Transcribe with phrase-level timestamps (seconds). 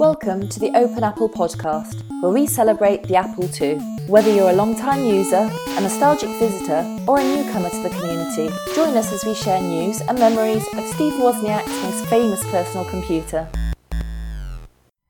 [0.00, 3.74] Welcome to the Open Apple podcast, where we celebrate the Apple II.
[4.08, 8.96] Whether you're a long-time user, a nostalgic visitor, or a newcomer to the community, join
[8.96, 13.46] us as we share news and memories of Steve Wozniak's most famous personal computer.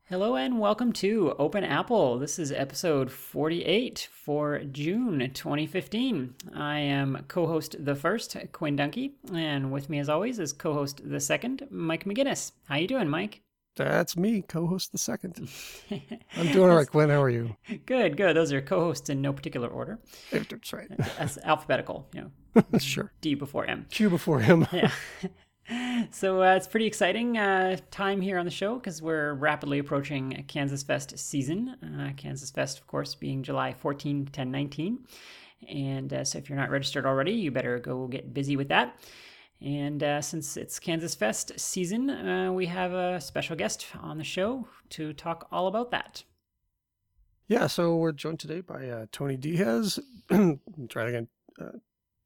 [0.09, 2.19] Hello and welcome to Open Apple.
[2.19, 6.35] This is episode 48 for June 2015.
[6.53, 11.21] I am co-host the first, Quinn Dunki, and with me as always is co-host the
[11.21, 12.51] second, Mike McGinnis.
[12.65, 13.41] How you doing, Mike?
[13.75, 15.49] That's me, co-host the second.
[15.91, 17.09] I'm doing all right, Glenn.
[17.09, 17.55] How are you?
[17.85, 18.35] Good, good.
[18.35, 19.99] Those are co-hosts in no particular order.
[20.31, 20.89] That's right.
[21.17, 22.21] That's alphabetical, you
[22.55, 22.63] know.
[22.79, 23.13] sure.
[23.21, 23.85] D before M.
[23.89, 24.67] Q before M.
[24.71, 24.91] yeah.
[26.11, 30.43] So uh, it's pretty exciting uh, time here on the show because we're rapidly approaching
[30.47, 31.77] Kansas Fest season.
[31.81, 34.99] Uh, Kansas Fest, of course, being July 14, 10, 19.
[35.69, 38.99] And uh, so if you're not registered already, you better go get busy with that.
[39.61, 44.23] And uh, since it's Kansas Fest season, uh, we have a special guest on the
[44.23, 46.23] show to talk all about that.
[47.47, 49.99] Yeah, so we're joined today by uh, Tony Diaz.
[50.29, 51.27] Try again.
[51.59, 51.77] Uh,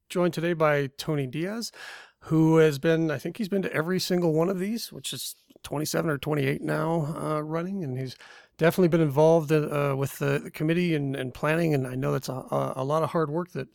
[0.08, 1.72] joined today by Tony Diaz,
[2.20, 5.34] who has been, I think he's been to every single one of these, which is
[5.64, 8.16] 27 or 28 now uh, running, and he's
[8.56, 11.74] definitely been involved uh, with the, committee and, and, planning.
[11.74, 13.68] And I know that's a, a lot of hard work that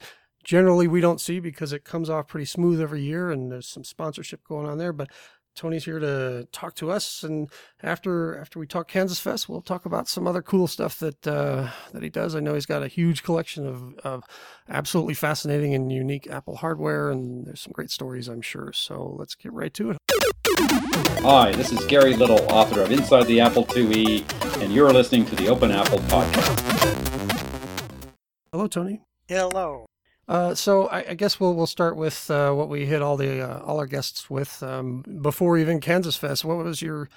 [0.44, 3.84] generally we don't see because it comes off pretty smooth every year and there's some
[3.84, 5.09] sponsorship going on there but
[5.53, 7.50] tony's here to talk to us and
[7.84, 11.69] after after we talk kansas fest we'll talk about some other cool stuff that uh,
[11.92, 12.36] that he does.
[12.36, 14.23] I know he's got a huge collection of, of
[14.69, 18.72] absolutely fascinating and unique apple hardware and there's some great stories i'm sure.
[18.73, 19.97] So let's get right to it.
[21.22, 25.36] Hi this is gary little author of inside the apple iie and you're listening to
[25.36, 26.58] the open apple podcast.
[28.52, 29.02] Hello tony.
[29.28, 29.86] Hello
[30.32, 33.42] uh, so I, I, guess we'll we'll start with uh, what we hit all the
[33.42, 36.46] uh, all our guests with um, before even Kansas Fest.
[36.46, 37.10] What was your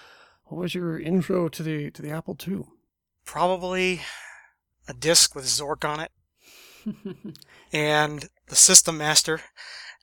[0.47, 2.65] what was your intro to the to the Apple II?
[3.25, 4.01] Probably
[4.89, 6.11] a disc with Zork on it,
[7.73, 9.43] and the System Master.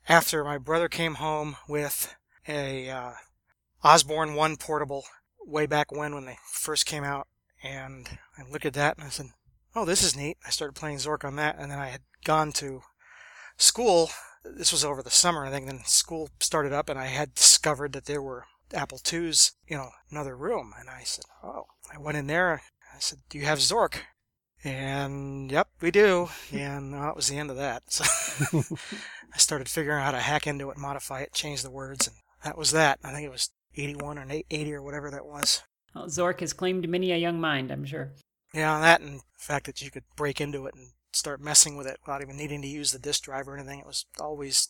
[0.07, 2.15] After my brother came home with
[2.47, 3.11] a uh,
[3.83, 5.03] Osborne One portable
[5.45, 7.27] way back when when they first came out,
[7.61, 8.07] and
[8.37, 9.31] I looked at that and I said,
[9.75, 12.53] "Oh, this is neat." I started playing Zork on that, and then I had gone
[12.53, 12.83] to
[13.57, 14.09] school,
[14.43, 17.93] this was over the summer, I think, then school started up and I had discovered
[17.93, 20.73] that there were Apple IIs, you know, another room.
[20.79, 22.61] And I said, oh, I went in there.
[22.93, 23.97] I said, do you have Zork?
[24.63, 26.29] And yep, we do.
[26.51, 27.83] And that was the end of that.
[27.91, 28.03] So
[29.33, 32.15] I started figuring out how to hack into it, modify it, change the words, and
[32.43, 32.99] that was that.
[33.03, 35.63] I think it was 81 or 80 or whatever that was.
[35.95, 38.11] Well, Zork has claimed many a young mind, I'm sure.
[38.53, 41.87] Yeah, that and the fact that you could break into it and start messing with
[41.87, 43.79] it without even needing to use the disk drive or anything.
[43.79, 44.69] It was always,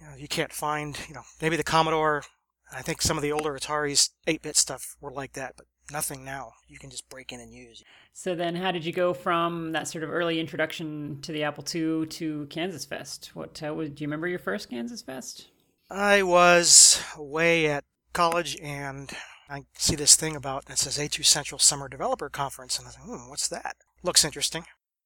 [0.00, 2.24] you know, you can't find, you know, maybe the Commodore,
[2.72, 6.52] I think some of the older Atari's 8-bit stuff were like that, but nothing now.
[6.68, 7.82] You can just break in and use.
[8.12, 11.64] So then how did you go from that sort of early introduction to the Apple
[11.64, 13.30] II to Kansas Fest?
[13.34, 15.48] What uh, was, do you remember your first Kansas Fest?
[15.90, 19.10] I was away at college and
[19.48, 22.98] I see this thing about it says A2 Central Summer Developer Conference and I was
[22.98, 23.76] like, hmm, what's that?
[24.02, 24.64] Looks interesting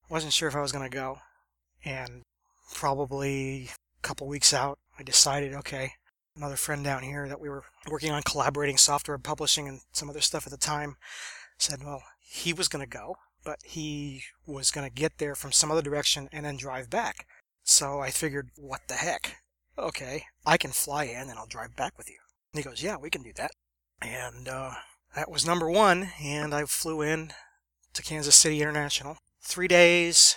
[0.09, 1.19] wasn't sure if I was going to go.
[1.85, 2.23] And
[2.73, 5.93] probably a couple weeks out, I decided, okay,
[6.37, 10.21] another friend down here that we were working on collaborating software publishing and some other
[10.21, 10.97] stuff at the time
[11.59, 15.53] said, well, he was going to go, but he was going to get there from
[15.53, 17.27] some other direction and then drive back.
[17.63, 19.37] So I figured, what the heck?
[19.79, 22.19] Okay, I can fly in and I'll drive back with you.
[22.53, 23.51] And he goes, yeah, we can do that.
[24.03, 24.73] And uh,
[25.15, 27.33] that was number one, and I flew in
[27.95, 30.37] to Kansas City International three days,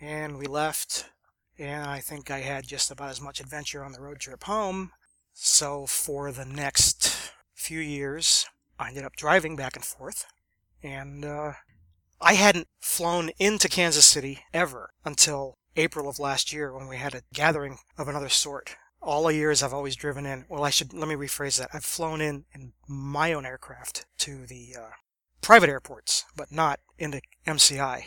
[0.00, 1.10] and we left.
[1.58, 4.92] And I think I had just about as much adventure on the road trip home.
[5.32, 8.46] So for the next few years,
[8.78, 10.26] I ended up driving back and forth.
[10.82, 11.52] And uh,
[12.20, 17.14] I hadn't flown into Kansas City ever until April of last year when we had
[17.14, 18.76] a gathering of another sort.
[19.00, 20.44] All the years I've always driven in.
[20.48, 21.70] Well, I should let me rephrase that.
[21.72, 24.90] I've flown in in my own aircraft to the uh,
[25.40, 28.04] private airports, but not into MCI.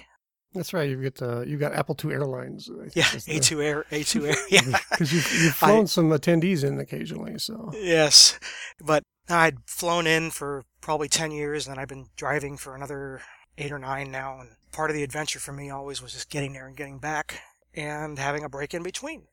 [0.55, 0.89] That's right.
[0.89, 2.69] You've got uh, you've got Apple II Airlines.
[2.93, 4.35] Yeah, A2 Air, A2 Air.
[4.49, 7.37] Yeah, because you've, you've flown I, some attendees in occasionally.
[7.37, 8.39] So yes,
[8.83, 13.21] but I'd flown in for probably ten years, and I've been driving for another
[13.57, 14.39] eight or nine now.
[14.39, 17.41] And part of the adventure for me always was just getting there and getting back,
[17.73, 19.23] and having a break in between.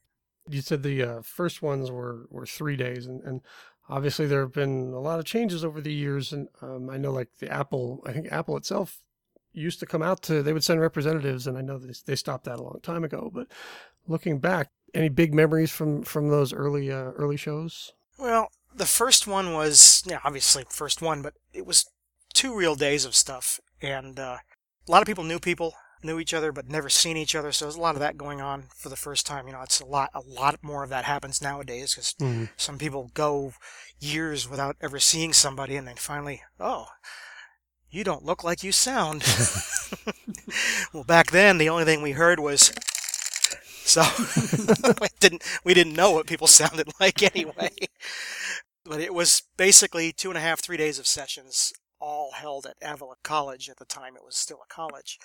[0.48, 3.42] You said the uh, first ones were were three days, and, and
[3.88, 6.32] obviously there have been a lot of changes over the years.
[6.32, 8.98] And um, I know, like the Apple, I think Apple itself
[9.52, 12.44] used to come out to they would send representatives and i know they, they stopped
[12.44, 13.46] that a long time ago but
[14.08, 19.26] looking back any big memories from from those early uh, early shows well the first
[19.26, 21.86] one was yeah obviously first one but it was
[22.34, 24.38] two real days of stuff, and uh,
[24.88, 27.52] a lot of people knew people, knew each other, but never seen each other.
[27.52, 29.46] So there's a lot of that going on for the first time.
[29.46, 32.48] You know, it's a lot, a lot more of that happens nowadays because Mhm.
[32.56, 33.52] some people go
[34.00, 36.86] years without ever seeing somebody, and then finally, oh,
[37.92, 39.22] you don't look like you sound.
[40.94, 42.72] well, back then, the only thing we heard was.
[43.84, 44.02] So
[45.00, 47.70] we didn't we didn't know what people sounded like anyway.
[48.84, 52.76] But it was basically two and a half, three days of sessions, all held at
[52.82, 53.68] Avila College.
[53.68, 55.18] At the time, it was still a college.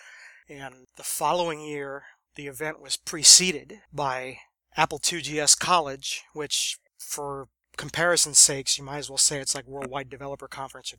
[0.50, 2.04] And the following year,
[2.36, 4.40] the event was preceded by
[4.76, 7.48] Apple IIGS College, which, for
[7.78, 10.98] comparison's sakes, you might as well say it's like Worldwide Developer Conference or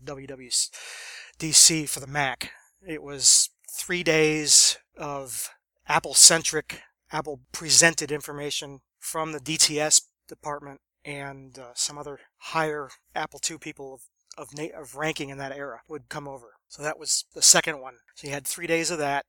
[1.39, 2.53] WWDC for the Mac.
[2.87, 5.51] It was three days of
[5.87, 6.83] Apple centric,
[7.13, 13.95] Apple presented information from the DTS department and uh, some other higher Apple II people
[13.95, 14.01] of
[14.37, 16.55] of, na- of ranking in that era would come over.
[16.69, 17.95] So that was the second one.
[18.15, 19.27] So you had three days of that,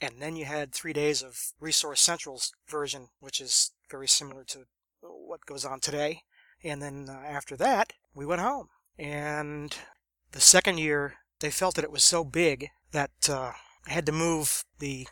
[0.00, 4.60] and then you had three days of Resource Central's version, which is very similar to
[5.02, 6.22] what goes on today.
[6.64, 8.68] And then uh, after that, we went home.
[8.98, 9.76] And
[10.32, 13.52] the second year, they felt that it was so big that uh,
[13.86, 15.06] I had to move the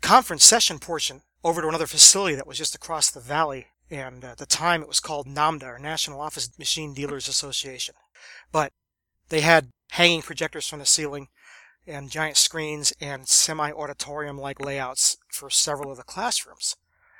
[0.00, 3.68] conference session portion over to another facility that was just across the valley.
[3.90, 7.94] And at the time, it was called NOMDA, or National Office Machine Dealers Association.
[8.52, 8.72] But
[9.30, 11.28] they had hanging projectors from the ceiling
[11.86, 16.76] and giant screens and semi auditorium like layouts for several of the classrooms.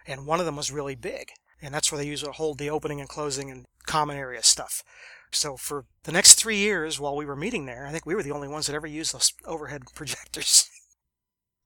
[0.07, 1.31] And one of them was really big.
[1.63, 4.83] And that's where they usually hold the opening and closing and common area stuff.
[5.33, 8.23] So for the next three years while we were meeting there, I think we were
[8.23, 10.69] the only ones that ever used those overhead projectors.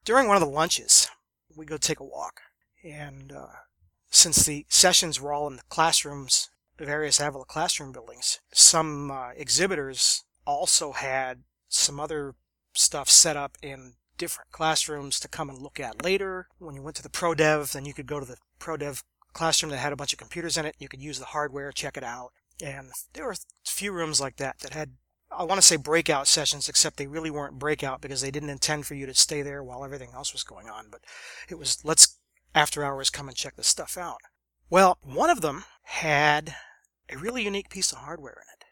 [0.04, 1.08] During one of the lunches,
[1.56, 2.40] we go take a walk.
[2.84, 3.46] And uh,
[4.10, 9.30] since the sessions were all in the classrooms, the various Avila classroom buildings, some uh,
[9.36, 12.34] exhibitors also had some other
[12.74, 16.48] stuff set up in different classrooms to come and look at later.
[16.58, 19.02] When you went to the ProDev, then you could go to the ProDev
[19.32, 20.76] classroom that had a bunch of computers in it.
[20.78, 22.32] You could use the hardware, check it out.
[22.62, 23.34] And there were
[23.64, 24.92] few rooms like that that had,
[25.30, 28.86] I want to say breakout sessions, except they really weren't breakout because they didn't intend
[28.86, 30.86] for you to stay there while everything else was going on.
[30.90, 31.00] But
[31.48, 32.18] it was, let's
[32.54, 34.18] after hours come and check this stuff out.
[34.70, 36.54] Well, one of them had
[37.10, 38.64] a really unique piece of hardware in it.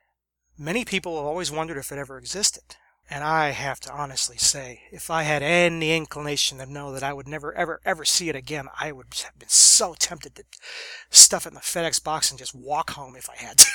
[0.57, 2.77] Many people have always wondered if it ever existed.
[3.15, 7.13] And I have to honestly say, if I had any inclination to know that I
[7.13, 10.45] would never, ever, ever see it again, I would have been so tempted to
[11.11, 13.67] stuff it in the FedEx box and just walk home if I had to.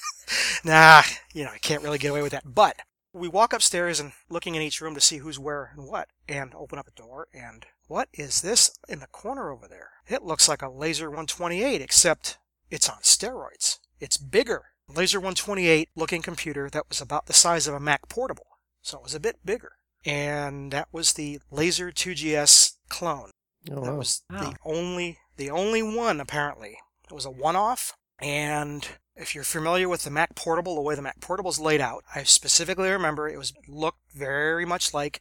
[0.64, 1.02] nah,
[1.34, 2.54] you know, I can't really get away with that.
[2.54, 2.76] But
[3.12, 6.54] we walk upstairs and looking in each room to see who's where and what, and
[6.54, 9.90] open up a door, and what is this in the corner over there?
[10.08, 12.38] It looks like a Laser 128, except
[12.70, 13.78] it's on steroids.
[14.00, 14.68] It's bigger.
[14.88, 18.46] Laser 128 looking computer that was about the size of a Mac Portable.
[18.82, 19.72] So it was a bit bigger.
[20.04, 23.30] And that was the Laser 2GS clone.
[23.70, 24.38] Oh, That was Wow.
[24.50, 26.78] the only the only one apparently.
[27.10, 28.86] It was a one-off, and
[29.16, 32.04] if you're familiar with the Mac Portable, the way the Mac Portable is laid out,
[32.14, 35.20] I specifically remember it was looked very much like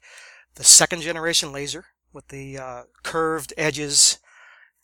[0.56, 4.20] the second generation laser with the uh, curved edges,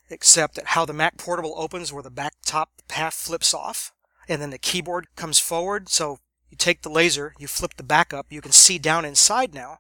[0.10, 3.92] except that how the Mac Portable opens, where the back top half flips off,
[4.28, 5.90] and then the keyboard comes forward.
[5.90, 6.20] So
[6.56, 9.80] you take the laser, you flip the back up, you can see down inside now.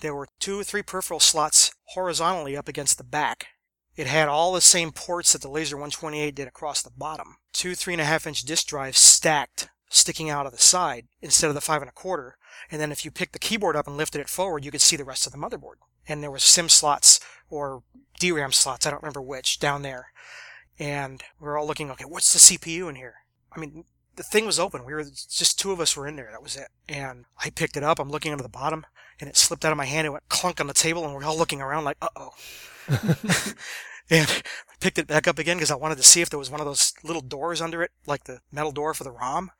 [0.00, 3.46] There were two or three peripheral slots horizontally up against the back.
[3.96, 7.36] It had all the same ports that the Laser 128 did across the bottom.
[7.52, 11.48] Two three and a half inch disk drives stacked, sticking out of the side instead
[11.48, 12.36] of the five and a quarter.
[12.70, 14.96] And then if you picked the keyboard up and lifted it forward, you could see
[14.96, 15.76] the rest of the motherboard.
[16.06, 17.82] And there were SIM slots or
[18.18, 20.12] DRAM slots, I don't remember which, down there.
[20.78, 23.16] And we're all looking, okay, what's the CPU in here?
[23.52, 23.84] I mean,
[24.20, 24.84] the thing was open.
[24.84, 26.28] We were just two of us were in there.
[26.30, 26.68] That was it.
[26.90, 27.98] And I picked it up.
[27.98, 28.84] I'm looking under the bottom,
[29.18, 30.06] and it slipped out of my hand.
[30.06, 32.34] It went clunk on the table, and we're all looking around like, uh oh.
[34.10, 36.50] and I picked it back up again because I wanted to see if there was
[36.50, 39.52] one of those little doors under it, like the metal door for the ROM.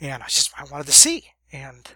[0.00, 1.24] And I just I wanted to see.
[1.52, 1.86] And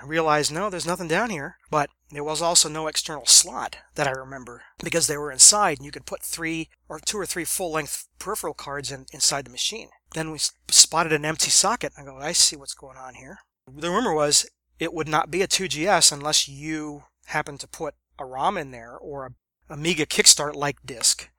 [0.00, 1.56] I realized no, there's nothing down here.
[1.70, 5.86] But there was also no external slot that I remember because they were inside, and
[5.86, 9.88] you could put three or two or three full-length peripheral cards in, inside the machine.
[10.14, 11.92] Then we spotted an empty socket.
[11.98, 13.38] I go, I see what's going on here.
[13.66, 14.46] The rumor was
[14.78, 18.96] it would not be a 2GS unless you happened to put a ROM in there
[18.96, 21.30] or a Amiga Kickstart like disk,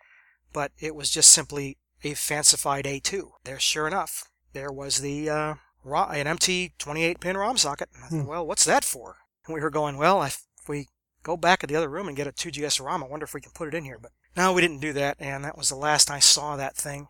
[0.54, 3.30] but it was just simply a fancified A2.
[3.44, 7.90] There, sure enough, there was the uh, an empty 28 pin ROM socket.
[8.04, 9.18] I thought, well, what's that for?
[9.46, 10.88] And we were going, well, if we
[11.24, 13.42] go back at the other room and get a 2GS ROM, I wonder if we
[13.42, 14.00] can put it in here.
[14.02, 17.08] But no, we didn't do that, and that was the last I saw that thing.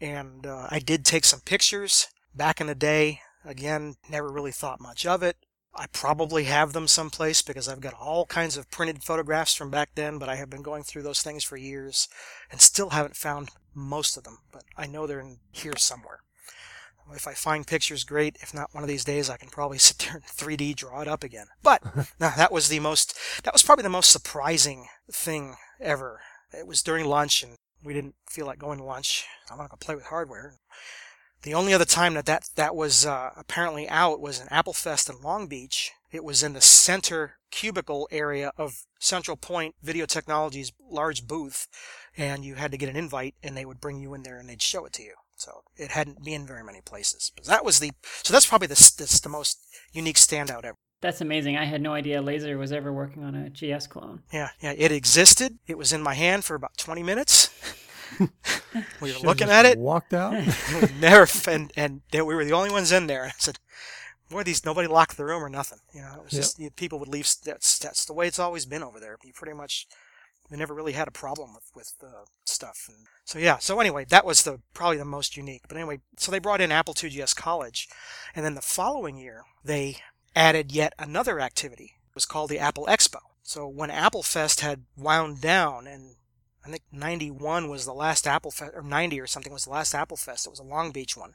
[0.00, 3.20] And uh, I did take some pictures back in the day.
[3.44, 5.36] Again, never really thought much of it.
[5.74, 9.90] I probably have them someplace because I've got all kinds of printed photographs from back
[9.94, 12.08] then, but I have been going through those things for years
[12.50, 16.20] and still haven't found most of them, but I know they're in here somewhere.
[17.14, 18.36] If I find pictures, great.
[18.40, 21.08] If not, one of these days I can probably sit there and 3D draw it
[21.08, 21.46] up again.
[21.62, 21.84] But
[22.20, 26.20] no, that was the most, that was probably the most surprising thing ever.
[26.56, 29.24] It was during lunch and we didn't feel like going to lunch.
[29.50, 30.54] I want to go play with hardware.
[31.42, 35.22] The only other time that that, that was uh, apparently out was in Applefest in
[35.22, 35.90] Long Beach.
[36.12, 41.66] It was in the center cubicle area of Central Point Video Technologies' large booth,
[42.16, 44.48] and you had to get an invite, and they would bring you in there and
[44.48, 45.14] they'd show it to you.
[45.40, 47.32] So it hadn't been very many places.
[47.34, 47.92] But that was the
[48.22, 49.58] so that's probably the the most
[49.92, 50.76] unique standout ever.
[51.00, 51.56] That's amazing.
[51.56, 54.22] I had no idea Laser was ever working on a GS clone.
[54.32, 55.58] Yeah, yeah, it existed.
[55.66, 57.48] It was in my hand for about 20 minutes.
[59.00, 59.78] we were looking at it.
[59.78, 60.32] Walked out.
[60.82, 63.24] we never and and we were the only ones in there.
[63.24, 63.58] I said,
[64.28, 66.42] "Boy, these nobody locked the room or nothing." You know, it was yep.
[66.42, 67.28] just people would leave.
[67.44, 69.16] That's that's the way it's always been over there.
[69.24, 69.86] You pretty much
[70.50, 71.94] we never really had a problem with with
[72.44, 72.88] stuff.
[72.88, 73.58] And so yeah.
[73.58, 75.62] So anyway, that was the probably the most unique.
[75.68, 77.88] But anyway, so they brought in Apple IIgs College,
[78.34, 79.96] and then the following year they
[80.34, 81.94] added yet another activity.
[82.08, 83.20] It was called the Apple Expo.
[83.42, 86.16] So when Apple Fest had wound down and
[86.64, 89.94] I think 91 was the last Apple Fest, or 90 or something was the last
[89.94, 90.46] Apple Fest.
[90.46, 91.34] It was a Long Beach one,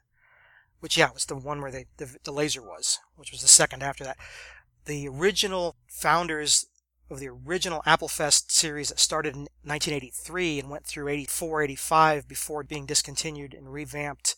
[0.80, 3.82] which, yeah, was the one where they, the, the laser was, which was the second
[3.82, 4.18] after that.
[4.86, 6.68] The original founders
[7.10, 12.28] of the original Apple Fest series that started in 1983 and went through 84, 85
[12.28, 14.36] before being discontinued and revamped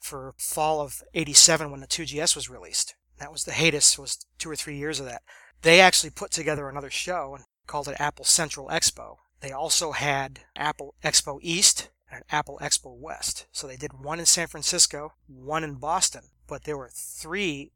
[0.00, 2.94] for fall of 87 when the 2GS was released.
[3.18, 5.22] That was the hiatus, was two or three years of that.
[5.62, 10.40] They actually put together another show and called it Apple Central Expo they also had
[10.56, 13.46] Apple Expo East and Apple Expo West.
[13.52, 17.72] So they did one in San Francisco, one in Boston, but there were three,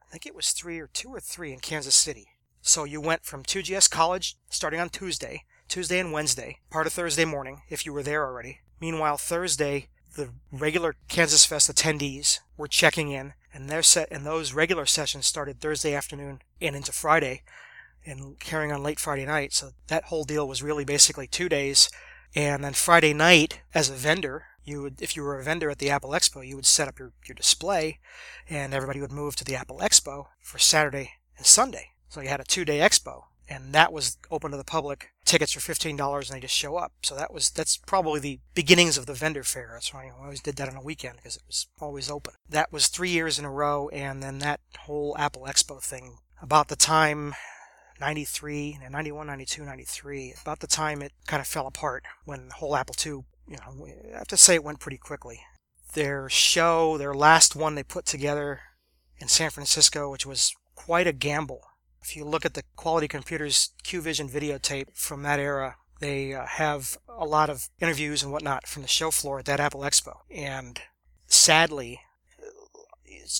[0.00, 2.28] I think it was three or two or three in Kansas City.
[2.62, 7.24] So you went from 2GS College starting on Tuesday, Tuesday and Wednesday, part of Thursday
[7.24, 8.60] morning if you were there already.
[8.80, 14.52] Meanwhile, Thursday, the regular Kansas Fest attendees were checking in, and their set and those
[14.52, 17.42] regular sessions started Thursday afternoon and into Friday
[18.04, 19.52] and carrying on late Friday night.
[19.52, 21.90] So that whole deal was really basically two days.
[22.34, 25.78] And then Friday night, as a vendor, you would, if you were a vendor at
[25.78, 27.98] the Apple Expo, you would set up your, your display
[28.48, 31.90] and everybody would move to the Apple Expo for Saturday and Sunday.
[32.10, 35.10] So you had a two day expo and that was open to the public.
[35.24, 36.92] Tickets were fifteen dollars, and they just show up.
[37.02, 39.70] So that was that's probably the beginnings of the vendor fair.
[39.72, 42.34] That's why I always did that on a weekend because it was always open.
[42.48, 46.18] That was three years in a row, and then that whole Apple Expo thing.
[46.40, 47.34] About the time
[48.00, 52.74] 93, 91, 92, 93, about the time it kind of fell apart when the whole
[52.74, 55.40] Apple II, you know, I have to say it went pretty quickly.
[55.92, 58.60] Their show, their last one they put together
[59.18, 61.60] in San Francisco, which was quite a gamble.
[62.02, 66.96] If you look at the Quality Computers QVision videotape from that era, they uh, have
[67.08, 70.18] a lot of interviews and whatnot from the show floor at that Apple Expo.
[70.30, 70.80] And
[71.26, 72.00] sadly,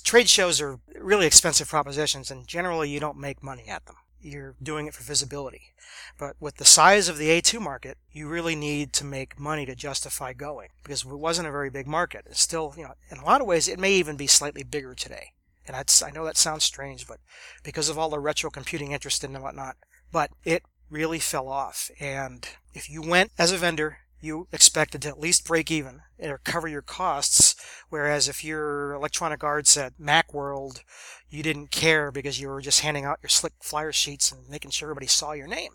[0.04, 4.54] trade shows are really expensive propositions, and generally you don't make money at them you're
[4.62, 5.72] doing it for visibility.
[6.18, 9.74] But with the size of the A2 market, you really need to make money to
[9.74, 12.26] justify going because it wasn't a very big market.
[12.26, 14.94] It's still, you know, in a lot of ways, it may even be slightly bigger
[14.94, 15.32] today.
[15.70, 17.18] And that's, I know that sounds strange, but
[17.62, 19.76] because of all the retro computing interest and whatnot,
[20.10, 21.92] but it really fell off.
[22.00, 26.40] And if you went as a vendor, you expected to at least break even or
[26.42, 27.54] cover your costs.
[27.88, 30.80] Whereas if you're Electronic Arts at Macworld,
[31.28, 34.72] you didn't care because you were just handing out your slick flyer sheets and making
[34.72, 35.74] sure everybody saw your name.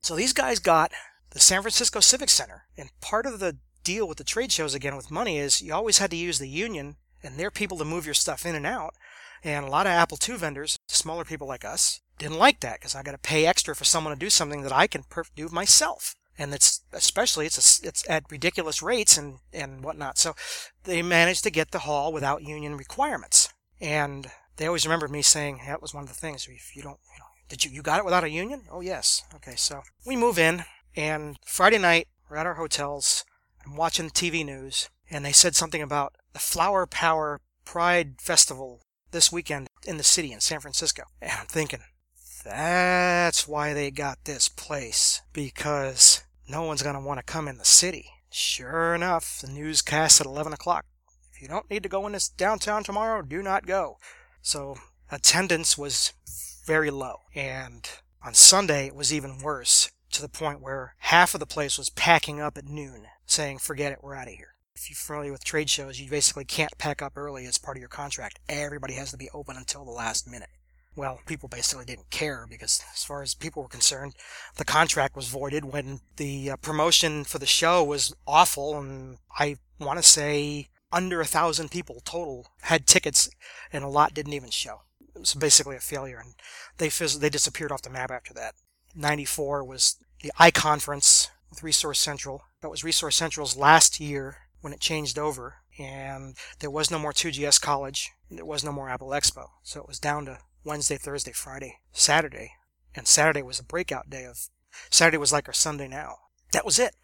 [0.00, 0.92] So these guys got
[1.32, 4.96] the San Francisco Civic Center, and part of the deal with the trade shows again
[4.96, 8.06] with money is you always had to use the union and their people to move
[8.06, 8.94] your stuff in and out.
[9.42, 12.94] And a lot of Apple II vendors, smaller people like us, didn't like that because
[12.94, 15.04] I got to pay extra for someone to do something that I can
[15.34, 20.16] do myself and it's especially it's a, it's at ridiculous rates and and whatnot.
[20.18, 20.34] So
[20.84, 25.60] they managed to get the hall without union requirements, and they always remember me saying
[25.66, 26.48] that was one of the things.
[26.48, 28.62] If you don't, you know, did you you got it without a union?
[28.70, 29.22] Oh yes.
[29.34, 30.64] Okay, so we move in,
[30.96, 33.24] and Friday night we're at our hotels.
[33.66, 39.32] I'm watching TV news, and they said something about the Flower Power Pride Festival this
[39.32, 41.04] weekend in the city in San Francisco.
[41.20, 41.80] And I'm thinking,
[42.44, 47.58] that's why they got this place because no one's going to want to come in
[47.58, 48.06] the city.
[48.30, 50.84] Sure enough, the newscast at 11 o'clock.
[51.32, 53.98] If you don't need to go in this downtown tomorrow, do not go.
[54.42, 54.76] So
[55.10, 56.12] attendance was
[56.64, 57.20] very low.
[57.34, 57.88] And
[58.24, 61.90] on Sunday, it was even worse to the point where half of the place was
[61.90, 64.54] packing up at noon, saying, forget it, we're out of here.
[64.80, 67.82] If you're familiar with trade shows, you basically can't pack up early as part of
[67.82, 68.40] your contract.
[68.48, 70.48] Everybody has to be open until the last minute.
[70.96, 74.14] well, people basically didn't care because, as far as people were concerned,
[74.56, 78.78] the contract was voided when the uh, promotion for the show was awful.
[78.78, 83.28] And I want to say under a thousand people total had tickets,
[83.70, 84.80] and a lot didn't even show.
[85.14, 86.32] It was basically a failure, and
[86.78, 88.54] they they disappeared off the map after that.
[88.94, 92.44] 94 was the I conference with Resource Central.
[92.62, 97.12] That was Resource Central's last year when it changed over, and there was no more
[97.12, 98.10] 2GS College.
[98.30, 102.52] There was no more Apple Expo, so it was down to Wednesday, Thursday, Friday, Saturday,
[102.94, 104.48] and Saturday was a breakout day of.
[104.90, 106.16] Saturday was like our Sunday now.
[106.52, 106.94] That was it.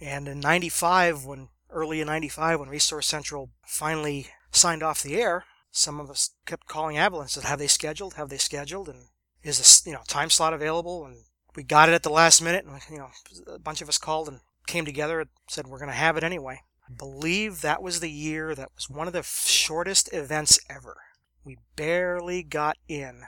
[0.00, 5.44] And in 95, when early in 95, when Resource Central finally signed off the air,
[5.70, 8.14] some of us kept calling and said, "Have they scheduled?
[8.14, 8.88] Have they scheduled?
[8.88, 9.08] And
[9.42, 11.24] is this you know time slot available?" And
[11.54, 13.10] we got it at the last minute, and you know
[13.46, 16.24] a bunch of us called and came together and said we're going to have it
[16.24, 16.62] anyway.
[16.88, 20.96] I believe that was the year that was one of the shortest events ever.
[21.44, 23.22] We barely got in.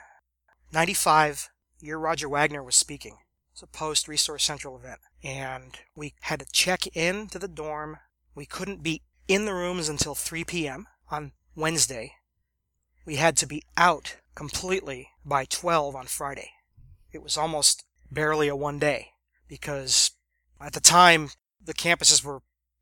[0.71, 3.13] 95, year Roger Wagner was speaking.
[3.13, 5.01] It was a post Resource Central event.
[5.21, 7.97] And we had to check in to the dorm.
[8.33, 10.87] We couldn't be in the rooms until 3 p.m.
[11.11, 12.13] on Wednesday.
[13.05, 16.51] We had to be out completely by 12 on Friday.
[17.11, 19.09] It was almost barely a one day
[19.47, 20.11] because
[20.63, 21.29] at the time
[21.63, 22.41] the campuses were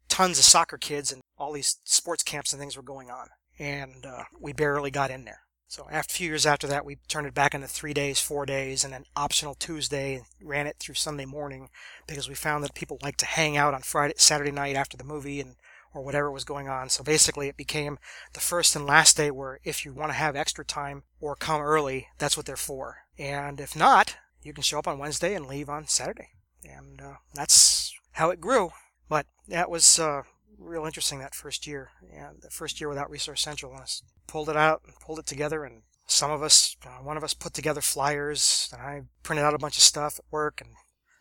[0.09, 3.27] tons of soccer kids and all these sports camps and things were going on
[3.59, 5.41] and uh, we barely got in there.
[5.67, 8.45] So after a few years after that, we turned it back into three days, four
[8.45, 11.69] days, and then optional Tuesday, and ran it through Sunday morning
[12.07, 15.05] because we found that people like to hang out on Friday, Saturday night after the
[15.05, 15.55] movie and
[15.93, 16.89] or whatever was going on.
[16.89, 18.00] So basically, it became
[18.33, 21.61] the first and last day where if you want to have extra time or come
[21.61, 23.03] early, that's what they're for.
[23.17, 26.29] And if not, you can show up on Wednesday and leave on Saturday.
[26.63, 28.71] And uh, that's how it grew.
[29.09, 30.23] But that was uh,
[30.57, 31.89] real interesting that first year.
[32.13, 35.25] And the first year without Resource Central, and us pulled it out and pulled it
[35.25, 35.63] together.
[35.63, 39.53] And some of us, uh, one of us, put together flyers, and I printed out
[39.53, 40.71] a bunch of stuff at work and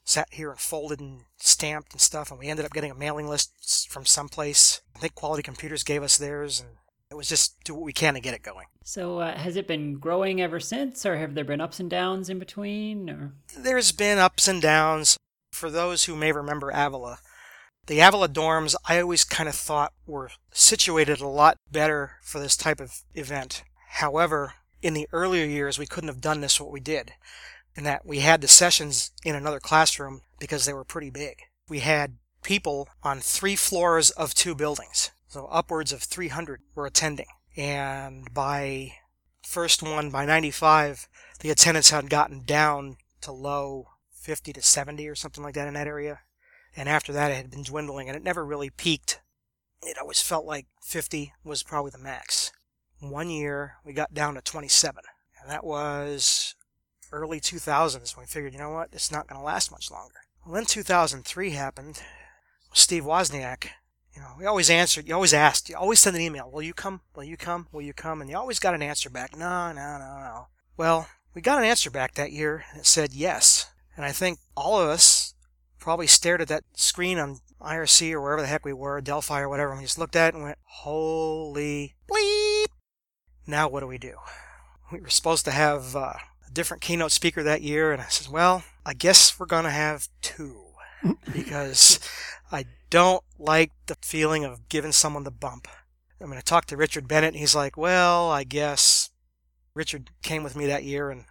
[0.05, 2.31] sat here and folded and stamped and stuff.
[2.31, 4.83] And we ended up getting a mailing list from someplace.
[4.96, 6.70] I think Quality Computers gave us theirs, and
[7.11, 8.66] it was just do what we can to get it going.
[8.85, 12.29] So, uh, has it been growing ever since, or have there been ups and downs
[12.29, 13.11] in between?
[13.11, 15.16] Or there's been ups and downs.
[15.61, 17.18] For those who may remember Avila,
[17.87, 22.57] the Avila dorms, I always kind of thought were situated a lot better for this
[22.57, 23.62] type of event.
[23.90, 27.12] However, in the earlier years, we couldn't have done this what we did,
[27.77, 31.37] in that we had the sessions in another classroom because they were pretty big.
[31.68, 37.27] We had people on three floors of two buildings, so upwards of 300 were attending.
[37.55, 38.94] And by
[39.42, 41.07] first one, by 95,
[41.40, 43.88] the attendance had gotten down to low
[44.20, 46.20] 50 to 70 or something like that in that area
[46.76, 49.20] and after that it had been dwindling and it never really peaked.
[49.83, 52.52] It always felt like 50 was probably the max.
[53.00, 55.02] One year we got down to 27,
[55.40, 56.54] and that was
[57.12, 60.16] early 2000s when we figured, you know what, it's not going to last much longer.
[60.44, 62.02] Well, then 2003 happened.
[62.72, 63.68] Steve Wozniak,
[64.14, 66.74] you know, we always answered, you always asked, you always send an email, will you
[66.74, 69.72] come, will you come, will you come, and you always got an answer back, no,
[69.72, 70.46] no, no, no.
[70.76, 74.81] Well, we got an answer back that year that said yes, and I think all
[74.81, 75.35] of us
[75.79, 79.48] probably stared at that screen on IRC or wherever the heck we were, Delphi or
[79.48, 82.66] whatever, and we just looked at it and went, holy bleep.
[83.46, 84.16] Now what do we do?
[84.92, 86.14] We were supposed to have uh,
[86.46, 89.70] a different keynote speaker that year, and I said, well, I guess we're going to
[89.70, 90.64] have two
[91.33, 92.00] because
[92.50, 95.68] I don't like the feeling of giving someone the bump.
[96.20, 99.11] I'm going to talk to Richard Bennett, and he's like, well, I guess.
[99.72, 101.24] Richard came with me that year, and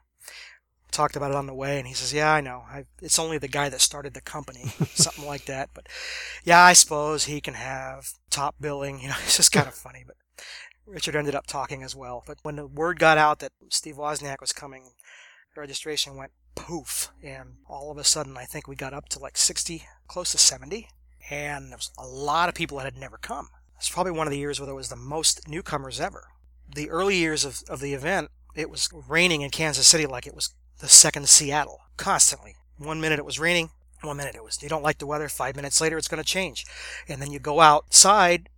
[0.92, 2.64] talked about it on the way, and he says, "Yeah, I know.
[2.70, 5.88] I, it's only the guy that started the company, something like that." But
[6.44, 9.02] yeah, I suppose he can have top billing.
[9.02, 10.04] You know, it's just kind of funny.
[10.06, 10.18] But
[10.86, 12.24] Richard ended up talking as well.
[12.26, 14.92] But when the word got out that Steve Wozniak was coming,
[15.56, 19.38] registration went poof, and all of a sudden, I think we got up to like
[19.38, 20.88] 60, close to 70,
[21.30, 23.50] and there was a lot of people that had never come.
[23.78, 26.28] It's probably one of the years where there was the most newcomers ever.
[26.74, 30.36] The early years of, of the event, it was raining in Kansas City like it
[30.36, 32.56] was the second Seattle constantly.
[32.78, 33.70] One minute it was raining,
[34.02, 36.28] one minute it was you don't like the weather, five minutes later it's going to
[36.28, 36.66] change.
[37.08, 38.50] And then you go outside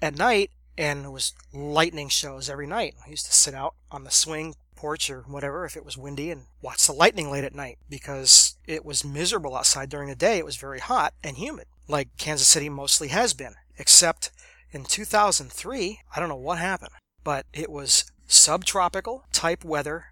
[0.00, 2.94] at night and it was lightning shows every night.
[3.04, 6.30] I used to sit out on the swing porch or whatever if it was windy
[6.30, 10.38] and watch the lightning late at night because it was miserable outside during the day.
[10.38, 14.30] It was very hot and humid, like Kansas City mostly has been, except
[14.72, 16.92] in 2003, I don't know what happened,
[17.24, 20.06] but it was subtropical type weather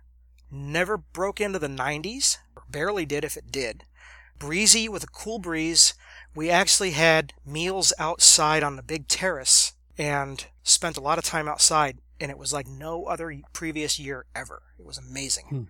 [0.51, 3.85] Never broke into the 90s, or barely did if it did.
[4.39, 5.95] Breezy with a cool breeze.
[6.35, 11.49] We actually had meals outside on the big terrace and spent a lot of time
[11.49, 14.63] outside and it was like no other previous year ever.
[14.79, 15.47] It was amazing.
[15.49, 15.63] Hmm.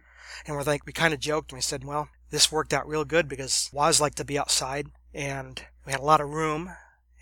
[0.47, 3.05] And we're like, we kind of joked and we said, well, this worked out real
[3.05, 6.71] good because Woz liked to be outside and we had a lot of room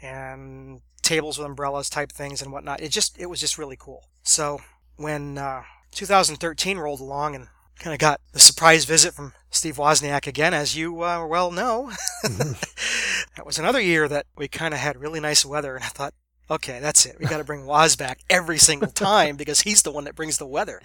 [0.02, 2.80] and tables with umbrellas type things and whatnot.
[2.80, 4.04] It just, it was just really cool.
[4.22, 4.60] So
[4.96, 10.26] when uh, 2013 rolled along and kind of got the surprise visit from Steve Wozniak
[10.26, 11.92] again, as you uh, well know.
[12.22, 16.14] that was another year that we kind of had really nice weather, and I thought,
[16.50, 17.16] okay, that's it.
[17.18, 20.38] We got to bring Woz back every single time because he's the one that brings
[20.38, 20.80] the weather.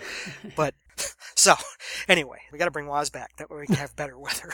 [0.56, 0.74] But
[1.36, 1.56] so
[2.08, 4.54] anyway, we got to bring Woz back that way we can have better weather.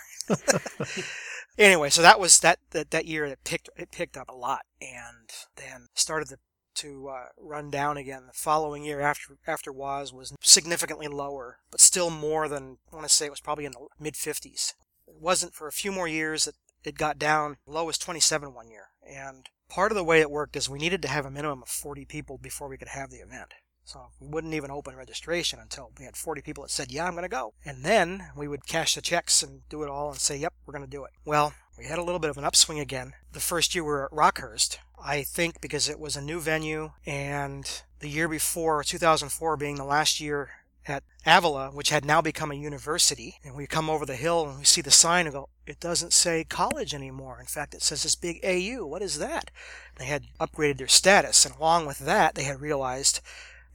[1.57, 4.61] anyway, so that was that, that that year it picked it picked up a lot,
[4.81, 6.37] and then started to
[6.77, 8.23] to uh, run down again.
[8.27, 13.07] The following year after after Woz was significantly lower, but still more than I want
[13.07, 14.73] to say it was probably in the mid 50s.
[15.07, 17.57] It wasn't for a few more years that it got down.
[17.65, 21.01] Low as 27 one year, and part of the way it worked is we needed
[21.01, 23.53] to have a minimum of 40 people before we could have the event.
[23.87, 27.13] So we wouldn't even open registration until we had 40 people that said, yeah, I'm
[27.13, 27.53] going to go.
[27.63, 30.73] And then we would cash the checks and do it all and say, yep, we're
[30.73, 31.11] going to do it.
[31.23, 33.13] Well, we had a little bit of an upswing again.
[33.31, 36.91] The first year we were at Rockhurst, I think because it was a new venue
[37.05, 40.49] and the year before, 2004 being the last year
[40.85, 44.59] at Avila, which had now become a university, and we come over the hill and
[44.59, 47.39] we see the sign and go, it doesn't say college anymore.
[47.39, 48.85] In fact, it says this big AU.
[48.85, 49.49] What is that?
[49.97, 53.21] They had upgraded their status, and along with that, they had realized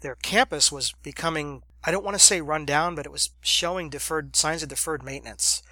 [0.03, 3.89] their campus was becoming, I don't want to say run down, but it was showing
[3.89, 5.63] deferred signs of deferred maintenance.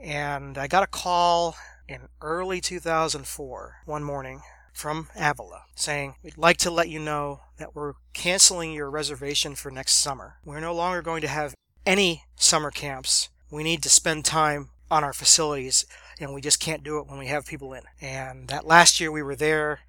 [0.00, 1.56] And I got a call
[1.88, 7.74] in early 2004 one morning from Avila saying, We'd like to let you know that
[7.74, 10.36] we're canceling your reservation for next summer.
[10.44, 11.54] We're no longer going to have
[11.84, 13.28] any summer camps.
[13.50, 15.84] We need to spend time on our facilities
[16.20, 17.82] and we just can't do it when we have people in.
[18.00, 19.80] And that last year we were there,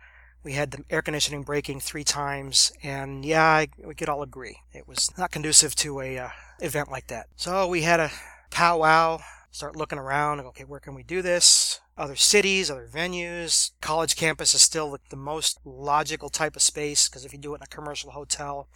[0.44, 4.58] we had the air conditioning breaking three times, and yeah, I, we could all agree
[4.74, 6.30] it was not conducive to a uh,
[6.60, 7.28] event like that.
[7.36, 8.12] So we had a
[8.52, 9.20] powwow,
[9.52, 11.80] start looking around, okay, where can we do this?
[11.98, 13.72] Other cities, other venues.
[13.82, 17.54] College campus is still the, the most logical type of space because if you do
[17.54, 18.68] it in a commercial hotel,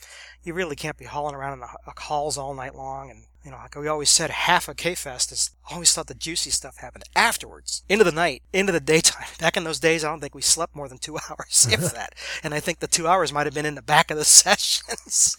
[0.44, 3.60] you really can't be hauling around in the halls all night long and you know,
[3.60, 7.06] like we always said, half of K-Fest is I always thought the juicy stuff happened
[7.16, 9.28] afterwards, into the night, into the daytime.
[9.40, 12.14] Back in those days, I don't think we slept more than two hours, if that.
[12.44, 15.34] And I think the two hours might have been in the back of the sessions,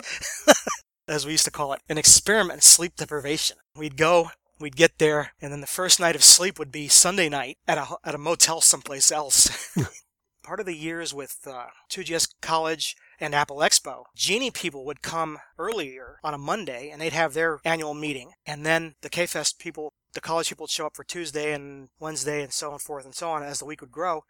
[1.06, 3.58] as we used to call it, an experiment in sleep deprivation.
[3.76, 7.28] We'd go, we'd get there, and then the first night of sleep would be Sunday
[7.28, 9.76] night at a at a motel someplace else.
[10.42, 15.38] Part of the years with uh, 2GS College and Apple Expo, Genie people would come
[15.58, 18.32] earlier on a Monday and they'd have their annual meeting.
[18.46, 22.42] And then the K-Fest people, the college people would show up for Tuesday and Wednesday
[22.42, 24.22] and so on forth and so on as the week would grow.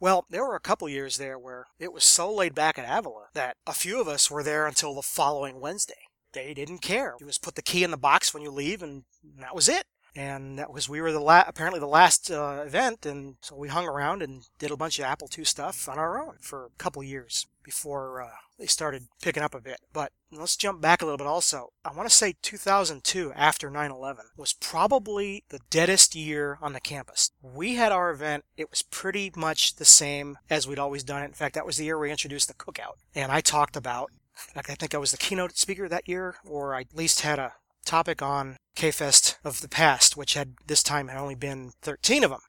[0.00, 3.26] Well, there were a couple years there where it was so laid back at Avila
[3.34, 6.08] that a few of us were there until the following Wednesday.
[6.34, 7.14] They didn't care.
[7.20, 9.04] You just put the key in the box when you leave and
[9.38, 13.04] that was it and that was we were the la- apparently the last uh, event,
[13.04, 16.22] and so we hung around and did a bunch of Apple II stuff on our
[16.22, 19.80] own for a couple years before uh, they started picking up a bit.
[19.92, 21.26] But let's jump back a little bit.
[21.26, 26.80] Also, I want to say 2002, after 9/11, was probably the deadest year on the
[26.80, 27.32] campus.
[27.42, 31.26] We had our event; it was pretty much the same as we'd always done it.
[31.26, 34.10] In fact, that was the year we introduced the cookout, and I talked about.
[34.34, 37.38] Fact, I think I was the keynote speaker that year, or I at least had
[37.38, 42.24] a topic on K-Fest of the past, which had this time had only been 13
[42.24, 42.40] of them.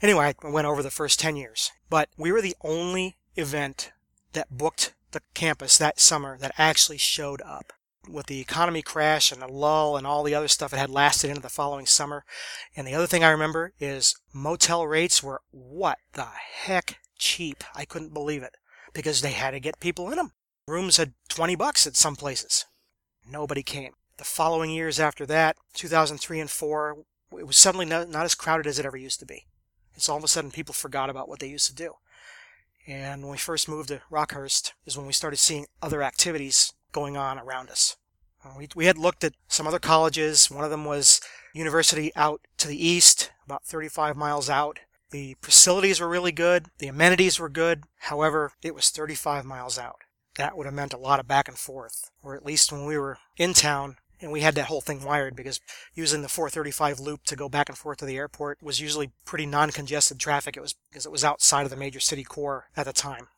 [0.00, 1.70] Anyway, I went over the first 10 years.
[1.88, 3.92] But we were the only event
[4.32, 7.72] that booked the campus that summer that actually showed up.
[8.08, 11.28] With the economy crash and the lull and all the other stuff, it had lasted
[11.28, 12.24] into the following summer.
[12.74, 17.62] And the other thing I remember is motel rates were what the heck cheap.
[17.76, 18.56] I couldn't believe it
[18.92, 20.32] because they had to get people in them.
[20.72, 22.64] Rooms had 20 bucks at some places.
[23.30, 23.92] Nobody came.
[24.16, 26.96] The following years after that, 2003 and 4,
[27.38, 29.44] it was suddenly not, not as crowded as it ever used to be.
[29.94, 31.96] It's all of a sudden people forgot about what they used to do.
[32.86, 37.18] And when we first moved to Rockhurst is when we started seeing other activities going
[37.18, 37.98] on around us.
[38.42, 40.50] Uh, we, we had looked at some other colleges.
[40.50, 41.20] One of them was
[41.52, 44.78] university out to the east, about 35 miles out.
[45.10, 46.68] The facilities were really good.
[46.78, 47.84] The amenities were good.
[47.98, 50.00] However, it was 35 miles out.
[50.36, 52.10] That would have meant a lot of back and forth.
[52.22, 55.34] Or at least when we were in town, and we had that whole thing wired
[55.34, 55.60] because
[55.94, 59.46] using the 435 loop to go back and forth to the airport was usually pretty
[59.46, 60.56] non-congested traffic.
[60.56, 63.28] It was because it was outside of the major city core at the time.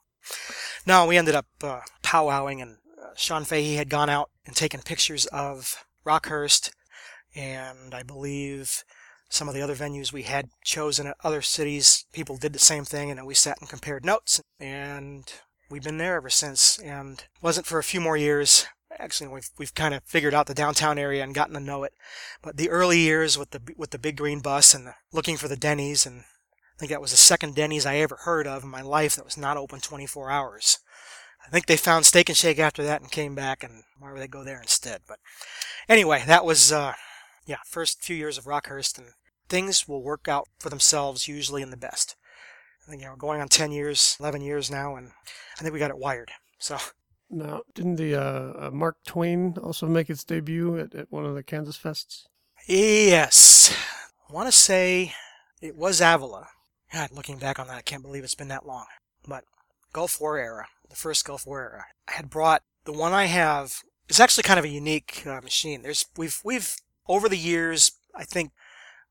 [0.86, 4.80] No, we ended up uh, powwowing, and uh, Sean Fahey had gone out and taken
[4.80, 6.70] pictures of Rockhurst,
[7.34, 8.84] and I believe
[9.28, 12.06] some of the other venues we had chosen at other cities.
[12.12, 14.40] People did the same thing, and then we sat and compared notes.
[14.60, 15.30] And
[15.70, 16.78] we've been there ever since.
[16.78, 18.66] And wasn't for a few more years.
[18.98, 21.92] Actually, we've we've kind of figured out the downtown area and gotten to know it.
[22.42, 25.48] But the early years with the with the big green bus and the, looking for
[25.48, 28.68] the Denny's, and I think that was the second Denny's I ever heard of in
[28.68, 30.78] my life that was not open 24 hours.
[31.44, 34.20] I think they found Steak and Shake after that and came back, and why would
[34.20, 35.02] they go there instead?
[35.06, 35.18] But
[35.88, 36.94] anyway, that was uh,
[37.46, 39.08] yeah, first few years of Rockhurst, and
[39.48, 42.16] things will work out for themselves usually in the best.
[42.86, 45.10] I think you know, going on 10 years, 11 years now, and
[45.58, 46.30] I think we got it wired.
[46.58, 46.76] So
[47.30, 51.34] Now, didn't the uh, uh, Mark Twain also make its debut at, at one of
[51.34, 52.24] the Kansas Fests?
[52.66, 53.74] yes,
[54.28, 55.12] I want to say
[55.62, 56.48] it was Avila.
[56.92, 58.86] God, looking back on that, I can't believe it's been that long.
[59.26, 59.44] But
[59.92, 63.80] Gulf War era, the first Gulf War era, I had brought the one I have.
[64.08, 65.82] It's actually kind of a unique uh, machine.
[65.82, 66.76] There's we've we've
[67.08, 68.52] over the years, I think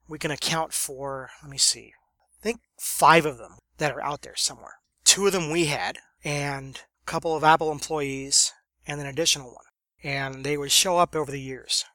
[0.07, 1.31] we can account for.
[1.41, 1.93] Let me see.
[2.39, 4.75] I think five of them that are out there somewhere.
[5.03, 8.53] Two of them we had, and a couple of Apple employees,
[8.87, 9.65] and an additional one.
[10.03, 11.85] And they would show up over the years.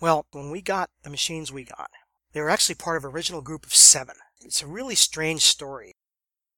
[0.00, 1.90] Well, when we got the machines we got,
[2.32, 4.16] they were actually part of an original group of seven.
[4.42, 5.92] It's a really strange story.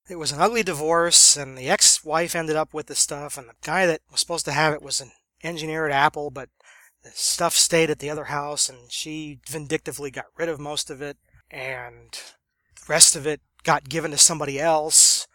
[0.08, 3.54] It was an ugly divorce, and the ex-wife ended up with the stuff, and the
[3.62, 5.12] guy that was supposed to have it was an
[5.42, 6.48] engineer at Apple, but
[7.02, 11.00] the stuff stayed at the other house, and she vindictively got rid of most of
[11.00, 11.16] it,
[11.50, 12.12] and
[12.76, 15.26] the rest of it got given to somebody else,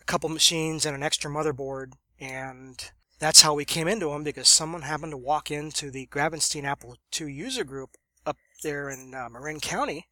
[0.00, 4.48] a couple machines and an extra motherboard, and that's how we came into them because
[4.48, 7.90] someone happened to walk into the Gravenstein Apple II user group
[8.26, 10.06] up there in uh, Marin County.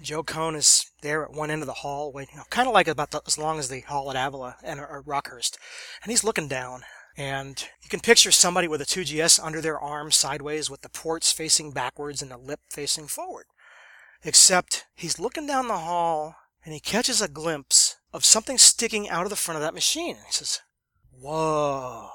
[0.00, 2.74] Joe Kohn is there at one end of the hall, waiting, you know, kind of
[2.74, 5.56] like about the, as long as the hall at Avila and or Rockhurst,
[6.02, 6.82] and he's looking down.
[7.16, 11.30] And you can picture somebody with a 2GS under their arm sideways with the ports
[11.30, 13.44] facing backwards and the lip facing forward.
[14.24, 19.24] Except he's looking down the hall and he catches a glimpse of something sticking out
[19.24, 20.16] of the front of that machine.
[20.16, 20.60] And he says,
[21.10, 22.08] Whoa.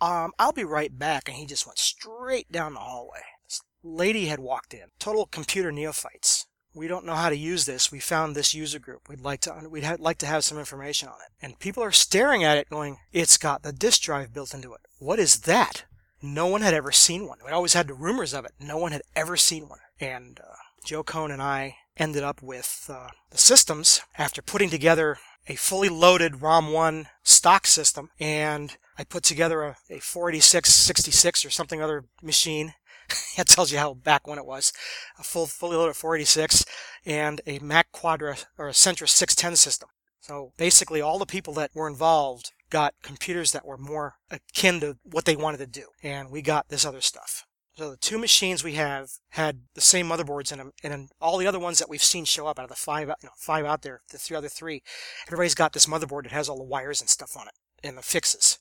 [0.00, 1.28] Um, I'll be right back.
[1.28, 3.20] And he just went straight down the hallway.
[3.44, 4.86] This lady had walked in.
[4.98, 6.46] Total computer neophytes.
[6.74, 7.92] We don't know how to use this.
[7.92, 9.08] We found this user group.
[9.08, 11.44] We'd like to we'd ha- like to have some information on it.
[11.44, 14.80] And people are staring at it going, "It's got the disk drive built into it.
[14.98, 15.84] What is that?"
[16.22, 17.38] No one had ever seen one.
[17.44, 18.52] We always had the rumors of it.
[18.58, 19.80] No one had ever seen one.
[20.00, 25.18] And uh, Joe Kohn and I ended up with uh, the systems after putting together
[25.48, 31.50] a fully loaded ROM1 stock system, and I put together a, a 486 66 or
[31.50, 32.74] something other machine.
[33.36, 34.72] that tells you how back when it was.
[35.18, 36.64] A full fully loaded 486
[37.04, 39.88] and a Mac Quadra or a Centris 610 system.
[40.20, 44.96] So basically, all the people that were involved got computers that were more akin to
[45.02, 47.44] what they wanted to do, and we got this other stuff.
[47.76, 51.46] So the two machines we have had the same motherboards in them, and all the
[51.46, 53.80] other ones that we've seen show up out of the five, you know, five out
[53.80, 54.82] there, the three other three,
[55.26, 58.02] everybody's got this motherboard that has all the wires and stuff on it and the
[58.02, 58.58] fixes.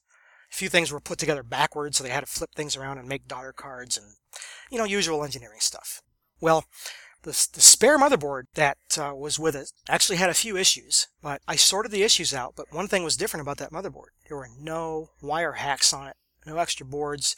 [0.52, 3.08] A few things were put together backwards, so they had to flip things around and
[3.08, 4.16] make daughter cards and,
[4.70, 6.02] you know, usual engineering stuff.
[6.40, 6.66] Well,
[7.24, 11.42] the, the spare motherboard that uh, was with it actually had a few issues, but
[11.48, 12.54] I sorted the issues out.
[12.56, 16.16] But one thing was different about that motherboard: there were no wire hacks on it,
[16.46, 17.36] no extra boards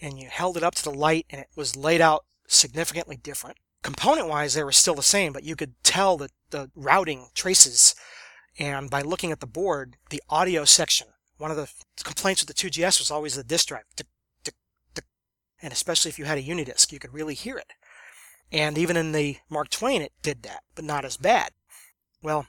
[0.00, 3.56] and you held it up to the light and it was laid out significantly different.
[3.82, 7.94] Component wise, they were still the same, but you could tell that the routing traces.
[8.58, 11.70] And by looking at the board, the audio section, one of the
[12.02, 13.84] complaints with the 2GS was always the disk drive.
[15.62, 17.72] And especially if you had a UniDisk, you could really hear it.
[18.52, 21.50] And even in the Mark Twain, it did that, but not as bad.
[22.22, 22.46] Well,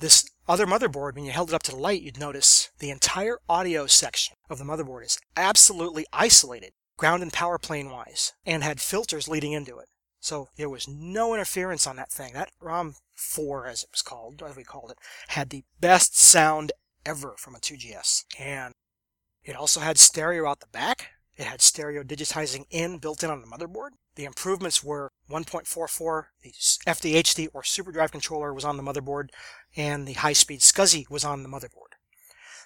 [0.00, 3.38] this other motherboard, when you held it up to the light, you'd notice the entire
[3.48, 8.80] audio section of the motherboard is absolutely isolated ground and power plane wise, and had
[8.80, 9.88] filters leading into it.
[10.20, 12.34] So there was no interference on that thing.
[12.34, 16.72] That ROM 4, as it was called, as we called it, had the best sound
[17.06, 18.24] ever from a 2GS.
[18.38, 18.74] And
[19.44, 21.12] it also had stereo out the back.
[21.36, 23.90] It had stereo digitizing in built in on the motherboard.
[24.16, 29.28] The improvements were 1.44, the FDHD or SuperDrive controller was on the motherboard,
[29.76, 31.94] and the high-speed SCSI was on the motherboard.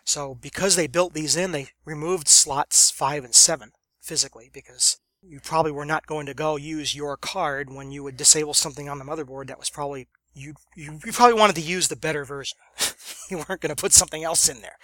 [0.03, 5.41] So because they built these in, they removed slots 5 and 7 physically because you
[5.41, 8.99] probably were not going to go use your card when you would disable something on
[8.99, 12.59] the motherboard that was probably you you, you probably wanted to use the better version.
[13.31, 14.77] you weren't going to put something else in there.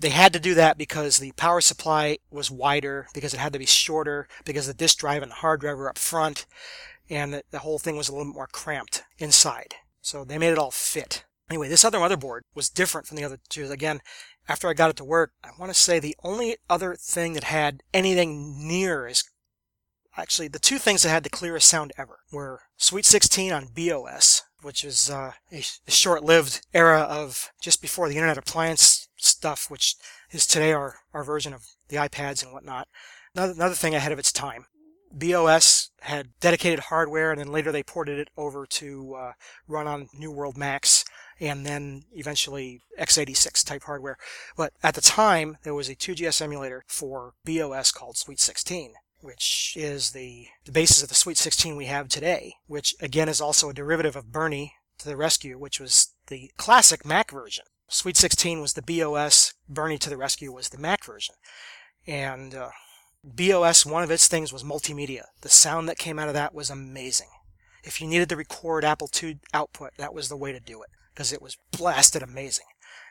[0.00, 3.58] They had to do that because the power supply was wider, because it had to
[3.58, 6.46] be shorter, because the disk drive and the hard drive were up front,
[7.08, 9.74] and the, the whole thing was a little bit more cramped inside.
[10.00, 11.24] So they made it all fit.
[11.48, 13.70] Anyway, this other motherboard was different from the other two.
[13.70, 14.00] Again,
[14.48, 17.44] after I got it to work, I want to say the only other thing that
[17.44, 19.24] had anything near as
[20.16, 24.42] actually the two things that had the clearest sound ever were Sweet 16 on BeOS,
[24.62, 29.96] which is uh, a short-lived era of just before the Internet Appliance stuff, which
[30.30, 32.88] is today our, our version of the iPads and whatnot.
[33.34, 34.66] Another, another thing ahead of its time.
[35.16, 39.32] BeOS had dedicated hardware, and then later they ported it over to uh,
[39.68, 41.04] run on New World Macs,
[41.40, 44.16] and then eventually x86 type hardware.
[44.56, 48.94] But at the time, there was a 2GS emulator for BeOS called Sweet 16
[49.24, 53.40] which is the, the basis of the Sweet 16 we have today, which again is
[53.40, 57.64] also a derivative of Bernie to the Rescue, which was the classic Mac version.
[57.88, 61.36] Sweet 16 was the BeOS, Bernie to the Rescue was the Mac version.
[62.06, 62.68] And uh,
[63.26, 65.24] BeOS, one of its things was multimedia.
[65.40, 67.28] The sound that came out of that was amazing.
[67.82, 70.90] If you needed to record Apple II output, that was the way to do it
[71.14, 72.66] because it was blasted amazing.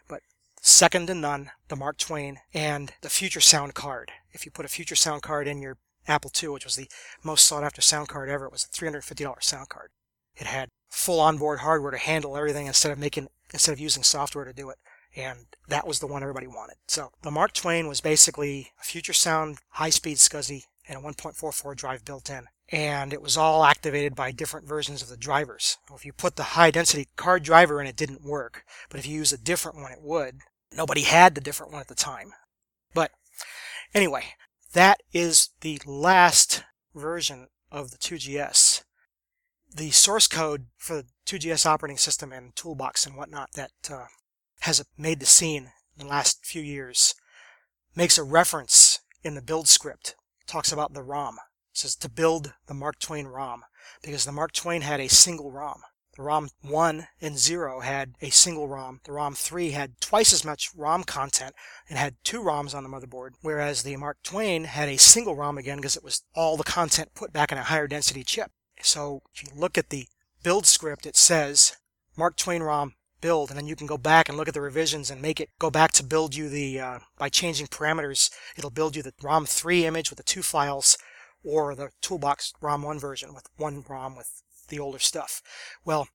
[0.07, 0.21] But
[0.61, 4.11] second to none, the Mark Twain and the Future Sound card.
[4.31, 6.89] If you put a Future Sound card in your Apple II, which was the
[7.23, 9.89] most sought after sound card ever, it was a $350 sound card.
[10.35, 14.45] It had full onboard hardware to handle everything instead of making instead of using software
[14.45, 14.77] to do it
[15.15, 16.77] and that was the one everybody wanted.
[16.87, 22.03] So the Mark Twain was basically a future sound high-speed SCSI and a 1.44 drive
[22.03, 22.47] built in.
[22.71, 25.77] And it was all activated by different versions of the drivers.
[25.93, 28.63] If you put the high density card driver in, it didn't work.
[28.89, 30.39] But if you use a different one, it would.
[30.71, 32.33] Nobody had the different one at the time.
[32.93, 33.11] But
[33.93, 34.23] anyway,
[34.73, 36.63] that is the last
[36.95, 38.83] version of the 2GS.
[39.75, 44.05] The source code for the 2GS operating system and toolbox and whatnot that uh,
[44.61, 47.15] has made the scene in the last few years
[47.95, 50.15] makes a reference in the build script,
[50.47, 51.37] talks about the ROM.
[51.73, 53.63] Says to build the Mark Twain ROM
[54.03, 55.81] because the Mark Twain had a single ROM.
[56.15, 59.01] The ROM 1 and 0 had a single ROM.
[59.03, 61.55] The ROM 3 had twice as much ROM content
[61.89, 65.57] and had two ROMs on the motherboard, whereas the Mark Twain had a single ROM
[65.57, 68.51] again because it was all the content put back in a higher density chip.
[68.83, 70.07] So if you look at the
[70.43, 71.77] build script, it says
[72.15, 75.09] Mark Twain ROM build, and then you can go back and look at the revisions
[75.09, 78.95] and make it go back to build you the, uh, by changing parameters, it'll build
[78.95, 80.97] you the ROM 3 image with the two files,
[81.43, 85.41] or the Toolbox ROM 1 version with one ROM with the older stuff.
[85.85, 86.07] Well,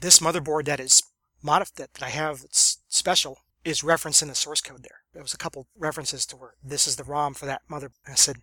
[0.00, 1.02] this motherboard that is
[1.42, 5.02] modified, that I have that's special, is referenced in the source code there.
[5.12, 7.90] There was a couple references to where this is the ROM for that mother.
[8.08, 8.36] I said,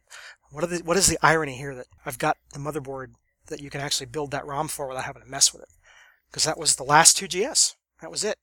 [0.51, 3.13] what, the, what is the irony here that I've got the motherboard
[3.47, 5.69] that you can actually build that ROM for without having to mess with it?
[6.29, 7.75] because that was the last 2GS.
[8.01, 8.37] That was it.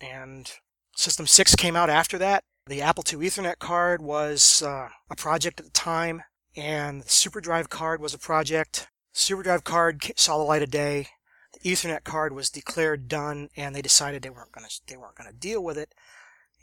[0.00, 0.50] And
[0.96, 2.44] System 6 came out after that.
[2.66, 6.22] The Apple II Ethernet card was uh, a project at the time,
[6.56, 8.88] and the SuperDrive card was a project.
[9.14, 11.08] SuperDrive card saw the light of day.
[11.52, 15.16] The Ethernet card was declared done, and they decided they weren't going to they weren't
[15.16, 15.94] going to deal with it.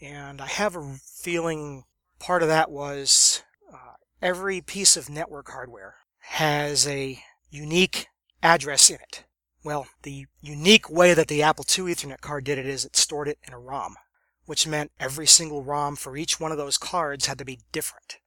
[0.01, 1.83] And I have a feeling
[2.19, 7.19] part of that was uh, every piece of network hardware has a
[7.49, 8.07] unique
[8.43, 9.23] address in it.
[9.63, 13.27] Well, the unique way that the Apple II Ethernet card did it is it stored
[13.27, 13.95] it in a ROM,
[14.45, 18.17] which meant every single ROM for each one of those cards had to be different.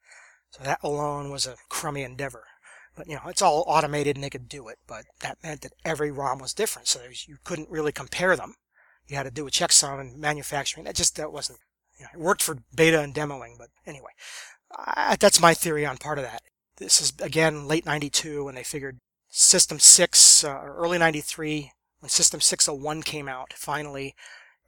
[0.50, 2.44] So that alone was a crummy endeavor.
[2.96, 5.72] But you know, it's all automated and they could do it, but that meant that
[5.84, 8.54] every ROM was different, so was, you couldn't really compare them.
[9.06, 10.84] You had to do a checksum and manufacturing.
[10.84, 11.60] That just that wasn't.
[11.98, 14.10] You know, it worked for beta and demoing, but anyway,
[14.76, 16.42] I, that's my theory on part of that.
[16.76, 18.98] This is again late '92 when they figured
[19.30, 24.14] System 6, uh, early 93, when System 601 came out, finally,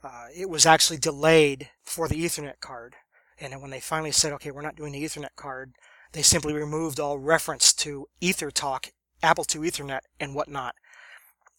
[0.04, 2.94] uh, it was actually delayed for the Ethernet card.
[3.40, 5.72] And when they finally said, okay, we're not doing the Ethernet card,
[6.12, 8.90] they simply removed all reference to EtherTalk,
[9.22, 10.74] Apple II Ethernet, and whatnot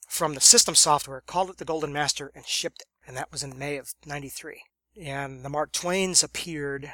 [0.08, 2.88] from the system software, called it the Golden Master, and shipped it.
[3.08, 4.62] And that was in May of 93.
[5.02, 6.92] And the Mark Twains appeared,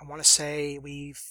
[0.00, 1.22] I want to say we've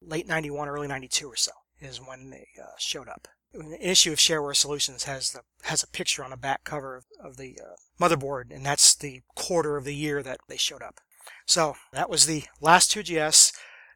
[0.00, 4.18] late 91, early 92 or so is when they uh, showed up an issue of
[4.18, 7.74] Shareware Solutions has the has a picture on the back cover of, of the uh,
[8.00, 11.00] motherboard, and that's the quarter of the year that they showed up.
[11.46, 13.52] So that was the last 2GS,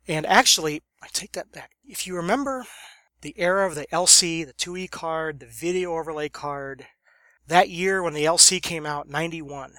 [0.09, 1.73] and actually, I take that back.
[1.85, 2.67] If you remember
[3.21, 6.87] the era of the LC, the 2E card, the video overlay card,
[7.47, 9.75] that year when the LC came out, 91,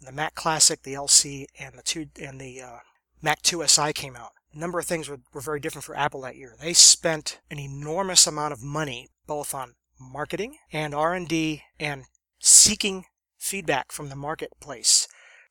[0.00, 2.78] the Mac Classic, the LC, and the two and the uh,
[3.22, 6.22] Mac 2 SI came out a number of things were, were very different for Apple
[6.22, 6.54] that year.
[6.58, 12.04] They spent an enormous amount of money both on marketing and R&D and
[12.38, 13.04] seeking
[13.36, 15.05] feedback from the marketplace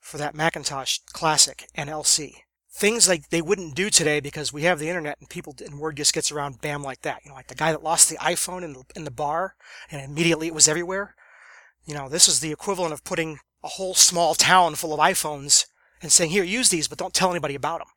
[0.06, 2.36] for that Macintosh Classic and LC.
[2.72, 5.98] Things like they wouldn't do today because we have the internet and people and word
[5.98, 7.22] just gets around bam like that.
[7.24, 9.56] You know, like the guy that lost the iPhone in the, in the bar
[9.90, 11.16] and immediately it was everywhere.
[11.86, 15.68] You know, this is the equivalent of putting a whole small town full of iPhones
[16.02, 17.88] and saying, here, use these, but don't tell anybody about them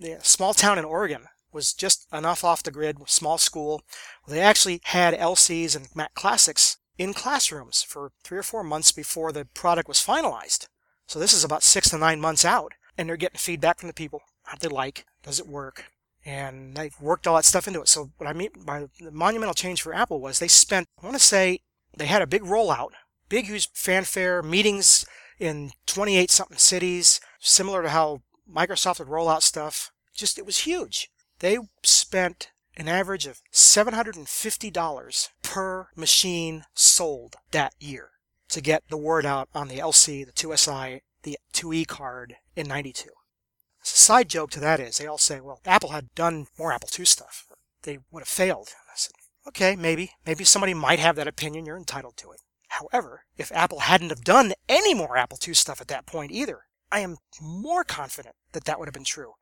[0.00, 3.82] the small town in Oregon was just enough off the grid, small school.
[4.26, 9.32] They actually had LCs and Mac Classics in classrooms for three or four months before
[9.32, 10.66] the product was finalized.
[11.10, 13.92] So this is about six to nine months out, and they're getting feedback from the
[13.92, 14.22] people.
[14.44, 15.06] How do they like?
[15.24, 15.86] Does it work?
[16.24, 17.88] And they've worked all that stuff into it.
[17.88, 21.18] So what I mean by the monumental change for Apple was they spent, I want
[21.18, 21.62] to say,
[21.96, 22.90] they had a big rollout,
[23.28, 25.04] big huge fanfare, meetings
[25.40, 29.90] in 28 something cities, similar to how Microsoft would roll out stuff.
[30.14, 31.10] Just it was huge.
[31.40, 38.10] They spent an average of $750 per machine sold that year
[38.50, 43.08] to get the word out on the LC, the 2SI, the 2E card in 92.
[43.08, 46.88] A side joke to that is they all say, well, Apple had done more Apple
[46.96, 47.46] II stuff.
[47.82, 48.68] They would have failed.
[48.88, 49.12] I said,
[49.48, 50.12] okay, maybe.
[50.26, 51.64] Maybe somebody might have that opinion.
[51.64, 52.40] You're entitled to it.
[52.68, 56.60] However, if Apple hadn't have done any more Apple II stuff at that point either,
[56.92, 59.32] I am more confident that that would have been true.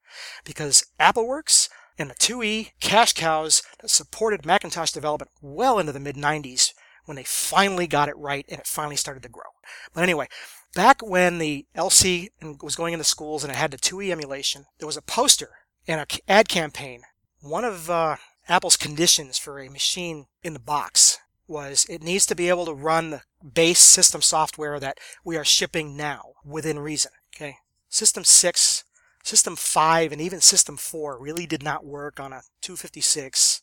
[0.45, 6.17] Because AppleWorks and the 2E cash cows that supported Macintosh development well into the mid
[6.17, 6.73] 90s
[7.09, 9.51] when they finally got it right and it finally started to grow.
[9.95, 10.29] But anyway,
[10.75, 12.29] back when the LC
[12.63, 15.51] was going into schools and it had the 2E emulation, there was a poster
[15.87, 17.03] and an ad campaign.
[17.41, 22.37] One of uh, Apple's conditions for a machine in the box was it needs to
[22.37, 23.23] be able to run the
[23.55, 27.13] base system software that we are shipping now within reason.
[27.35, 27.57] Okay.
[27.89, 28.85] System 6,
[29.23, 33.63] System 5, and even System 4 really did not work on a 256.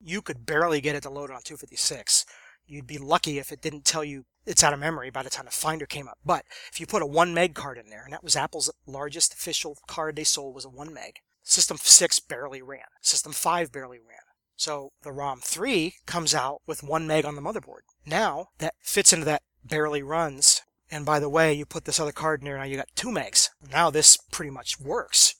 [0.00, 2.24] You could barely get it to load on 256.
[2.72, 5.44] You'd be lucky if it didn't tell you it's out of memory by the time
[5.44, 6.18] the Finder came up.
[6.24, 9.34] But if you put a 1 meg card in there, and that was Apple's largest
[9.34, 12.86] official card they sold was a 1 meg, System 6 barely ran.
[13.02, 14.20] System 5 barely ran.
[14.56, 17.82] So the ROM 3 comes out with 1 meg on the motherboard.
[18.06, 20.62] Now that fits into that barely runs.
[20.90, 23.08] And by the way, you put this other card in there, now you got 2
[23.08, 23.50] megs.
[23.70, 25.34] Now this pretty much works.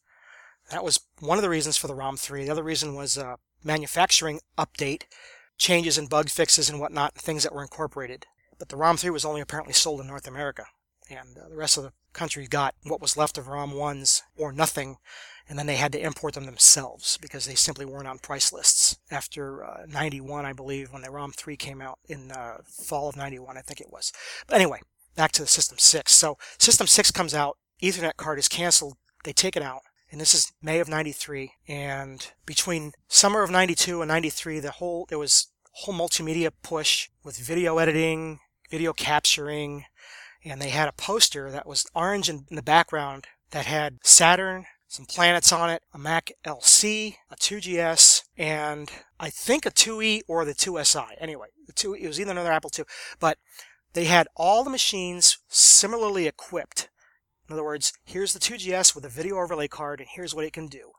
[0.71, 2.45] That was one of the reasons for the ROM 3.
[2.45, 5.05] The other reason was a manufacturing update,
[5.63, 8.27] changes and bug fixes and whatnot, things that were incorporated.
[8.59, 10.67] But the ROM 3 was only apparently sold in North America.
[11.09, 14.53] And uh, the rest of the country got what was left of ROM 1s or
[14.53, 14.99] nothing
[15.49, 18.99] and then they had to import them themselves because they simply weren't on price lists.
[19.11, 23.17] After uh, 91, I believe, when the ROM 3 came out in uh, fall of
[23.17, 24.13] 91, I think it was.
[24.47, 24.81] But anyway,
[25.15, 26.13] back to the System 6.
[26.13, 30.35] So System 6 comes out, Ethernet card is canceled, they take it out, and this
[30.35, 31.53] is May of 93.
[31.69, 37.39] And between summer of 92 and 93, the whole, there was whole multimedia push with
[37.39, 39.85] video editing, video capturing,
[40.45, 45.07] and they had a poster that was orange in, the background that had Saturn, some
[45.07, 50.55] planets on it, a Mac LC, a 2GS, and I think a 2E or the
[50.55, 51.17] 2SI.
[51.19, 52.85] Anyway, the 2 it was either another Apple II,
[53.19, 53.39] but
[53.95, 56.89] they had all the machines similarly equipped.
[57.49, 60.53] In other words, here's the 2GS with a video overlay card, and here's what it
[60.53, 60.93] can do.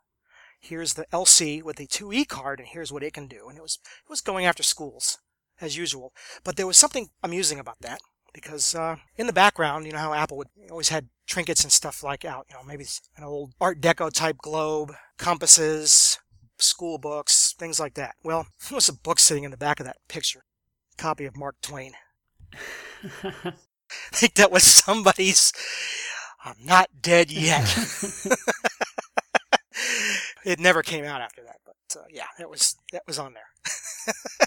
[0.64, 3.50] Here's the LC with the 2E card, and here's what it can do.
[3.50, 5.20] And it was it was going after schools
[5.60, 6.14] as usual,
[6.46, 8.00] but there was something amusing about that
[8.34, 12.02] because uh, in the background, you know how Apple would always had trinkets and stuff
[12.02, 12.86] like out, you know, maybe
[13.18, 16.18] an old Art Deco type globe, compasses,
[16.58, 18.16] school books, things like that.
[18.24, 20.46] Well, there was a book sitting in the back of that picture,
[20.98, 21.94] a copy of Mark Twain.
[23.24, 23.54] I
[24.14, 25.52] think that was somebody's.
[26.46, 27.64] I'm not dead yet.
[30.46, 33.48] it never came out after that, but uh, yeah, that was that was on there.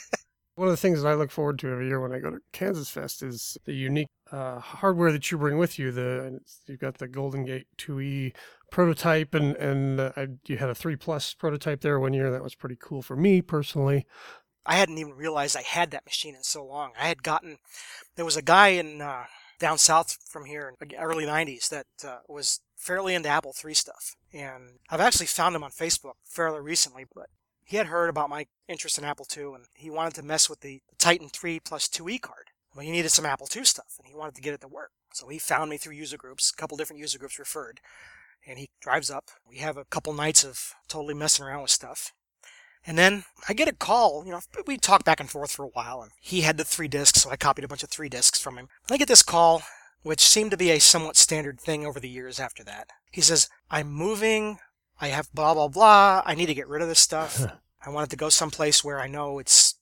[0.55, 2.39] One of the things that I look forward to every year when I go to
[2.53, 5.93] Kansas Fest is the unique uh, hardware that you bring with you.
[5.93, 8.35] The you've got the Golden Gate 2E
[8.71, 12.31] prototype, and and uh, I, you had a three plus prototype there one year.
[12.31, 14.07] That was pretty cool for me personally.
[14.65, 16.93] I hadn't even realized I had that machine in so long.
[16.99, 17.59] I had gotten
[18.17, 19.25] there was a guy in uh,
[19.59, 23.75] down south from here in the early 90s that uh, was fairly into Apple III
[23.75, 27.05] stuff, and I've actually found him on Facebook fairly recently.
[27.15, 27.29] But
[27.67, 30.61] he had heard about my interest in Apple II and he wanted to mess with
[30.61, 32.51] the Titan 3 plus 2E card.
[32.75, 34.93] Well, he needed some Apple II stuff and he wanted to get it to work.
[35.13, 37.81] So he found me through user groups, a couple different user groups referred,
[38.47, 39.31] and he drives up.
[39.49, 42.13] We have a couple nights of totally messing around with stuff.
[42.87, 45.69] And then I get a call, you know, we talked back and forth for a
[45.69, 48.41] while and he had the three discs, so I copied a bunch of three discs
[48.41, 48.69] from him.
[48.89, 49.63] And I get this call,
[50.03, 52.91] which seemed to be a somewhat standard thing over the years after that.
[53.11, 54.59] He says, I'm moving
[55.01, 56.23] I have blah, blah, blah.
[56.25, 57.45] I need to get rid of this stuff.
[57.87, 59.75] I want it to go someplace where I know it's,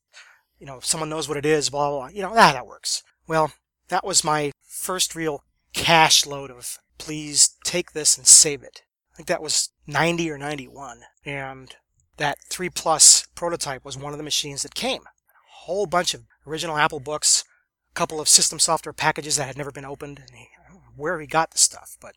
[0.59, 2.09] you know, someone knows what it is, blah, blah, blah.
[2.09, 3.03] You know, ah, that works.
[3.27, 3.53] Well,
[3.89, 8.83] that was my first real cash load of please take this and save it.
[9.13, 11.03] I think that was 90 or 91.
[11.25, 11.75] And
[12.17, 15.03] that 3 Plus prototype was one of the machines that came.
[15.03, 17.45] A whole bunch of original Apple books,
[17.91, 20.19] a couple of system software packages that had never been opened.
[20.19, 20.49] And he,
[20.97, 22.15] where he got the stuff, but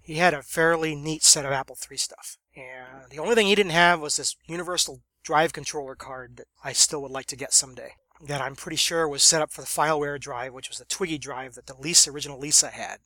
[0.00, 2.38] he had a fairly neat set of Apple III stuff.
[2.56, 6.72] And the only thing he didn't have was this universal drive controller card that I
[6.72, 7.90] still would like to get someday.
[8.26, 11.18] That I'm pretty sure was set up for the FileWare drive, which was the Twiggy
[11.18, 12.98] drive that the Lisa, original Lisa had.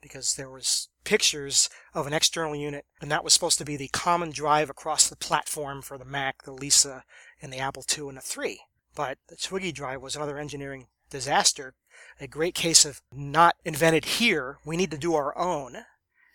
[0.00, 3.88] Because there was pictures of an external unit, and that was supposed to be the
[3.88, 7.04] common drive across the platform for the Mac, the Lisa,
[7.40, 8.58] and the Apple II and the III.
[8.94, 11.74] But the Twiggy drive was another engineering disaster,
[12.20, 15.78] a great case of not invented here, we need to do our own.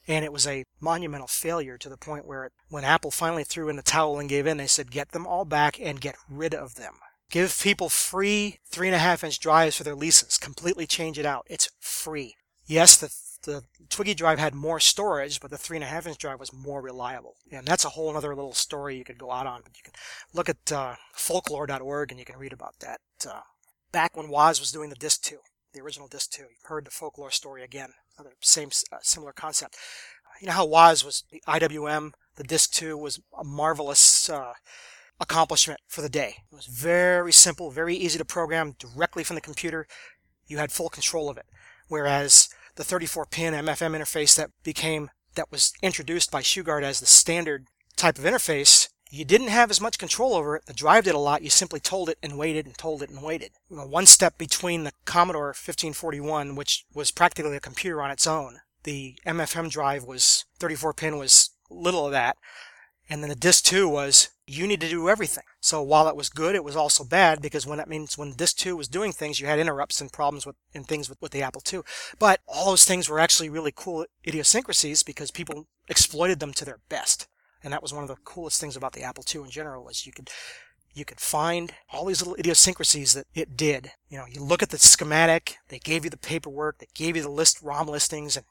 [0.07, 3.77] And it was a monumental failure to the point where when Apple finally threw in
[3.77, 6.75] the towel and gave in, they said, get them all back and get rid of
[6.75, 6.95] them.
[7.29, 10.39] Give people free three and a half inch drives for their Lisas.
[10.39, 11.47] Completely change it out.
[11.49, 12.35] It's free.
[12.65, 13.07] Yes, the
[13.43, 16.53] the Twiggy drive had more storage, but the three and a half inch drive was
[16.53, 17.35] more reliable.
[17.51, 19.61] And that's a whole other little story you could go out on.
[19.63, 19.93] But you can
[20.33, 22.99] look at uh, folklore.org and you can read about that.
[23.27, 23.41] Uh,
[23.91, 25.39] back when Woz was doing the disc two,
[25.73, 27.89] the original disc two, you heard the folklore story again.
[28.17, 29.77] Another same uh, similar concept.
[30.41, 34.53] You know how Woz was the IWM, the disc two was a marvelous uh,
[35.19, 36.37] accomplishment for the day.
[36.51, 39.87] It was very simple, very easy to program directly from the computer.
[40.47, 41.45] You had full control of it.
[41.87, 47.05] Whereas the 34 pin MFM interface that became that was introduced by Shugart as the
[47.05, 50.65] standard type of interface, you didn't have as much control over it.
[50.65, 51.43] The drive did a lot.
[51.43, 53.51] You simply told it and waited and told it and waited.
[53.69, 58.25] You know, one step between the Commodore 1541, which was practically a computer on its
[58.25, 58.59] own.
[58.83, 62.37] The MFM drive was 34 pin was little of that.
[63.09, 65.43] And then the disk 2 was you need to do everything.
[65.61, 68.57] So while it was good, it was also bad because when that means when disk
[68.57, 71.41] 2 was doing things, you had interrupts and problems with and things with, with the
[71.41, 71.81] Apple II.
[72.19, 76.79] But all those things were actually really cool idiosyncrasies because people exploited them to their
[76.89, 77.27] best.
[77.63, 80.05] And that was one of the coolest things about the Apple II in general was
[80.05, 80.29] you could
[80.95, 83.91] you could find all these little idiosyncrasies that it did.
[84.09, 87.23] You know, you look at the schematic, they gave you the paperwork, they gave you
[87.23, 88.45] the list ROM listings, and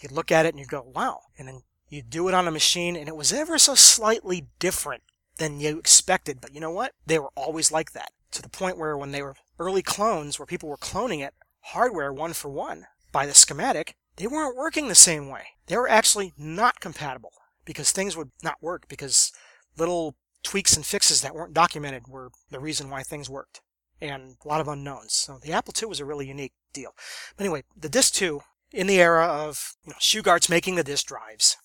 [0.00, 1.20] you look at it and you go, wow.
[1.38, 5.02] And then you do it on a machine and it was ever so slightly different
[5.36, 6.40] than you expected.
[6.40, 6.92] But you know what?
[7.06, 10.46] They were always like that to the point where when they were early clones, where
[10.46, 11.34] people were cloning it
[11.66, 15.42] hardware one for one by the schematic, they weren't working the same way.
[15.66, 17.32] They were actually not compatible
[17.64, 19.30] because things would not work because
[19.76, 23.60] little tweaks and fixes that weren't documented were the reason why things worked
[24.00, 25.12] and a lot of unknowns.
[25.12, 26.94] So the Apple II was a really unique deal.
[27.36, 28.40] But anyway, the Disk 2
[28.72, 31.56] in the era of you know, Shugart's making the disk drives,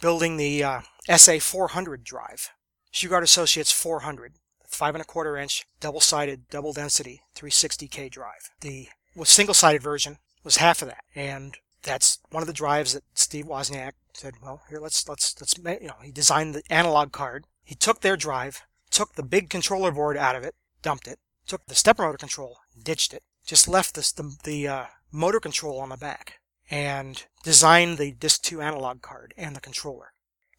[0.00, 2.50] building the uh, SA400 drive.
[2.92, 4.34] Shugart Associates 400,
[4.66, 8.50] five and a quarter inch, double-sided, double density, 360K drive.
[8.60, 8.88] The
[9.24, 13.92] single-sided version was half of that, and that's one of the drives that Steve Wozniak
[14.14, 17.46] said, well, here let's let's let's you know he designed the analog card.
[17.64, 21.66] He took their drive, took the big controller board out of it, dumped it, took
[21.66, 25.96] the stepper motor control, ditched it, just left the the uh, motor control on the
[25.96, 26.37] back,
[26.70, 30.12] and designed the Disk 2 analog card and the controller.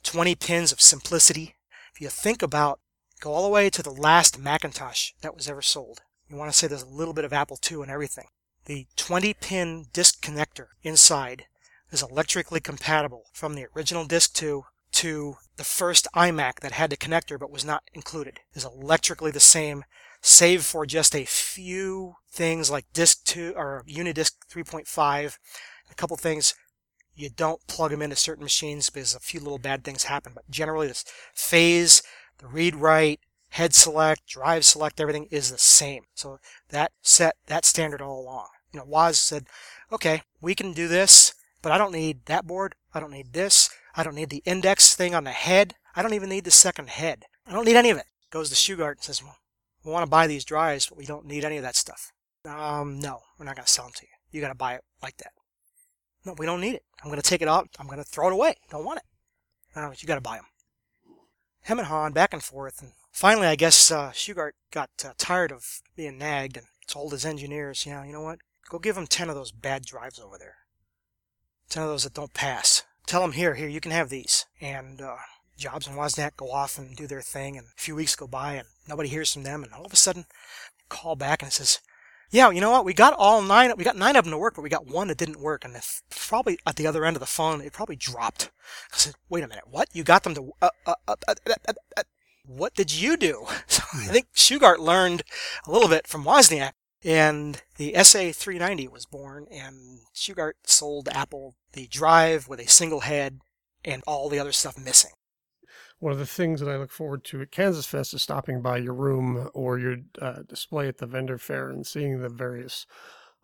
[0.04, 1.56] 20 pins of simplicity.
[1.94, 2.80] If you think about,
[3.20, 6.02] go all the way to the last Macintosh that was ever sold.
[6.30, 8.28] You want to say there's a little bit of Apple II and everything.
[8.66, 11.46] The 20 pin disk connector inside
[11.92, 16.98] is electrically compatible from the original Disk 2 to the first iMac that had the
[16.98, 18.40] connector but was not included.
[18.54, 19.86] Is electrically the same,
[20.22, 25.38] save for just a few things like Disk 2 or UniDisk 3.5
[25.90, 26.54] a couple things
[27.20, 30.32] you don't plug them into certain machines because a few little bad things happen.
[30.34, 32.02] But generally, this phase,
[32.38, 33.20] the read write,
[33.50, 36.04] head select, drive select, everything is the same.
[36.16, 38.48] So that set that standard all along.
[38.72, 39.48] You know, Woz said,
[39.92, 42.76] okay, we can do this, but I don't need that board.
[42.94, 43.70] I don't need this.
[43.96, 45.74] I don't need the index thing on the head.
[45.96, 47.26] I don't even need the second head.
[47.46, 48.06] I don't need any of it.
[48.30, 49.38] Goes to Shugart and says, well,
[49.84, 52.12] we want to buy these drives, but we don't need any of that stuff.
[52.46, 54.10] Um, no, we're not going to sell them to you.
[54.32, 55.32] You got to buy it like that.
[56.26, 56.84] No, we don't need it.
[57.02, 57.70] I'm going to take it out.
[57.80, 58.56] I'm going to throw it away.
[58.70, 59.06] Don't want it.
[60.02, 60.46] You got to buy them.
[61.62, 62.82] Hem and hawing back and forth.
[62.82, 67.26] And finally, I guess uh, Shugart got uh, tired of being nagged and told his
[67.26, 68.40] engineers, you know, you know what?
[68.70, 70.56] Go give them 10 of those bad drives over there.
[71.70, 72.84] 10 of those that don't pass.
[73.06, 74.46] Tell them, here, here, you can have these.
[74.60, 75.18] And uh,
[75.58, 77.58] Jobs and Wozniak go off and do their thing.
[77.58, 79.64] And a few weeks go by and nobody hears from them.
[79.64, 80.26] And all of a sudden,
[80.90, 81.80] call back and says,
[82.32, 82.86] yeah, you know what?
[82.86, 83.74] We got all nine.
[83.76, 85.76] We got nine of them to work, but we got one that didn't work, and
[86.10, 88.52] probably at the other end of the phone, it probably dropped.
[88.94, 89.90] I said, "Wait a minute, what?
[89.94, 90.52] You got them to?
[90.62, 92.04] Uh, uh, uh, uh, uh, uh
[92.46, 95.24] what did you do?" So I think Shugart learned
[95.66, 96.74] a little bit from Wozniak,
[97.04, 103.40] and the SA390 was born, and Shugart sold Apple the drive with a single head
[103.84, 105.12] and all the other stuff missing
[106.00, 108.78] one of the things that I look forward to at Kansas Fest is stopping by
[108.78, 112.86] your room or your uh, display at the vendor fair and seeing the various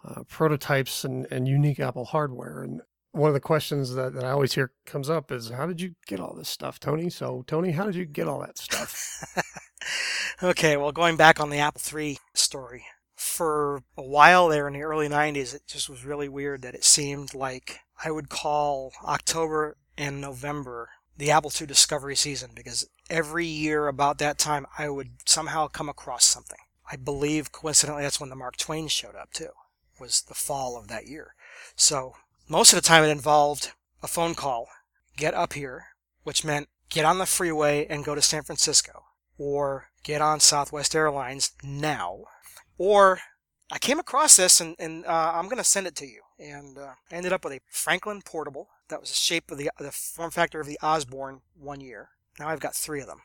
[0.07, 2.63] uh, prototypes and, and unique Apple hardware.
[2.63, 2.81] And
[3.11, 5.95] one of the questions that, that I always hear comes up is, how did you
[6.05, 7.09] get all this stuff, Tony?
[7.09, 9.35] So, Tony, how did you get all that stuff?
[10.43, 12.85] okay, well, going back on the Apple III story,
[13.15, 16.83] for a while there in the early 90s, it just was really weird that it
[16.83, 23.45] seemed like I would call October and November the Apple II discovery season because every
[23.45, 26.59] year about that time I would somehow come across something.
[26.91, 29.49] I believe coincidentally that's when the Mark Twain showed up too,
[29.99, 31.33] was the fall of that year.
[31.75, 32.13] So
[32.47, 33.71] most of the time it involved
[34.03, 34.67] a phone call,
[35.17, 35.85] get up here,
[36.23, 39.05] which meant get on the freeway and go to San Francisco,
[39.37, 42.19] or get on Southwest Airlines now,
[42.77, 43.19] or
[43.71, 46.21] I came across this and, and uh, I'm going to send it to you.
[46.37, 49.69] And uh, I ended up with a Franklin Portable that was the shape of the,
[49.79, 52.09] the form factor of the Osborne one year.
[52.39, 53.21] Now I've got three of them.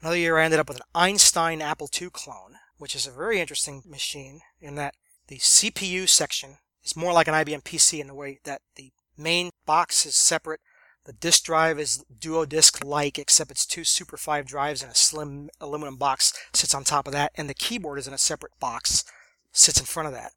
[0.00, 3.40] Another year I ended up with an Einstein Apple II clone, which is a very
[3.40, 4.94] interesting machine in that
[5.28, 9.50] the CPU section is more like an IBM PC in the way that the main
[9.66, 10.60] box is separate.
[11.04, 14.96] The disk drive is duo disk like, except it's two Super 5 drives and a
[14.96, 18.58] slim aluminum box sits on top of that, and the keyboard is in a separate
[18.60, 19.04] box,
[19.52, 20.32] sits in front of that.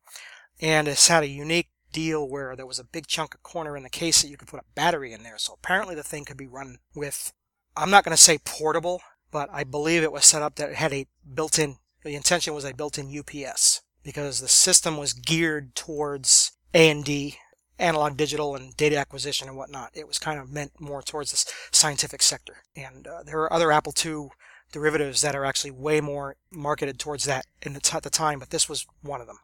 [0.62, 3.84] And it's had a unique deal where there was a big chunk of corner in
[3.84, 5.38] the case that you could put a battery in there.
[5.38, 7.34] So apparently the thing could be run with,
[7.76, 10.76] I'm not going to say portable, but I believe it was set up that it
[10.76, 16.52] had a built-in, the intention was a built-in UPS because the system was geared towards
[16.74, 17.38] A&D,
[17.80, 19.92] analog digital and data acquisition and whatnot.
[19.94, 22.58] It was kind of meant more towards the scientific sector.
[22.76, 24.30] And uh, there are other Apple II
[24.72, 28.40] derivatives that are actually way more marketed towards that in the t- at the time,
[28.40, 29.40] but this was one of them.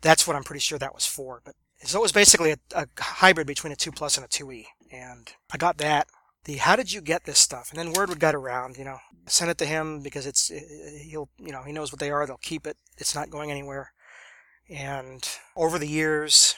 [0.00, 1.42] That's what I'm pretty sure that was for.
[1.44, 1.54] But
[1.84, 4.66] so it was basically a, a hybrid between a 2 Plus and a 2E.
[4.92, 6.06] And I got that.
[6.44, 7.70] The how did you get this stuff?
[7.70, 10.50] And then word would get around, you know, send it to him because it's,
[11.08, 12.26] he'll, you know, he knows what they are.
[12.26, 12.76] They'll keep it.
[12.98, 13.92] It's not going anywhere.
[14.68, 15.26] And
[15.56, 16.56] over the years,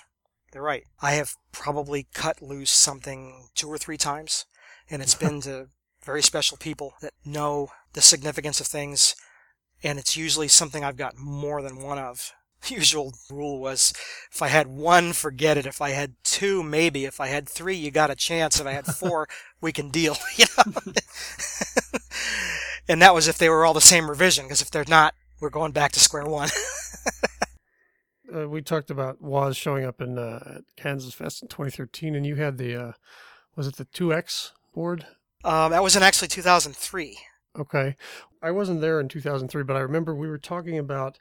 [0.53, 0.85] they're right.
[1.03, 4.47] I have probably cut loose something two or three times.
[4.91, 5.68] And it's been to
[6.03, 9.14] very special people that know the significance of things.
[9.83, 12.33] And it's usually something I've got more than one of
[12.71, 13.93] usual rule was
[14.33, 15.67] if I had one, forget it.
[15.67, 17.05] If I had two, maybe.
[17.05, 18.61] If I had three, you got a chance.
[18.61, 19.29] If I had four,
[19.61, 20.17] we can deal.
[20.37, 20.93] You know?
[22.89, 25.51] and that was if they were all the same revision, because if they're not, we're
[25.51, 26.49] going back to square one.
[28.35, 32.37] uh, we talked about Woz showing up in uh, Kansas Fest in 2013, and you
[32.37, 32.93] had the, uh,
[33.55, 35.07] was it the 2X board?
[35.45, 37.19] Um, that was in actually 2003.
[37.59, 37.97] Okay.
[38.43, 41.19] I wasn't there in 2003, but I remember we were talking about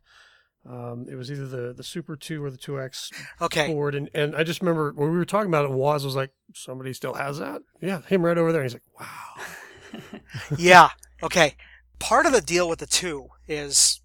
[0.69, 3.11] um, it was either the the Super Two or the Two X
[3.41, 3.67] okay.
[3.67, 6.31] board, and and I just remember when we were talking about it, Woz was like,
[6.53, 8.63] "Somebody still has that." Yeah, him right over there.
[8.63, 10.19] He's like, "Wow."
[10.57, 10.89] yeah.
[11.21, 11.55] Okay.
[11.99, 14.01] Part of the deal with the two is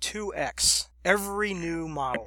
[0.00, 0.88] two X.
[1.04, 2.26] Every new model,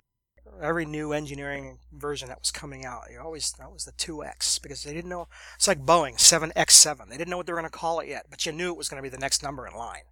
[0.61, 4.59] every new engineering version that was coming out, you always that was the two X
[4.59, 5.27] because they didn't know.
[5.55, 7.09] It's like Boeing seven X seven.
[7.09, 8.77] They didn't know what they were going to call it yet, but you knew it
[8.77, 10.03] was going to be the next number in line.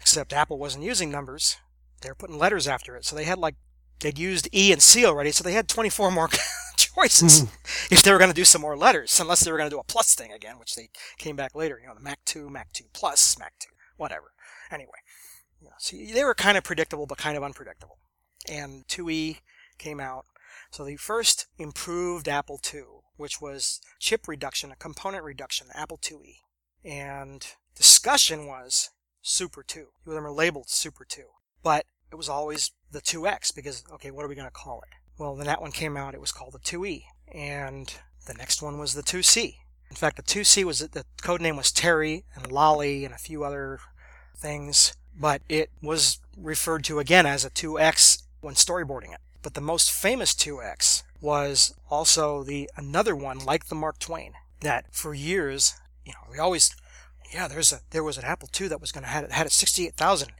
[0.00, 1.58] Except Apple wasn't using numbers
[2.04, 3.04] they're putting letters after it.
[3.04, 3.56] So they had like
[4.00, 6.28] they'd used E and C already, so they had 24 more
[6.76, 7.94] choices mm-hmm.
[7.94, 9.80] if they were going to do some more letters, unless they were going to do
[9.80, 11.78] a plus thing again, which they came back later.
[11.80, 14.32] You know, the Mac 2, Mac 2 Plus, Mac 2, whatever.
[14.70, 14.98] Anyway,
[15.60, 17.98] you know, so they were kind of predictable, but kind of unpredictable.
[18.48, 19.38] And 2E
[19.78, 20.26] came out.
[20.70, 22.82] So the first improved Apple II,
[23.16, 26.38] which was chip reduction, a component reduction, Apple IIe.
[26.84, 28.90] And discussion was
[29.22, 29.80] Super 2.
[30.04, 31.22] Two of them are labeled Super 2.
[31.62, 34.94] But it was always the 2X because, okay, what are we going to call it?
[35.18, 37.02] Well, then that one came out, it was called the 2E.
[37.26, 37.92] And
[38.28, 39.56] the next one was the 2C.
[39.90, 43.42] In fact, the 2C was, the code name was Terry and Lolly and a few
[43.42, 43.80] other
[44.36, 49.20] things, but it was referred to again as a 2X when storyboarding it.
[49.42, 54.86] But the most famous 2X was also the another one like the Mark Twain that
[54.92, 55.74] for years,
[56.06, 56.76] you know, we always,
[57.32, 59.50] yeah, there's a there was an Apple II that was going to had had a
[59.50, 60.30] 68,000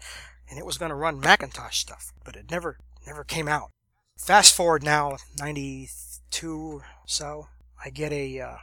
[0.49, 3.70] and it was going to run Macintosh stuff, but it never never came out.
[4.16, 7.49] Fast forward now, 92 so,
[7.84, 8.57] I get a uh,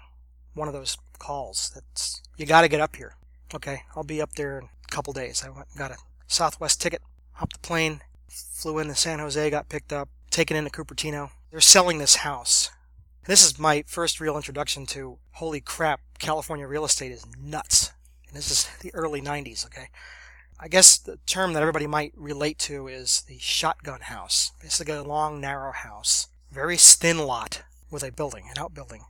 [0.53, 3.15] one of those calls that's you got to get up here.
[3.53, 5.43] Okay, I'll be up there in a couple days.
[5.45, 7.01] I went got a Southwest ticket,
[7.33, 11.31] hopped the plane, flew into San Jose, got picked up, taken into Cupertino.
[11.51, 12.71] They're selling this house.
[13.25, 17.91] This is my first real introduction to holy crap, California real estate is nuts.
[18.27, 19.89] And this is the early 90s, okay?
[20.63, 24.51] I guess the term that everybody might relate to is the shotgun house.
[24.61, 26.27] Basically a long, narrow house.
[26.51, 29.01] Very thin lot with a building, an outbuilding.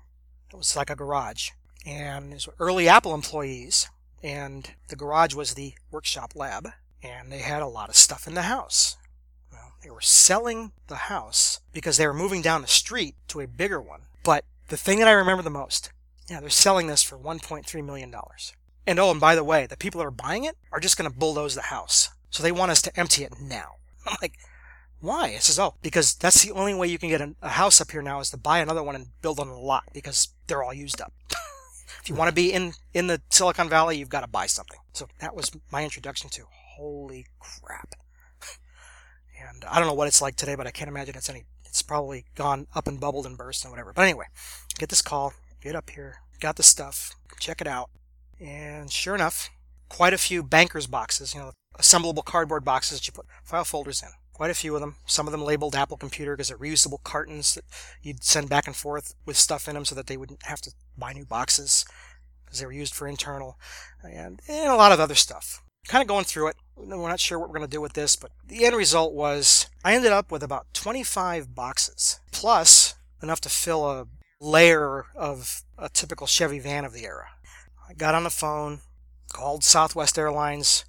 [0.54, 1.50] It was like a garage.
[1.86, 3.90] And these were early Apple employees.
[4.24, 6.70] And the garage was the workshop lab.
[7.04, 8.96] And they had a lot of stuff in the house.
[9.52, 13.48] Well, they were selling the house because they were moving down the street to a
[13.48, 14.04] bigger one.
[14.24, 15.92] But the thing that I remember the most,
[16.30, 18.16] yeah, they're selling this for $1.3 million.
[18.88, 21.10] And oh, and by the way, the people that are buying it are just going
[21.10, 22.10] to bulldoze the house.
[22.30, 23.76] So they want us to empty it now.
[24.08, 24.38] I'm like,
[25.00, 25.30] Why?
[25.30, 28.02] It says, oh, because that's the only way you can get a, house up here
[28.02, 31.02] now is to buy another one and build on a lot because they're all used
[31.02, 31.14] up.
[32.02, 34.80] if you want to be in, in the Silicon Valley, you've got to buy something.
[34.94, 37.96] So that was my introduction to holy crap.
[39.40, 41.82] and I don't know what it's like today, but I can't imagine it's any, it's
[41.82, 43.94] probably gone up and bubbled and burst and whatever.
[43.94, 44.26] But anyway,
[44.78, 47.90] get this call, get up here, got the stuff, check it out.
[48.42, 49.50] And sure enough,
[49.88, 54.02] quite a few banker's boxes, you know, assemblable cardboard boxes that you put file folders
[54.02, 54.10] in.
[54.34, 54.96] Quite a few of them.
[55.06, 57.66] Some of them labeled Apple Computer because they're reusable cartons that
[58.02, 60.72] you'd send back and forth with stuff in them so that they wouldn't have to
[60.98, 61.86] buy new boxes
[62.44, 63.58] because they were used for internal
[64.04, 65.62] and, and a lot of other stuff.
[65.88, 66.56] Kind of going through it.
[66.76, 69.68] We're not sure what we're going to do with this, but the end result was
[69.84, 74.08] I ended up with about 25 boxes plus enough to fill a
[74.40, 77.28] layer of a typical Chevy van of the era.
[77.92, 78.80] I got on the phone,
[79.34, 80.86] called Southwest Airlines.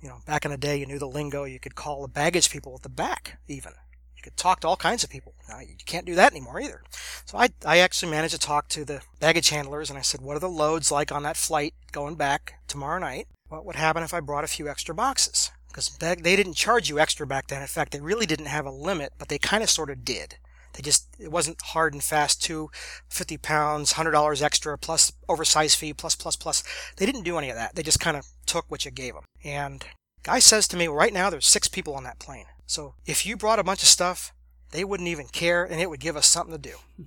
[0.00, 1.44] You know, back in the day, you knew the lingo.
[1.44, 3.74] You could call the baggage people at the back, even.
[4.16, 5.34] You could talk to all kinds of people.
[5.48, 6.82] Now, you can't do that anymore either.
[7.26, 10.36] So I, I actually managed to talk to the baggage handlers, and I said, what
[10.36, 13.28] are the loads like on that flight going back tomorrow night?
[13.48, 15.52] What would happen if I brought a few extra boxes?
[15.68, 17.62] Because they didn't charge you extra back then.
[17.62, 20.38] In fact, they really didn't have a limit, but they kind of sort of did.
[20.74, 22.70] They just, it wasn't hard and fast to
[23.08, 26.62] 50 pounds, $100 extra plus oversized fee plus, plus, plus.
[26.96, 27.74] They didn't do any of that.
[27.74, 29.24] They just kind of took what you gave them.
[29.44, 29.84] And
[30.22, 32.46] guy says to me, right now there's six people on that plane.
[32.66, 34.32] So if you brought a bunch of stuff,
[34.70, 36.76] they wouldn't even care and it would give us something to do.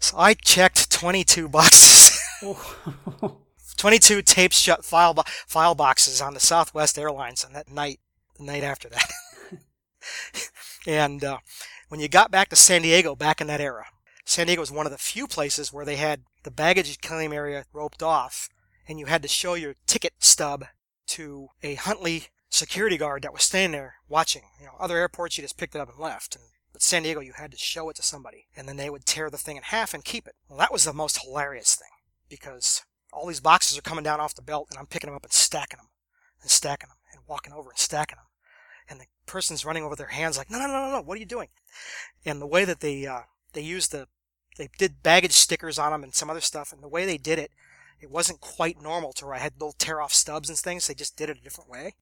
[0.00, 2.18] so I checked 22 boxes.
[3.76, 8.00] 22 taped shut file, bo- file boxes on the Southwest Airlines on that night,
[8.38, 9.10] the night after that.
[10.86, 11.38] And uh,
[11.88, 13.86] when you got back to San Diego back in that era,
[14.24, 17.64] San Diego was one of the few places where they had the baggage claim area
[17.72, 18.48] roped off,
[18.88, 20.66] and you had to show your ticket stub
[21.06, 24.42] to a Huntley security guard that was standing there watching.
[24.60, 26.36] You know, other airports you just picked it up and left.
[26.36, 29.06] And but San Diego, you had to show it to somebody, and then they would
[29.06, 30.34] tear the thing in half and keep it.
[30.48, 31.88] Well, that was the most hilarious thing
[32.28, 32.82] because
[33.12, 35.32] all these boxes are coming down off the belt, and I'm picking them up and
[35.32, 35.88] stacking them
[36.42, 38.26] and stacking them and walking over and stacking them
[39.26, 41.48] person's running over their hands like, no, no, no, no, no, what are you doing?
[42.24, 43.22] And the way that they uh,
[43.52, 44.08] they used the
[44.56, 47.38] they did baggage stickers on them and some other stuff, and the way they did
[47.38, 47.50] it,
[48.00, 50.86] it wasn't quite normal to where I had little tear off stubs and things.
[50.86, 51.94] They just did it a different way.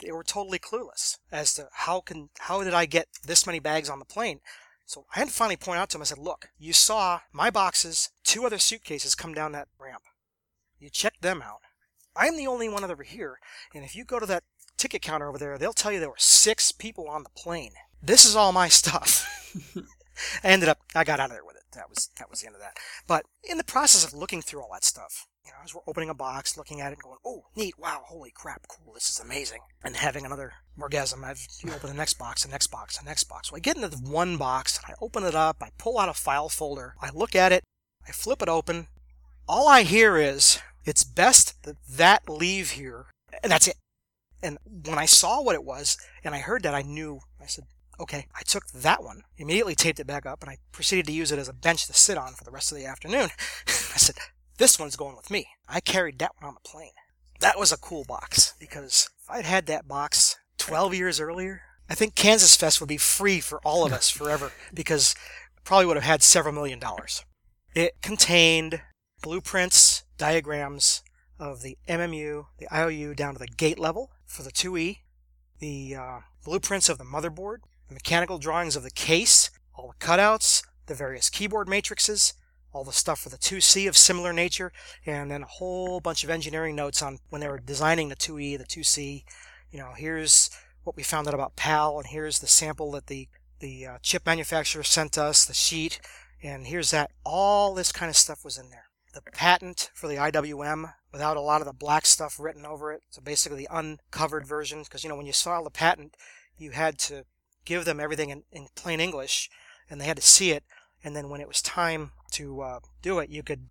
[0.00, 3.88] They were totally clueless as to how can how did I get this many bags
[3.88, 4.40] on the plane.
[4.84, 6.02] So I had to finally point out to him.
[6.02, 10.02] I said, "Look, you saw my boxes, two other suitcases come down that ramp.
[10.78, 11.62] You checked them out.
[12.14, 13.38] I'm the only one over here,
[13.74, 14.44] and if you go to that
[14.76, 17.72] ticket counter over there, they'll tell you there were six people on the plane.
[18.02, 19.26] This is all my stuff.
[20.42, 21.62] I ended up, I got out of there with it.
[21.72, 22.78] That was, that was the end of that.
[23.06, 26.08] But in the process of looking through all that stuff, you know, as we're opening
[26.08, 29.20] a box, looking at it, and going, oh, neat, wow, holy crap, cool, this is
[29.20, 29.60] amazing.
[29.84, 33.24] And having another orgasm, I've, you open the next box, the next box, the next
[33.24, 33.50] box.
[33.50, 36.08] So I get into the one box, and I open it up, I pull out
[36.08, 37.62] a file folder, I look at it,
[38.06, 38.88] I flip it open.
[39.48, 43.06] All I hear is, it's best that that leave here.
[43.42, 43.76] And that's it.
[44.42, 47.64] And when I saw what it was and I heard that, I knew, I said,
[47.98, 51.32] okay, I took that one, immediately taped it back up, and I proceeded to use
[51.32, 53.30] it as a bench to sit on for the rest of the afternoon.
[53.66, 54.16] I said,
[54.58, 55.48] this one's going with me.
[55.68, 56.92] I carried that one on the plane.
[57.40, 61.94] That was a cool box because if I'd had that box 12 years earlier, I
[61.94, 65.14] think Kansas Fest would be free for all of us forever because
[65.64, 67.24] probably would have had several million dollars.
[67.74, 68.80] It contained
[69.22, 71.02] blueprints, diagrams
[71.38, 74.98] of the MMU, the IOU down to the gate level, for the 2E,
[75.58, 77.58] the uh, blueprints of the motherboard,
[77.88, 82.34] the mechanical drawings of the case, all the cutouts, the various keyboard matrices,
[82.72, 84.72] all the stuff for the 2C of similar nature,
[85.06, 88.58] and then a whole bunch of engineering notes on when they were designing the 2E,
[88.58, 89.24] the 2C.
[89.70, 90.50] You know, here's
[90.84, 94.26] what we found out about PAL, and here's the sample that the the uh, chip
[94.26, 95.98] manufacturer sent us, the sheet,
[96.42, 97.10] and here's that.
[97.24, 98.85] All this kind of stuff was in there.
[99.16, 103.02] The patent for the IWM without a lot of the black stuff written over it.
[103.08, 106.14] So basically the uncovered version, because you know when you saw the patent,
[106.58, 107.24] you had to
[107.64, 109.48] give them everything in, in plain English,
[109.88, 110.64] and they had to see it.
[111.02, 113.70] And then when it was time to uh, do it, you could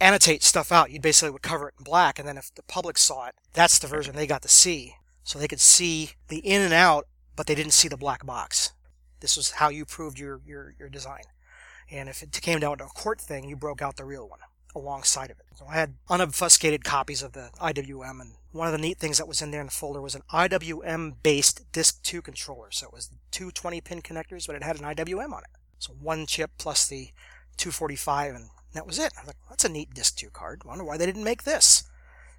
[0.00, 0.90] annotate stuff out.
[0.90, 3.78] You basically would cover it in black, and then if the public saw it, that's
[3.78, 4.96] the version they got to see.
[5.22, 8.72] So they could see the in and out, but they didn't see the black box.
[9.20, 11.22] This was how you proved your, your, your design.
[11.90, 14.40] And if it came down to a court thing, you broke out the real one
[14.74, 15.46] alongside of it.
[15.56, 19.28] So I had unobfuscated copies of the IWM, and one of the neat things that
[19.28, 22.70] was in there in the folder was an IWM based Disk 2 controller.
[22.70, 25.50] So it was two 20 pin connectors, but it had an IWM on it.
[25.78, 27.10] So one chip plus the
[27.56, 29.12] 245, and that was it.
[29.16, 30.62] I was like, that's a neat Disk 2 card.
[30.64, 31.84] I wonder why they didn't make this.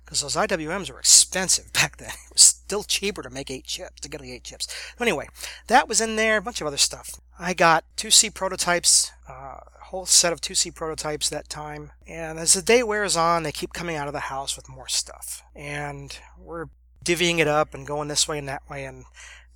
[0.05, 2.09] Because those IWMs were expensive back then.
[2.09, 4.67] It was still cheaper to make eight chips, to get the eight chips.
[4.99, 5.27] Anyway,
[5.67, 7.19] that was in there, a bunch of other stuff.
[7.41, 9.33] I got 2C prototypes, uh,
[9.79, 11.91] a whole set of 2C prototypes that time.
[12.07, 14.87] And as the day wears on, they keep coming out of the house with more
[14.87, 15.41] stuff.
[15.55, 16.67] And we're
[17.03, 18.85] divvying it up and going this way and that way.
[18.85, 19.05] And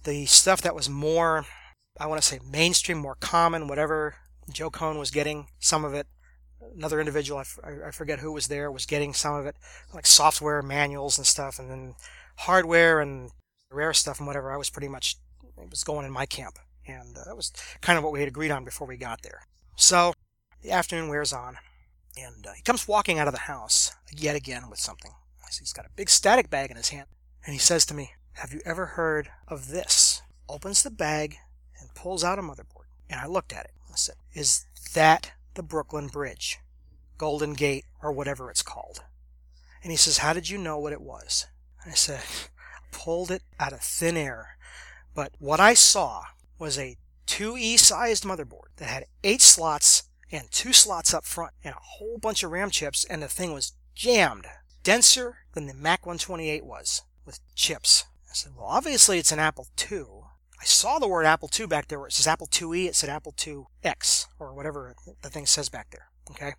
[0.04, 1.46] the stuff that was more,
[2.00, 4.16] I want to say mainstream, more common, whatever
[4.52, 6.08] Joe Kohn was getting some of it.
[6.76, 9.58] Another individual, I, f- I forget who was there, was getting some of it,
[9.94, 11.94] like software manuals and stuff, and then
[12.38, 13.30] hardware and
[13.72, 14.52] rare stuff and whatever.
[14.52, 15.18] I was pretty much
[15.62, 16.58] it was going in my camp,
[16.88, 19.42] and uh, that was kind of what we had agreed on before we got there.
[19.76, 20.14] So
[20.62, 21.58] the afternoon wears on,
[22.18, 25.12] and uh, he comes walking out of the house yet again with something.
[25.60, 27.08] He's got a big static bag in his hand,
[27.46, 31.38] and he says to me, "Have you ever heard of this?" Opens the bag
[31.80, 33.72] and pulls out a motherboard, and I looked at it.
[33.90, 36.60] I said, "Is that the Brooklyn Bridge,
[37.18, 39.04] Golden Gate, or whatever it's called?"
[39.82, 41.48] And he says, "How did you know what it was?"
[41.84, 42.24] And I said,
[42.92, 44.58] "Pulled it out of thin air."
[45.14, 46.26] But what I saw
[46.58, 46.98] was a
[47.28, 52.18] 2E sized motherboard that had eight slots and two slots up front and a whole
[52.18, 54.46] bunch of RAM chips, and the thing was jammed,
[54.84, 58.06] denser than the Mac 128 was with chips.
[58.30, 60.06] I said, Well, obviously it's an Apple II.
[60.60, 63.10] I saw the word Apple II back there where it says Apple IIe, it said
[63.10, 66.10] Apple IIX, or whatever the thing says back there.
[66.32, 66.54] Okay?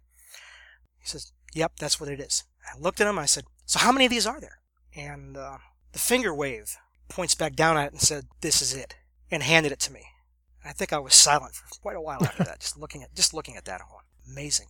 [0.99, 2.45] He says, Yep, that's what it is.
[2.65, 4.59] I looked at him, I said, So how many of these are there?
[4.95, 5.59] And uh,
[5.93, 6.77] the finger wave
[7.09, 8.97] points back down at it and said, This is it,
[9.31, 10.05] and handed it to me.
[10.65, 13.33] I think I was silent for quite a while after that, just looking at just
[13.33, 13.81] looking at that.
[14.29, 14.69] Amazing.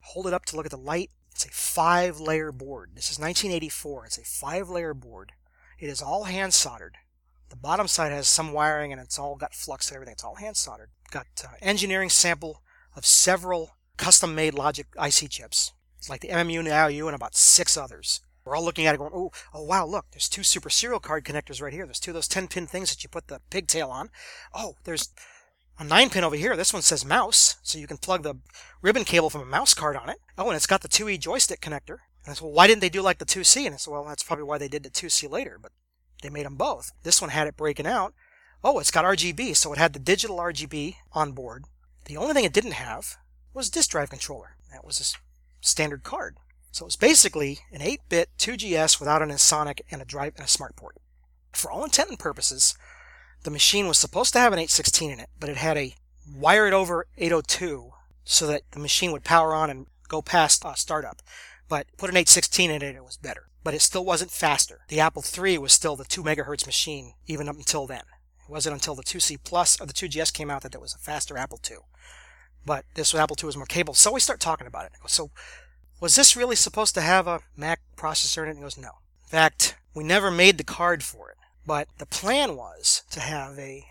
[0.00, 1.10] Hold it up to look at the light.
[1.32, 2.90] It's a five layer board.
[2.94, 4.06] This is 1984.
[4.06, 5.32] It's a five layer board.
[5.78, 6.96] It is all hand soldered.
[7.50, 10.12] The bottom side has some wiring and it's all got flux and everything.
[10.12, 10.90] It's all hand soldered.
[11.10, 12.62] Got uh, engineering sample
[12.94, 15.72] of several custom made logic IC chips.
[15.96, 18.20] It's like the MMU and IOU and about six others.
[18.48, 21.24] We're all looking at it going, oh, oh wow, look, there's two super serial card
[21.24, 21.84] connectors right here.
[21.84, 24.08] There's two of those 10 pin things that you put the pigtail on.
[24.54, 25.10] Oh, there's
[25.78, 26.56] a 9 pin over here.
[26.56, 28.36] This one says mouse, so you can plug the
[28.80, 30.18] ribbon cable from a mouse card on it.
[30.38, 31.98] Oh, and it's got the 2E joystick connector.
[32.24, 33.66] And I said, well, why didn't they do like the 2C?
[33.66, 35.72] And I said, well, that's probably why they did the 2C later, but
[36.22, 36.92] they made them both.
[37.02, 38.14] This one had it breaking out.
[38.64, 41.64] Oh, it's got RGB, so it had the digital RGB on board.
[42.06, 43.18] The only thing it didn't have
[43.54, 44.56] was disk drive controller.
[44.72, 46.36] That was a standard card.
[46.70, 50.76] So it was basically an 8-bit 2GS without Ensoniq and a drive and a smart
[50.76, 50.96] port.
[51.52, 52.76] For all intent and purposes,
[53.42, 55.94] the machine was supposed to have an 816 in it, but it had a
[56.32, 57.92] wired over 802
[58.24, 61.22] so that the machine would power on and go past uh, startup.
[61.68, 63.48] But put an 816 in it, it was better.
[63.64, 64.80] But it still wasn't faster.
[64.88, 68.02] The Apple III was still the 2 megahertz machine even up until then.
[68.48, 70.98] It wasn't until the 2C Plus or the 2GS came out that there was a
[70.98, 71.78] faster Apple II.
[72.64, 73.94] But this Apple II was more capable.
[73.94, 74.92] So we start talking about it.
[75.06, 75.30] So
[76.00, 78.50] was this really supposed to have a Mac processor in it?
[78.50, 78.90] And he goes, no.
[79.24, 81.36] In fact, we never made the card for it.
[81.66, 83.84] But the plan was to have a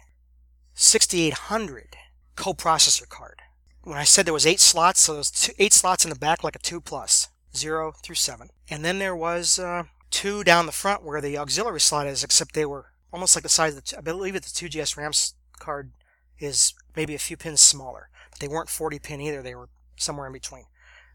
[0.73, 1.95] 6800
[2.35, 3.41] coprocessor card.
[3.83, 6.43] When I said there was eight slots, so there's two, eight slots in the back
[6.43, 8.49] like a 2 plus, 0 through 7.
[8.69, 12.53] And then there was uh, two down the front where the auxiliary slot is, except
[12.53, 15.11] they were almost like the size of the, I believe that the 2GS RAM
[15.59, 15.91] card
[16.39, 18.09] is maybe a few pins smaller.
[18.31, 20.65] But they weren't 40 pin either, they were somewhere in between.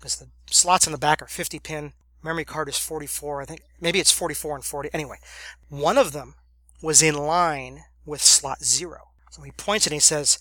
[0.03, 1.93] Because the slots in the back are 50 pin,
[2.25, 4.91] memory card is 44, I think, maybe it's 44 and 40.
[4.93, 5.19] Anyway,
[5.69, 6.35] one of them
[6.83, 8.99] was in line with slot 0.
[9.31, 10.39] So he points and he says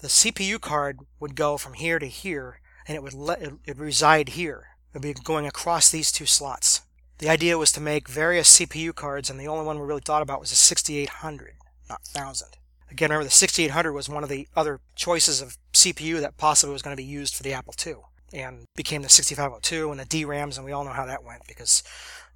[0.00, 3.78] the CPU card would go from here to here and it would let it would
[3.78, 4.68] reside here.
[4.94, 6.80] It would be going across these two slots.
[7.18, 10.22] The idea was to make various CPU cards and the only one we really thought
[10.22, 11.52] about was the 6800,
[11.90, 12.48] not 1000.
[12.90, 16.80] Again, remember the 6800 was one of the other choices of CPU that possibly was
[16.80, 17.96] going to be used for the Apple II
[18.32, 21.82] and became the 6502 and the DRAMs and we all know how that went because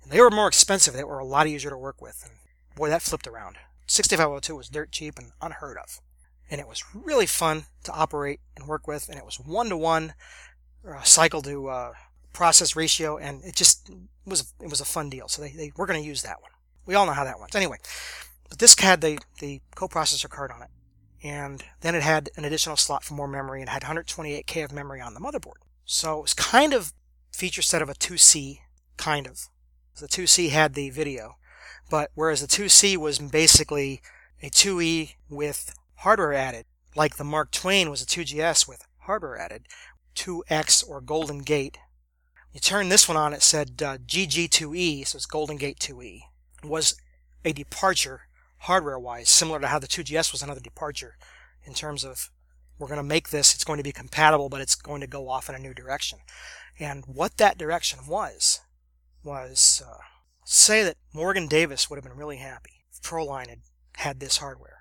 [0.06, 0.94] they were more expensive.
[0.94, 2.22] They were a lot easier to work with.
[2.24, 2.34] And
[2.76, 3.56] boy, that flipped around.
[3.86, 6.00] 6502 was dirt cheap and unheard of
[6.50, 9.76] and it was really fun to operate and work with, and it was one to
[9.76, 10.14] one
[11.04, 11.92] cycle to uh,
[12.32, 13.90] process ratio, and it just
[14.26, 15.28] was it was a fun deal.
[15.28, 16.50] So they, they we're going to use that one.
[16.86, 17.54] We all know how that went.
[17.54, 17.78] Anyway,
[18.48, 20.70] but this had the the coprocessor card on it,
[21.22, 25.00] and then it had an additional slot for more memory, and had 128k of memory
[25.00, 25.62] on the motherboard.
[25.92, 26.92] So it was kind of
[27.32, 28.60] feature set of a 2C,
[28.96, 29.48] kind of.
[29.98, 31.34] The 2C had the video,
[31.90, 34.00] but whereas the 2C was basically
[34.40, 39.66] a 2E with hardware added, like the Mark Twain was a 2GS with hardware added,
[40.14, 41.78] 2X or Golden Gate.
[42.52, 46.20] You turn this one on, it said uh, GG2E, so it's Golden Gate 2E.
[46.62, 46.94] It was
[47.44, 48.28] a departure
[48.58, 51.16] hardware wise, similar to how the 2GS was another departure
[51.64, 52.30] in terms of
[52.80, 55.28] we're going to make this, it's going to be compatible, but it's going to go
[55.28, 56.18] off in a new direction.
[56.78, 58.60] And what that direction was,
[59.22, 59.98] was, uh,
[60.44, 63.60] say that Morgan Davis would have been really happy if Proline had
[63.96, 64.78] had this hardware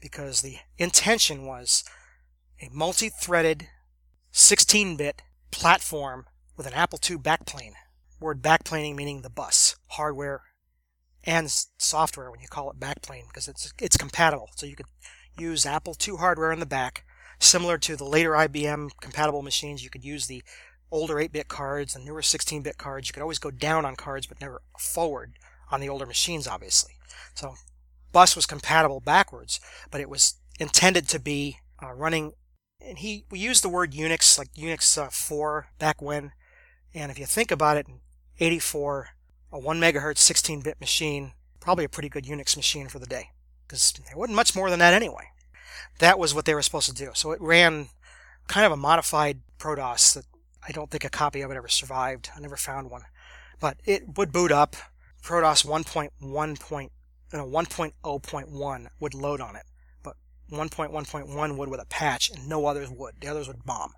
[0.00, 1.84] because the intention was
[2.60, 3.68] a multi-threaded
[4.32, 6.26] 16-bit platform
[6.56, 7.72] with an Apple II backplane.
[8.18, 10.42] Word backplaning meaning the bus, hardware
[11.24, 14.48] and software when you call it backplane because it's it's compatible.
[14.56, 14.86] So you could
[15.38, 17.04] use Apple II hardware in the back,
[17.38, 19.82] similar to the later IBM compatible machines.
[19.82, 20.42] You could use the
[20.90, 23.08] older 8-bit cards and newer 16-bit cards.
[23.08, 25.34] You could always go down on cards, but never forward
[25.70, 26.92] on the older machines, obviously.
[27.34, 27.54] So
[28.12, 29.60] bus was compatible backwards,
[29.90, 32.32] but it was intended to be uh, running.
[32.80, 36.32] And he we used the word Unix like Unix uh, 4 back when,
[36.94, 37.86] and if you think about it,
[38.38, 39.08] 84,
[39.52, 43.30] a 1 megahertz 16-bit machine, probably a pretty good Unix machine for the day,
[43.66, 45.28] because there wasn't much more than that anyway.
[45.98, 47.10] That was what they were supposed to do.
[47.14, 47.88] So it ran
[48.48, 50.24] kind of a modified ProDOS that
[50.66, 52.30] I don't think a copy of it ever survived.
[52.36, 53.02] I never found one.
[53.60, 54.76] But it would boot up.
[55.22, 56.90] ProDOS 1.1.
[57.32, 59.64] You know, 1.0.1 would load on it,
[60.04, 60.14] but
[60.52, 63.16] 1.1.1 would with a patch, and no others would.
[63.20, 63.94] The others would bomb,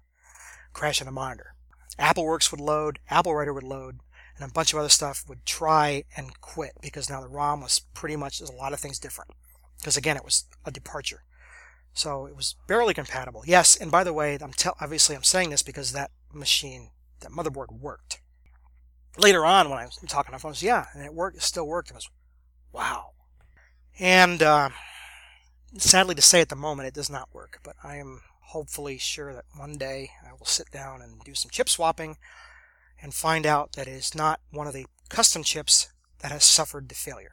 [0.73, 1.55] crash on the monitor.
[1.99, 4.01] AppleWorks would load, AppleWriter would load,
[4.35, 7.81] and a bunch of other stuff would try and quit because now the ROM was
[7.93, 9.31] pretty much there's a lot of things different.
[9.79, 11.23] Because again, it was a departure.
[11.95, 13.43] So it was barely compatible.
[13.47, 17.33] Yes, and by the way, I'm te- obviously I'm saying this because that machine, that
[17.33, 18.21] motherboard worked.
[19.17, 21.37] Later on, when I was talking on phones, yeah, and it worked.
[21.37, 21.91] It still worked.
[21.91, 22.09] It was,
[22.73, 23.11] wow.
[23.99, 24.69] And uh,
[25.77, 27.59] sadly to say, at the moment, it does not work.
[27.65, 31.51] But I am hopefully sure that one day I will sit down and do some
[31.51, 32.17] chip swapping
[33.03, 35.89] and find out that it is not one of the custom chips
[36.21, 37.33] that has suffered the failure.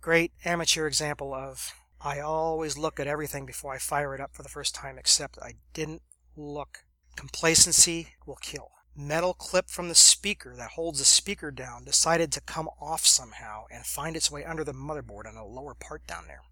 [0.00, 1.72] Great amateur example of
[2.04, 5.38] I always look at everything before I fire it up for the first time, except
[5.40, 6.02] I didn't
[6.36, 6.84] look.
[7.16, 8.72] Complacency will kill.
[8.94, 13.64] Metal clip from the speaker that holds the speaker down decided to come off somehow
[13.70, 16.42] and find its way under the motherboard on a lower part down there.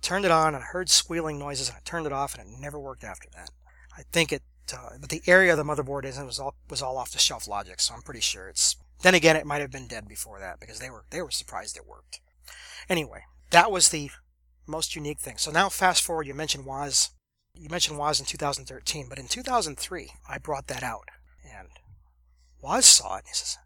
[0.00, 2.58] Turned it on and I heard squealing noises and I turned it off and it
[2.58, 3.50] never worked after that.
[3.96, 6.96] I think it, uh, but the area of the motherboard is was all was all
[6.96, 8.76] off the shelf logic, so I'm pretty sure it's.
[9.02, 11.76] Then again, it might have been dead before that because they were they were surprised
[11.76, 12.20] it worked.
[12.88, 14.10] Anyway, that was the
[14.70, 15.36] most unique thing.
[15.36, 17.10] So now fast forward, you mentioned Woz.
[17.54, 21.08] You mentioned Woz in 2013, but in 2003, I brought that out.
[21.44, 21.68] And
[22.62, 23.24] Woz saw it.
[23.26, 23.58] He says,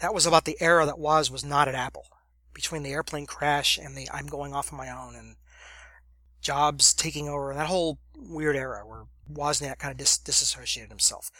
[0.00, 2.06] that was about the era that Woz was not at Apple.
[2.52, 5.36] Between the airplane crash and the I'm going off on my own and
[6.40, 11.30] Jobs taking over, and that whole weird era where Wozniak kind of dis- disassociated himself.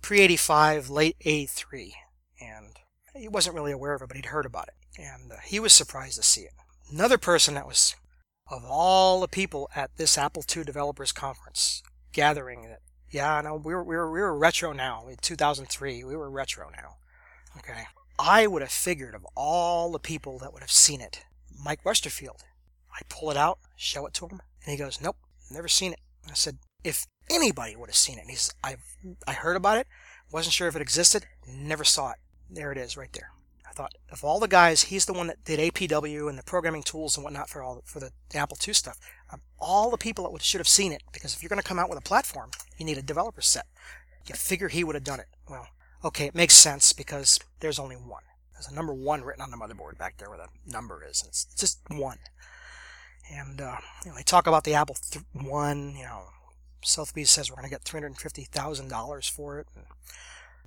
[0.00, 1.94] Pre 85, late 83.
[2.40, 2.76] And
[3.14, 5.00] he wasn't really aware of it, but he'd heard about it.
[5.00, 6.52] And uh, he was surprised to see it.
[6.90, 7.96] Another person that was
[8.48, 11.82] of all the people at this Apple II developers conference
[12.12, 12.80] gathering that
[13.10, 15.06] yeah, no, we were we were we were retro now.
[15.08, 16.96] In 2003, we were retro now.
[17.58, 17.84] Okay.
[18.18, 21.24] I would have figured of all the people that would have seen it,
[21.64, 22.42] Mike Westerfield.
[22.92, 25.16] I pull it out, show it to him, and he goes, "Nope,
[25.50, 28.76] never seen it." I said, "If anybody would have seen it," and he says, "I
[29.26, 29.86] I heard about it,
[30.30, 32.18] wasn't sure if it existed, never saw it.
[32.50, 33.32] There it is, right there."
[33.76, 37.16] Thought of all the guys, he's the one that did APW and the programming tools
[37.16, 38.98] and whatnot for all for the, Apple II stuff.
[39.32, 41.78] Um, all the people that should have seen it, because if you're going to come
[41.78, 43.66] out with a platform, you need a developer set.
[44.26, 45.26] You figure he would have done it.
[45.48, 45.68] Well,
[46.04, 48.22] okay, it makes sense because there's only one.
[48.54, 51.28] There's a number one written on the motherboard back there where the number is, and
[51.28, 52.18] it's just one.
[53.30, 55.94] And uh, you know, they talk about the Apple th- One.
[55.96, 56.22] You know,
[56.82, 59.66] Sotheby's says we're going to get three hundred fifty thousand dollars for it.
[59.74, 59.84] And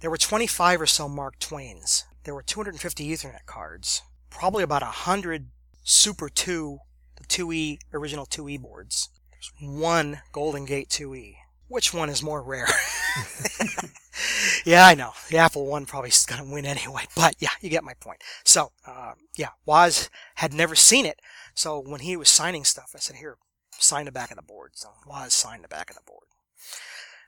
[0.02, 5.48] there were 25 or so Mark Twains there were 250 Ethernet cards, probably about 100
[5.84, 6.80] Super 2,
[7.18, 9.10] the 2E, original 2E boards.
[9.32, 11.36] There's one Golden Gate 2E.
[11.68, 12.68] Which one is more rare?
[14.66, 15.12] yeah, I know.
[15.30, 18.22] The Apple One probably is going to win anyway, but yeah, you get my point.
[18.44, 21.20] So, uh, yeah, Woz had never seen it.
[21.54, 23.38] So when he was signing stuff, I said, here,
[23.72, 24.72] sign the back of the board.
[24.76, 26.28] So Woz signed the back of the board.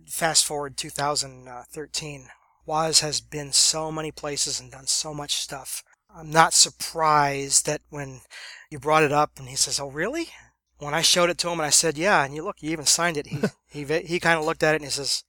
[0.08, 2.28] Fast forward 2013,
[2.72, 5.84] Woz has been so many places and done so much stuff.
[6.09, 8.22] I'm not surprised that when
[8.69, 10.30] you brought it up and he says, "Oh, really?"
[10.78, 12.86] When I showed it to him and I said, "Yeah," and you look, you even
[12.86, 13.28] signed it.
[13.28, 15.26] He he he kind of looked at it and he says,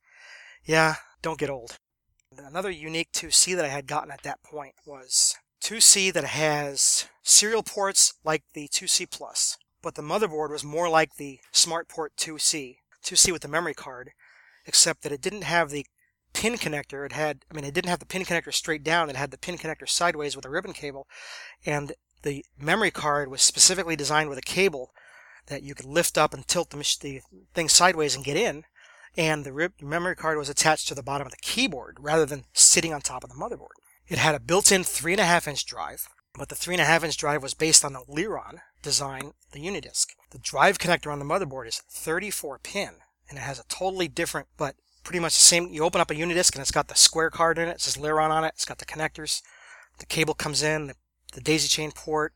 [0.63, 1.79] "Yeah, don't get old."
[2.39, 5.35] Another unique 2C that I had gotten at that point was
[5.65, 11.17] 2C that has serial ports like the 2C Plus, but the motherboard was more like
[11.17, 14.13] the SmartPort 2C, 2C with the memory card,
[14.65, 15.85] except that it didn't have the
[16.33, 17.05] pin connector.
[17.07, 19.11] It had, I mean, it didn't have the pin connector straight down.
[19.11, 21.07] It had the pin connector sideways with a ribbon cable.
[21.65, 24.93] And the memory card was specifically designed with a cable
[25.47, 27.21] that you could lift up and tilt the, the
[27.55, 28.65] thing sideways and get in.
[29.17, 32.45] And the rib- memory card was attached to the bottom of the keyboard rather than
[32.53, 33.77] sitting on top of the motherboard.
[34.09, 36.09] It had a built-in 3.5 inch drive.
[36.35, 40.09] but the 3.5 inch drive was based on the Liron design, the UniDisk.
[40.31, 42.95] The drive connector on the motherboard is 34 pin,
[43.29, 45.69] and it has a totally different, but pretty much the same.
[45.69, 47.73] You open up a UniDisk and it's got the square card in it.
[47.73, 48.53] It says Liron on it.
[48.55, 49.43] It's got the connectors.
[49.99, 50.95] The cable comes in, the,
[51.35, 52.33] the daisy chain port,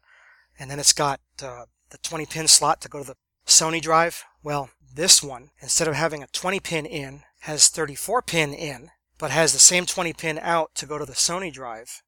[0.59, 4.25] and then it's got uh, the 20 pin slot to go to the Sony drive.
[4.43, 9.31] Well, this one, instead of having a 20 pin in, has 34 pin in, but
[9.31, 12.03] has the same 20 pin out to go to the Sony drive.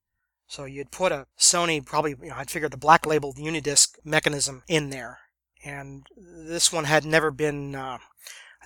[0.46, 4.62] So you'd put a Sony, probably, you know, I'd figured the black labeled UniDisk mechanism
[4.66, 5.18] in there.
[5.64, 7.98] And this one had never been, uh,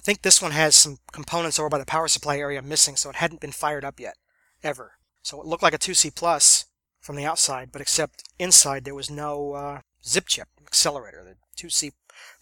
[0.02, 3.08] I think this one has some components over by the power supply area missing, so
[3.08, 4.16] it hadn't been fired up yet,
[4.60, 4.94] ever.
[5.22, 6.64] So it looked like a 2C Plus
[7.00, 11.22] from the outside, but except inside there was no uh, zip chip accelerator.
[11.22, 11.92] The 2C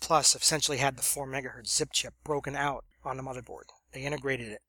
[0.01, 3.65] Plus essentially had the 4 megahertz zip chip broken out on the motherboard.
[3.93, 4.63] They integrated it.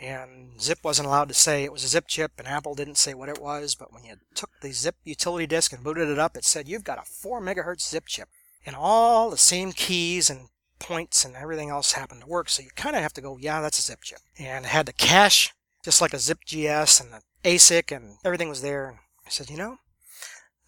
[0.00, 3.14] And Zip wasn't allowed to say it was a zip chip, and Apple didn't say
[3.14, 6.36] what it was, but when you took the zip utility disk and booted it up,
[6.36, 8.28] it said you've got a 4 megahertz zip chip.
[8.64, 10.48] And all the same keys and
[10.82, 13.60] points and everything else happened to work, so you kind of have to go, yeah,
[13.60, 14.18] that's a zip chip.
[14.38, 15.52] And it had the cache,
[15.84, 18.88] just like a Zip GS, and the ASIC, and everything was there.
[18.88, 19.78] And I said, you know,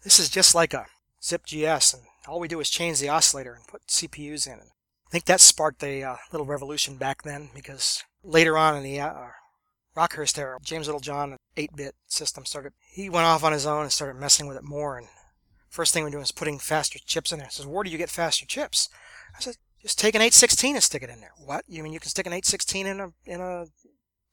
[0.03, 0.85] this is just like a
[1.23, 4.53] Zip GS, and all we do is change the oscillator and put CPUs in.
[4.53, 4.69] And
[5.07, 8.99] I think that sparked a uh, little revolution back then because later on in the
[8.99, 9.27] uh,
[9.95, 12.73] Rockhurst era, James Littlejohn, an 8-bit system, started.
[12.89, 14.97] He went off on his own and started messing with it more.
[14.97, 15.07] And
[15.69, 17.47] first thing we're doing is putting faster chips in there.
[17.47, 18.89] He says, "Where do you get faster chips?"
[19.37, 21.63] I said, "Just take an 816 and stick it in there." What?
[21.67, 23.67] You mean you can stick an 816 in a in a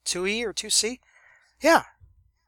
[0.03, 0.99] 2E or 2C?
[1.61, 1.83] Yeah,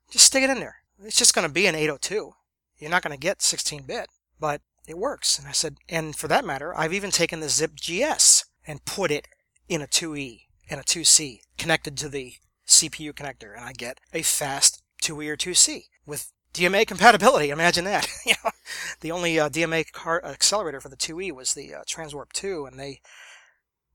[0.10, 0.78] just stick it in there.
[1.04, 2.34] It's just going to be an 802.
[2.80, 4.08] You're not going to get 16-bit,
[4.40, 5.38] but it works.
[5.38, 9.12] And I said, and for that matter, I've even taken the Zip GS and put
[9.12, 9.28] it
[9.70, 12.34] in a 2E and a 2C connected to the
[12.68, 17.50] CPU connector, and I get a fast 2E or 2C with DMA compatibility.
[17.50, 18.08] Imagine that.
[18.26, 18.52] you know,
[19.02, 22.80] the only uh, DMA car accelerator for the 2E was the uh, Transwarp 2, and
[22.80, 23.02] they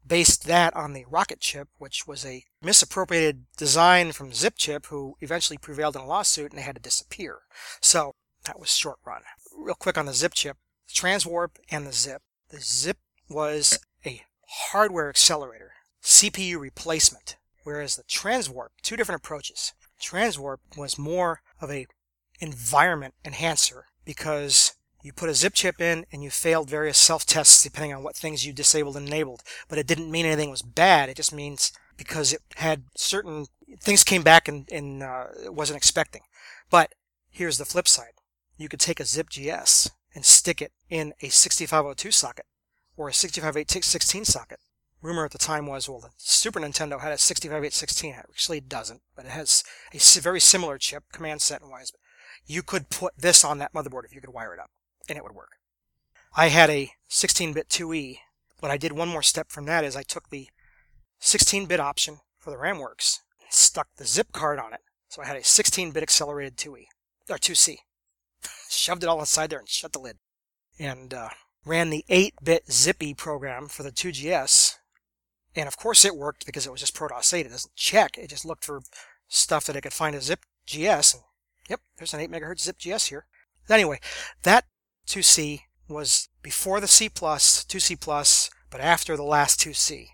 [0.06, 5.16] based that on the Rocket chip, which was a misappropriated design from Zip Chip, who
[5.20, 7.38] eventually prevailed in a lawsuit, and they had to disappear.
[7.80, 9.22] So that was short run.
[9.56, 10.56] Real quick on the Zip chip,
[10.86, 12.22] the Transwarp and the Zip.
[12.50, 12.98] The Zip
[13.28, 19.72] was a hardware accelerator, CPU replacement, whereas the Transwarp, two different approaches.
[20.02, 21.86] Transwarp was more of a
[22.40, 27.94] environment enhancer because you put a zip chip in and you failed various self-tests depending
[27.94, 29.42] on what things you disabled and enabled.
[29.68, 31.08] But it didn't mean anything was bad.
[31.08, 33.46] It just means because it had certain
[33.80, 36.22] things came back and, and uh, it wasn't expecting.
[36.70, 36.94] But
[37.30, 38.14] here's the flip side.
[38.56, 42.46] You could take a zip GS and stick it in a 6502 socket
[42.96, 44.58] or a 65816 socket.
[45.02, 48.12] Rumor at the time was, well, the Super Nintendo had a 65816.
[48.12, 49.64] Actually, it doesn't, but it has
[49.94, 51.92] a very similar chip, command set and wise.
[52.46, 54.70] You could put this on that motherboard if you could wire it up,
[55.08, 55.56] and it would work.
[56.36, 58.18] I had a 16-bit 2E,
[58.60, 60.48] but I did one more step from that is I took the
[61.20, 63.18] 16-bit option for the RamWorks
[63.50, 64.80] stuck the zip card on it.
[65.08, 66.84] So I had a 16-bit accelerated 2E,
[67.28, 67.76] or 2C.
[68.70, 70.16] Shoved it all inside there and shut the lid.
[70.78, 71.30] And uh,
[71.66, 74.76] ran the 8-bit Zippy program for the 2GS.
[75.56, 77.46] And of course it worked because it was just ProDOS 8.
[77.46, 78.16] It doesn't check.
[78.16, 78.82] It just looked for
[79.28, 81.14] stuff that it could find a zip GS.
[81.14, 81.22] And
[81.70, 83.26] yep, there's an 8 megahertz zip GS here.
[83.68, 84.00] Anyway,
[84.42, 84.64] that
[85.06, 90.08] 2C was before the C plus, 2C plus, but after the last 2C,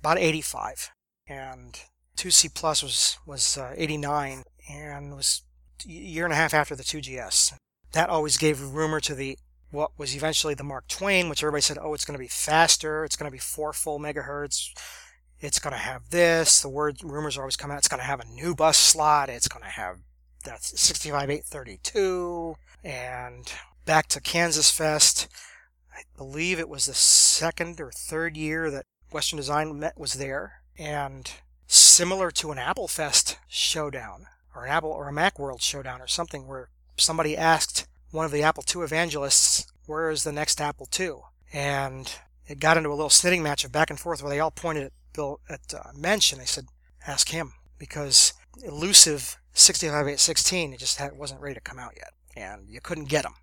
[0.00, 0.90] about 85.
[1.26, 1.80] And
[2.16, 5.42] 2C plus was, was uh, 89 and was
[5.86, 7.54] a year and a half after the 2GS.
[7.92, 9.38] That always gave rumor to the
[9.70, 13.04] what was eventually the Mark Twain, which everybody said, oh, it's going to be faster.
[13.04, 14.70] It's going to be four full megahertz.
[15.38, 16.60] It's going to have this.
[16.60, 17.78] The word rumors are always coming out.
[17.78, 19.28] It's going to have a new bus slot.
[19.28, 19.98] It's going to have
[20.44, 23.52] that 65832 and
[23.84, 25.28] back to Kansas Fest.
[25.94, 30.62] I believe it was the second or third year that Western Design met was there
[30.78, 31.30] and
[31.66, 36.46] similar to an Apple Fest showdown or an Apple or a Macworld showdown or something
[36.46, 41.12] where somebody asked one of the Apple II evangelists, where is the next Apple II?
[41.52, 42.12] And
[42.46, 44.84] it got into a little snitting match of back and forth where they all pointed
[44.84, 46.66] at Bill at uh, Mensch and they said,
[47.06, 52.68] ask him because elusive 65816 it just had, wasn't ready to come out yet and
[52.68, 53.34] you couldn't get them.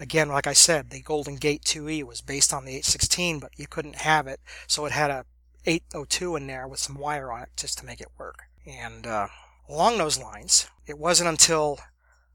[0.00, 3.66] Again, like I said, the Golden Gate 2E was based on the 816, but you
[3.66, 5.26] couldn't have it, so it had a
[5.66, 8.40] 802 in there with some wire on it just to make it work.
[8.66, 9.28] And uh,
[9.68, 11.78] along those lines, it wasn't until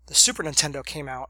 [0.06, 1.30] the Super Nintendo came out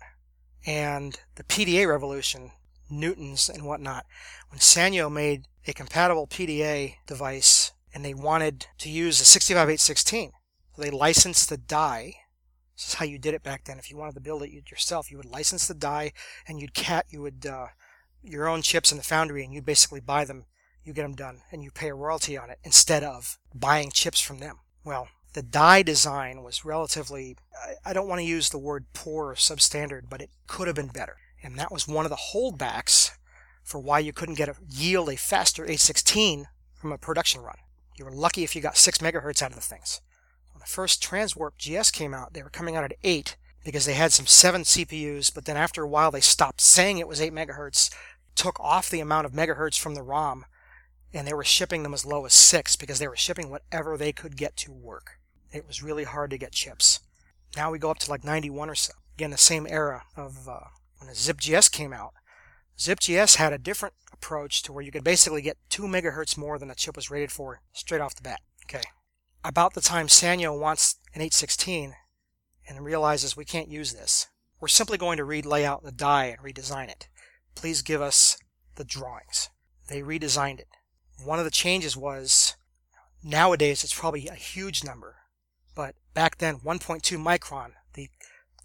[0.66, 2.52] and the PDA revolution,
[2.90, 4.06] Newtons and whatnot,
[4.50, 10.37] when Sanyo made a compatible PDA device and they wanted to use the 65816, so
[10.78, 12.16] they licensed the die
[12.76, 13.80] This is how you did it back then.
[13.80, 16.14] If you wanted to build it yourself, you would license the die
[16.48, 17.68] and you'd cat you would uh,
[18.24, 20.46] your own chips in the foundry and you'd basically buy them,
[20.84, 24.22] you get them done, and you pay a royalty on it instead of buying chips
[24.22, 24.60] from them.
[24.84, 27.38] Well, the die design was relatively,
[27.86, 30.88] I don't want to use the word poor or substandard, but it could have been
[30.88, 31.18] better.
[31.44, 33.12] And that was one of the holdbacks
[33.64, 37.58] for why you couldn't get a yield a faster 816 from a production run.
[37.98, 40.02] You were lucky if you got 6 megahertz out of the things.
[40.68, 44.26] First Transwarp GS came out, they were coming out at 8 because they had some
[44.26, 47.90] 7 CPUs, but then after a while they stopped saying it was 8 megahertz,
[48.36, 50.46] took off the amount of megahertz from the ROM,
[51.14, 54.12] and they were shipping them as low as 6 because they were shipping whatever they
[54.12, 55.20] could get to work.
[55.54, 57.00] It was really hard to get chips.
[57.56, 58.94] Now we go up to like 91 or so.
[59.16, 60.60] Again, the same era of uh,
[61.00, 62.12] when ZipGS came out.
[62.78, 66.68] ZipGS had a different approach to where you could basically get 2 megahertz more than
[66.68, 68.42] the chip was rated for straight off the bat.
[68.66, 68.84] Okay.
[69.44, 71.94] About the time Sanyo wants an 816
[72.68, 74.28] and realizes we can't use this,
[74.60, 77.08] we're simply going to relay out the die and redesign it.
[77.56, 78.38] Please give us
[78.76, 79.50] the drawings.
[79.88, 80.68] They redesigned it.
[81.24, 82.56] One of the changes was
[83.24, 85.16] nowadays it's probably a huge number,
[85.76, 88.10] but back then 1.2 micron, the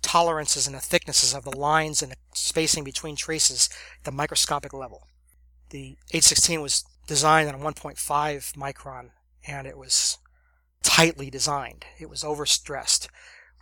[0.02, 3.68] tolerances and the thicknesses of the lines and the spacing between traces
[3.98, 5.06] at the microscopic level.
[5.70, 7.96] The 816 was designed on 1.5
[8.54, 9.10] micron
[9.46, 10.18] and it was
[10.82, 11.84] tightly designed.
[11.98, 13.08] It was overstressed.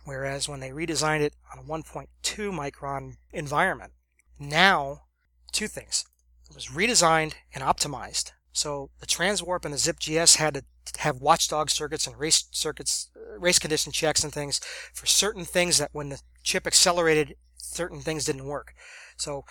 [0.03, 3.93] Whereas when they redesigned it on a 1.2 micron environment,
[4.39, 5.03] now,
[5.51, 6.05] two things.
[6.49, 8.31] It was redesigned and optimized.
[8.51, 10.63] So the Transwarp and the ZipGS had to
[10.97, 14.59] have watchdog circuits and race circuits, uh, race condition checks and things
[14.93, 18.73] for certain things that when the chip accelerated, certain things didn't work.
[19.15, 19.45] So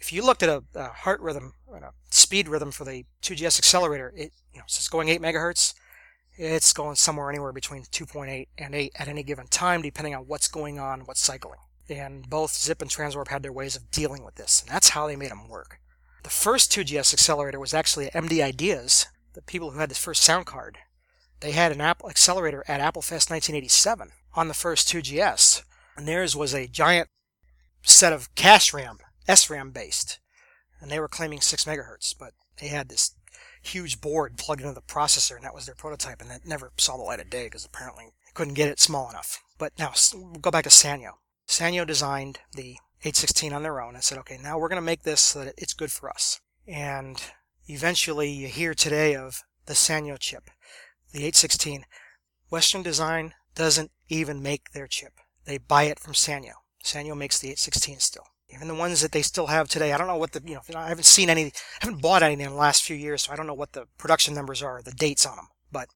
[0.00, 4.12] if you looked at a, a heart rhythm, a speed rhythm for the 2GS accelerator,
[4.16, 5.74] it you know, so it's going 8 megahertz.
[6.36, 10.48] It's going somewhere anywhere between 2.8 and 8 at any given time, depending on what's
[10.48, 11.58] going on, what's cycling.
[11.88, 15.06] And both Zip and Transwarp had their ways of dealing with this, and that's how
[15.06, 15.78] they made them work.
[16.22, 20.46] The first 2GS accelerator was actually MD Ideas, the people who had the first sound
[20.46, 20.78] card.
[21.40, 25.62] They had an Apple accelerator at AppleFest 1987 on the first 2GS,
[25.96, 27.08] and theirs was a giant
[27.82, 28.98] set of cache RAM,
[29.28, 30.20] SRAM based,
[30.80, 33.16] and they were claiming 6 megahertz, but they had this
[33.62, 36.96] huge board plugged into the processor, and that was their prototype, and that never saw
[36.96, 39.40] the light of day because apparently couldn't get it small enough.
[39.58, 41.12] But now, we'll go back to Sanyo.
[41.46, 45.02] Sanyo designed the 816 on their own and said, okay, now we're going to make
[45.02, 46.40] this so that it's good for us.
[46.66, 47.22] And
[47.66, 50.50] eventually you hear today of the Sanyo chip,
[51.12, 51.84] the 816.
[52.50, 55.14] Western Design doesn't even make their chip.
[55.44, 56.54] They buy it from Sanyo.
[56.84, 58.26] Sanyo makes the 816 still.
[58.52, 60.60] Even the ones that they still have today, I don't know what the, you know,
[60.76, 61.50] I haven't seen any, I
[61.80, 64.34] haven't bought any in the last few years, so I don't know what the production
[64.34, 65.48] numbers are, the dates on them.
[65.70, 65.88] But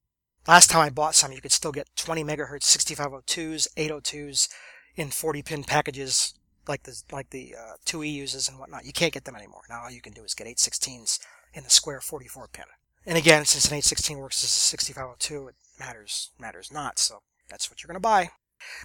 [0.47, 4.49] last time I bought some, you could still get 20 megahertz 6502s, 802s
[4.95, 6.33] in 40 pin packages
[6.67, 8.85] like the, like the uh, 2E uses and whatnot.
[8.85, 9.61] You can't get them anymore.
[9.69, 11.19] Now all you can do is get 816s
[11.53, 12.65] in the square 44 pin.
[13.05, 16.99] And again, since an 816 works as a 6502, it matters, matters not.
[16.99, 17.19] So
[17.49, 18.31] that's what you're going to buy.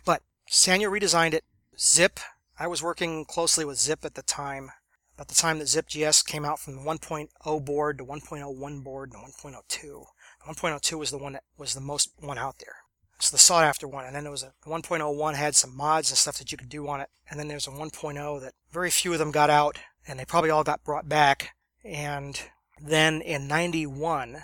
[0.05, 1.45] But Sanyo redesigned it.
[1.79, 2.21] Zip
[2.63, 4.71] I was working closely with Zip at the time.
[5.17, 9.35] About the time that ZipGS came out from the 1.0 board to 1.01 board and
[9.35, 10.05] 1.02.
[10.47, 12.77] 1.02 was the one that was the most one out there.
[13.17, 14.05] It's the sought after one.
[14.05, 16.87] And then there was a 1.01 had some mods and stuff that you could do
[16.87, 17.09] on it.
[17.29, 20.51] And then there's a 1.0 that very few of them got out and they probably
[20.51, 21.57] all got brought back.
[21.83, 22.41] And
[22.81, 24.37] then in 91,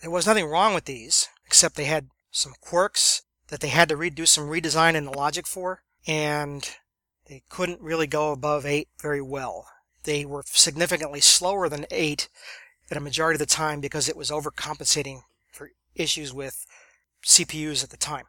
[0.00, 3.94] there was nothing wrong with these except they had some quirks that they had to
[3.94, 5.82] redo some redesign in the logic for.
[6.06, 6.66] And
[7.32, 9.66] they couldn't really go above 8 very well.
[10.02, 12.28] They were significantly slower than 8
[12.90, 16.66] at a majority of the time because it was overcompensating for issues with
[17.24, 18.26] CPUs at the time.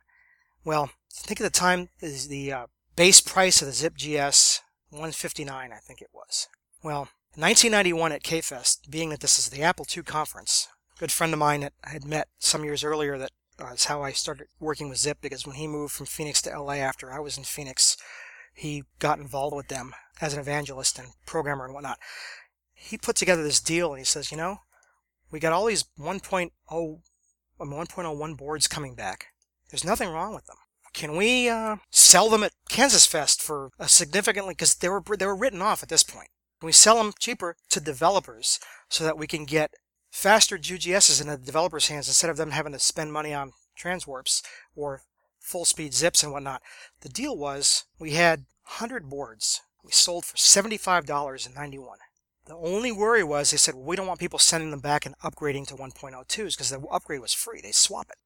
[0.63, 4.61] Well, think at the time is the uh, base price of the ZipGS
[4.91, 6.47] 159, I think it was.
[6.81, 11.33] Well, 1991 at KFest, being that this is the Apple II conference, a good friend
[11.33, 14.47] of mine that I had met some years earlier that uh, is how I started
[14.61, 17.43] working with Zip because when he moved from Phoenix to LA after I was in
[17.43, 17.97] Phoenix,
[18.53, 21.97] he got involved with them as an evangelist and programmer and whatnot.
[22.73, 24.57] He put together this deal and he says, you know,
[25.31, 29.27] we got all these 1.0, 1.01 um, boards coming back.
[29.69, 30.57] There's nothing wrong with them.
[30.93, 35.25] Can we uh, sell them at Kansas Fest for a significantly, because they were, they
[35.25, 36.29] were written off at this point.
[36.59, 38.59] Can we sell them cheaper to developers
[38.89, 39.71] so that we can get
[40.11, 44.43] faster GGSs in the developers' hands instead of them having to spend money on transwarps
[44.75, 45.01] or
[45.43, 46.63] full speed zips and whatnot.
[47.01, 49.61] The deal was we had 100 boards.
[49.83, 51.97] We sold for $75 in 91.
[52.45, 55.17] The only worry was they said, well, we don't want people sending them back and
[55.19, 57.61] upgrading to 1.02s because the upgrade was free.
[57.61, 58.17] They swap it.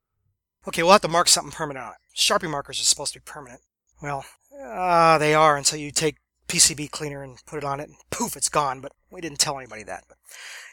[0.67, 2.17] Okay, we'll have to mark something permanent on it.
[2.17, 3.61] Sharpie markers are supposed to be permanent.
[4.01, 4.25] Well,
[4.63, 6.17] uh, they are until you take
[6.47, 8.81] PCB cleaner and put it on it, and poof, it's gone.
[8.81, 10.03] But we didn't tell anybody that.
[10.07, 10.17] But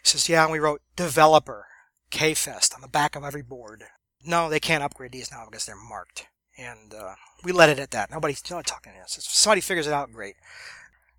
[0.02, 1.66] he says, yeah, and we wrote developer
[2.10, 3.84] KFest on the back of every board.
[4.24, 6.26] No, they can't upgrade these now because they're marked.
[6.56, 8.10] And uh, we let it at that.
[8.10, 9.18] Nobody's not talking to us.
[9.18, 10.36] If somebody figures it out, great.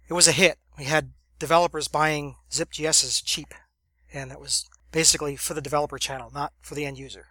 [0.08, 0.58] It was a hit.
[0.78, 3.54] We had developers buying ZipGSs cheap,
[4.14, 7.28] and that was basically for the developer channel, not for the end user,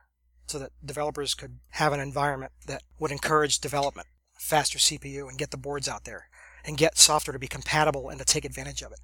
[0.47, 4.09] so that developers could have an environment that would encourage development,
[4.39, 6.29] faster CPU, and get the boards out there,
[6.65, 9.01] and get software to be compatible and to take advantage of it.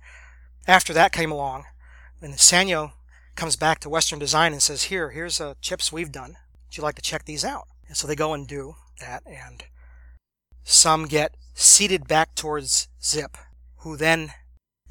[0.66, 1.64] After that came along,
[2.18, 2.93] when Sanyo
[3.35, 6.36] comes back to Western Design and says, "Here, here's uh, chips we've done.
[6.66, 9.64] Would you like to check these out?" And so they go and do that, and
[10.64, 13.36] some get seated back towards Zip,
[13.78, 14.32] who then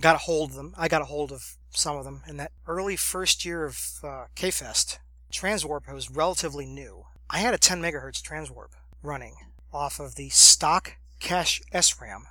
[0.01, 0.73] got a hold of them.
[0.77, 4.25] I got a hold of some of them in that early first year of uh,
[4.35, 4.97] KFest.
[5.31, 7.05] Transwarp was relatively new.
[7.29, 8.69] I had a 10 megahertz transwarp
[9.03, 9.35] running
[9.71, 12.23] off of the stock cache SRAM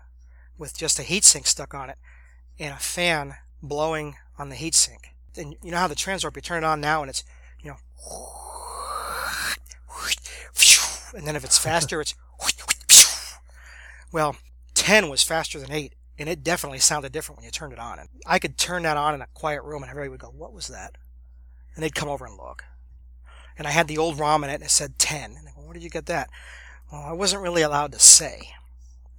[0.56, 1.98] with just a heatsink stuck on it
[2.59, 5.12] and a fan blowing on the heatsink.
[5.36, 7.22] And you know how the transwarp you turn it on now and it's
[7.62, 7.76] you know
[11.16, 12.14] and then if it's faster it's
[14.12, 14.36] well
[14.74, 17.98] 10 was faster than 8 and it definitely sounded different when you turned it on.
[17.98, 20.52] And I could turn that on in a quiet room, and everybody would go, "What
[20.52, 20.97] was that?"
[21.74, 22.64] And they'd come over and look.
[23.56, 25.36] And I had the old ROM in it, and it said 10.
[25.36, 26.30] And they go, "Where did you get that?"
[26.90, 28.55] Well, I wasn't really allowed to say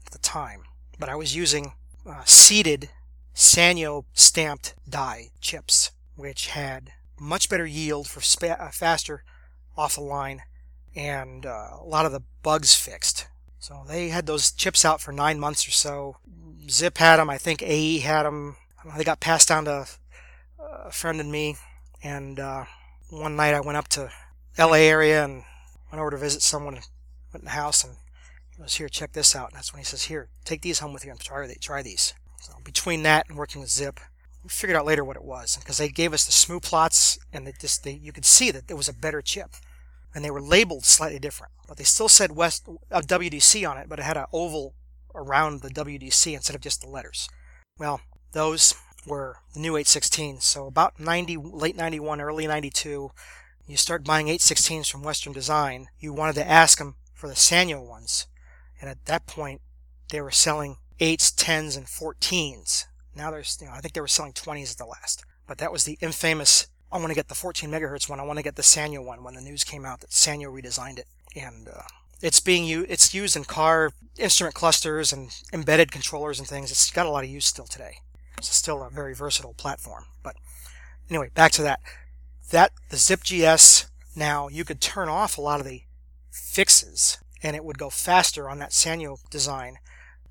[0.05, 0.63] at the time,
[0.97, 1.73] but I was using
[2.05, 2.89] uh, seeded
[3.35, 9.23] Sanyo stamped die chips, which had much better yield for spa- uh, faster
[9.77, 10.41] off the line,
[10.95, 13.27] and uh, a lot of the bugs fixed.
[13.59, 16.17] So they had those chips out for nine months or so.
[16.69, 17.29] Zip had them.
[17.29, 18.55] I think AE had them.
[18.97, 19.87] They got passed down to
[20.59, 21.57] a friend and me.
[22.01, 22.65] And uh,
[23.09, 24.11] one night I went up to
[24.57, 25.43] LA area and
[25.91, 26.75] went over to visit someone.
[26.75, 27.95] Went in the house and
[28.55, 28.89] he was here.
[28.89, 29.49] Check this out.
[29.49, 32.13] And that's when he says, "Here, take these home with you and try try these."
[32.41, 33.99] So between that and working with Zip,
[34.43, 37.51] we figured out later what it was because they gave us the shmoo plots and
[37.59, 39.51] just they, you could see that it was a better chip
[40.13, 43.87] and they were labeled slightly different, but they still said West uh, WDC on it,
[43.87, 44.73] but it had an oval
[45.15, 47.29] around the WDC instead of just the letters.
[47.77, 48.75] Well, those
[49.07, 50.43] were the new 816s.
[50.43, 53.11] So about 90, late 91, early 92,
[53.67, 55.87] you start buying 816s from Western Design.
[55.99, 58.27] You wanted to ask them for the Sanyo ones,
[58.79, 59.61] and at that point,
[60.09, 62.85] they were selling 8s, 10s, and 14s.
[63.15, 65.23] Now there's, you know, I think they were selling 20s at the last.
[65.47, 68.19] But that was the infamous I want to get the 14 megahertz one.
[68.19, 70.97] I want to get the Sanyo one when the news came out that Sanyo redesigned
[70.97, 71.07] it.
[71.35, 71.83] And uh,
[72.21, 76.71] it's being used, it's used in car instrument clusters and embedded controllers and things.
[76.71, 77.97] It's got a lot of use still today.
[78.37, 80.05] It's still a very versatile platform.
[80.23, 80.35] But
[81.09, 81.79] anyway, back to that.
[82.49, 83.85] That, the ZipGS,
[84.15, 85.83] now you could turn off a lot of the
[86.31, 89.77] fixes and it would go faster on that Sanyo design.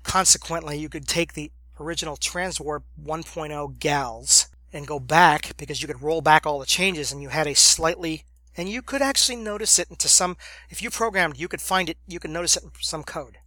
[0.03, 6.01] Consequently, you could take the original Transwarp 1.0 GALs and go back because you could
[6.01, 8.23] roll back all the changes and you had a slightly
[8.57, 10.37] and you could actually notice it into some
[10.69, 13.37] if you programmed you could find it you could notice it in some code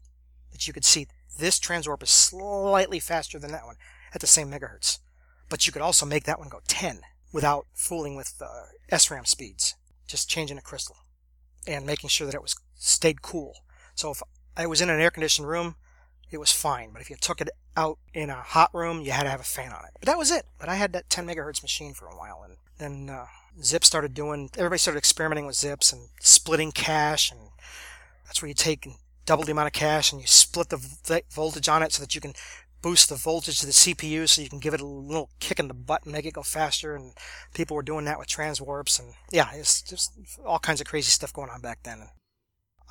[0.52, 1.06] that you could see
[1.38, 3.76] this transwarp is slightly faster than that one
[4.14, 4.98] at the same megahertz.
[5.48, 7.00] But you could also make that one go 10
[7.32, 9.74] without fooling with uh, SRAM speeds
[10.06, 10.96] just changing a crystal
[11.66, 13.54] and making sure that it was stayed cool.
[13.94, 14.22] So if
[14.56, 15.76] I was in an air conditioned room
[16.32, 16.90] it was fine.
[16.92, 19.44] But if you took it out in a hot room, you had to have a
[19.44, 19.92] fan on it.
[20.00, 20.46] But that was it.
[20.58, 23.26] But I had that 10 megahertz machine for a while, and then uh,
[23.62, 24.50] Zip started doing.
[24.56, 27.40] Everybody started experimenting with Zips and splitting cache, and
[28.26, 28.88] that's where you take
[29.24, 32.20] double the amount of cache and you split the voltage on it so that you
[32.20, 32.34] can
[32.82, 35.68] boost the voltage to the CPU so you can give it a little kick in
[35.68, 36.96] the butt and make it go faster.
[36.96, 37.12] And
[37.54, 40.12] people were doing that with transwarps, and yeah, it's just
[40.44, 42.08] all kinds of crazy stuff going on back then.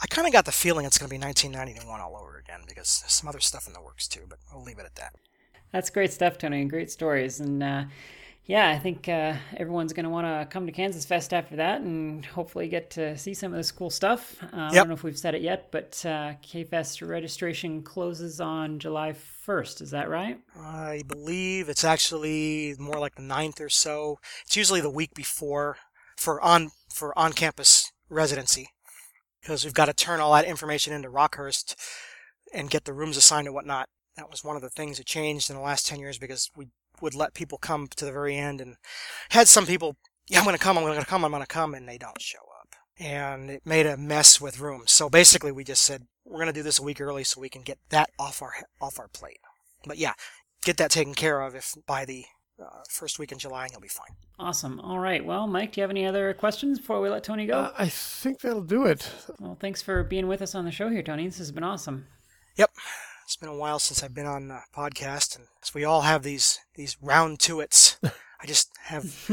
[0.02, 3.02] I kind of got the feeling it's going to be 1991 all over again because
[3.02, 5.14] there's some other stuff in the works too, but we'll leave it at that.
[5.72, 7.40] That's great stuff, Tony, and great stories.
[7.40, 7.84] And uh,
[8.45, 11.82] yeah, I think uh, everyone's going to want to come to Kansas Fest after that
[11.82, 14.41] and hopefully get to see some of this cool stuff.
[14.41, 14.53] Uh, yep.
[14.53, 19.14] I don't know if we've said it yet, but uh, KFest registration closes on July
[19.48, 19.82] 1st.
[19.84, 20.40] Is that right?
[20.60, 24.18] I believe it's actually more like the 9th or so.
[24.45, 25.78] It's usually the week before
[26.18, 28.69] for on for on campus residency
[29.41, 31.76] because we've got to turn all that information into Rockhurst
[32.53, 33.89] and get the rooms assigned and whatnot.
[34.18, 36.68] That was one of the things that changed in the last 10 years because we
[37.01, 38.76] would let people come to the very end and
[39.30, 39.95] had some people,
[40.27, 41.97] yeah, I'm going to come, I'm going to come, I'm going to come, and they
[41.97, 42.68] don't show up.
[42.99, 44.91] And it made a mess with rooms.
[44.91, 47.49] So basically we just said, we're going to do this a week early so we
[47.49, 49.39] can get that off our, off our plate.
[49.85, 50.13] But yeah,
[50.63, 52.26] get that taken care of if by the
[52.62, 54.16] uh, first week in July, and you'll be fine.
[54.40, 54.80] Awesome.
[54.80, 55.24] All right.
[55.24, 57.60] Well, Mike, do you have any other questions before we let Tony go?
[57.60, 59.10] Uh, I think that'll do it.
[59.40, 61.26] Well, thanks for being with us on the show here, Tony.
[61.26, 62.08] This has been awesome.
[62.58, 62.72] Yep.
[63.26, 66.22] It's been a while since I've been on a podcast, and as we all have
[66.22, 69.30] these these round to its, I just have,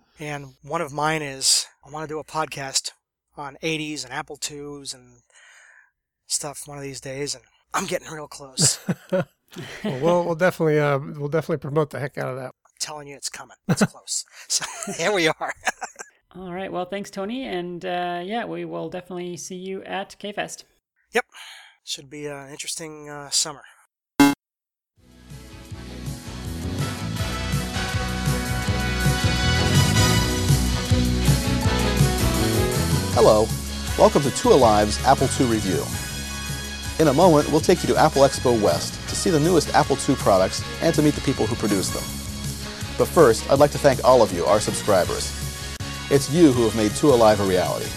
[0.20, 2.92] and one of mine is I want to do a podcast
[3.36, 5.22] on 80s and Apple IIs and
[6.26, 7.42] stuff one of these days, and
[7.74, 8.78] I'm getting real close.
[9.10, 9.26] well,
[9.84, 12.54] we'll, we'll definitely uh, we'll definitely promote the heck out of that.
[12.82, 13.56] I'm telling you, it's coming.
[13.68, 14.24] It's close.
[14.48, 14.64] so
[14.96, 15.52] here we are.
[16.34, 16.72] All right.
[16.72, 17.46] Well, thanks, Tony.
[17.46, 20.64] And uh, yeah, we will definitely see you at KFest.
[21.12, 21.24] Yep.
[21.84, 23.62] Should be an interesting uh, summer.
[33.14, 33.46] Hello,
[33.96, 35.84] welcome to Two Alive's Apple II review.
[36.98, 39.96] In a moment, we'll take you to Apple Expo West to see the newest Apple
[40.08, 42.21] II products and to meet the people who produce them.
[42.98, 45.32] But first, I'd like to thank all of you, our subscribers.
[46.10, 47.90] It's you who have made Two Alive a reality.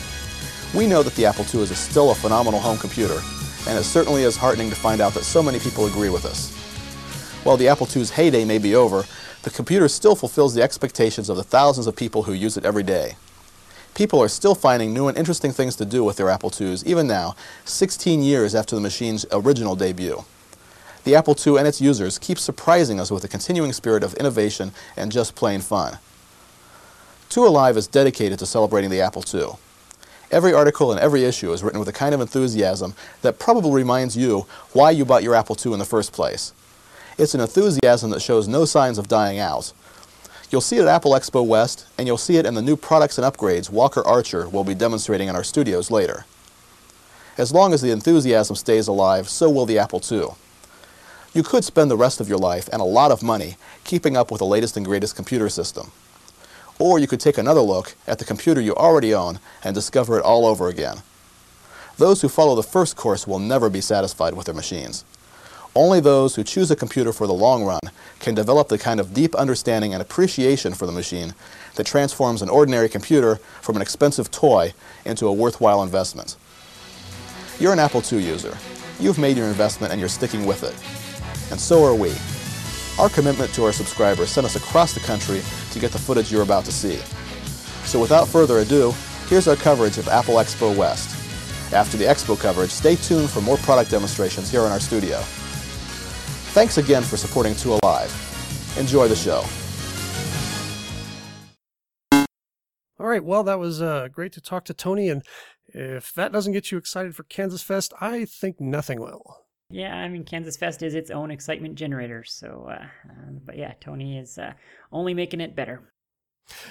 [0.73, 3.19] We know that the Apple II is still a phenomenal home computer,
[3.67, 6.53] and it certainly is heartening to find out that so many people agree with us.
[7.43, 9.05] While the Apple II's heyday may be over,
[9.43, 12.83] the computer still fulfills the expectations of the thousands of people who use it every
[12.83, 13.17] day.
[13.93, 17.07] People are still finding new and interesting things to do with their Apple IIs, even
[17.07, 17.35] now,
[17.65, 20.25] 16 years after the machine's original debut.
[21.05, 24.71] The Apple II and its users keep surprising us with a continuing spirit of innovation
[24.97, 25.99] and just plain fun.
[27.29, 29.49] Two Alive is dedicated to celebrating the Apple II.
[30.31, 34.17] Every article and every issue is written with a kind of enthusiasm that probably reminds
[34.17, 36.53] you why you bought your Apple II in the first place.
[37.19, 39.73] It's an enthusiasm that shows no signs of dying out.
[40.49, 43.19] You'll see it at Apple Expo West, and you'll see it in the new products
[43.19, 46.25] and upgrades Walker Archer will be demonstrating in our studios later.
[47.37, 50.29] As long as the enthusiasm stays alive, so will the Apple II.
[51.35, 54.31] You could spend the rest of your life and a lot of money keeping up
[54.31, 55.91] with the latest and greatest computer system.
[56.79, 60.23] Or you could take another look at the computer you already own and discover it
[60.23, 60.99] all over again.
[61.97, 65.03] Those who follow the first course will never be satisfied with their machines.
[65.75, 67.81] Only those who choose a computer for the long run
[68.19, 71.35] can develop the kind of deep understanding and appreciation for the machine
[71.75, 76.37] that transforms an ordinary computer from an expensive toy into a worthwhile investment.
[77.59, 78.57] You're an Apple II user.
[79.01, 81.04] You've made your investment and you're sticking with it.
[81.51, 82.13] And so are we.
[82.97, 85.41] Our commitment to our subscribers sent us across the country
[85.71, 86.97] to get the footage you're about to see.
[87.85, 88.93] So without further ado,
[89.27, 91.11] here's our coverage of Apple Expo West.
[91.73, 95.17] After the Expo coverage, stay tuned for more product demonstrations here in our studio.
[96.53, 98.11] Thanks again for supporting Two Alive.
[98.77, 99.43] Enjoy the show.
[102.97, 105.21] All right, well, that was uh, great to talk to Tony, and
[105.67, 109.44] if that doesn't get you excited for Kansas Fest, I think nothing will.
[109.69, 112.23] Yeah, I mean, Kansas Fest is its own excitement generator.
[112.23, 114.53] So, uh, uh, but yeah, Tony is uh,
[114.91, 115.91] only making it better.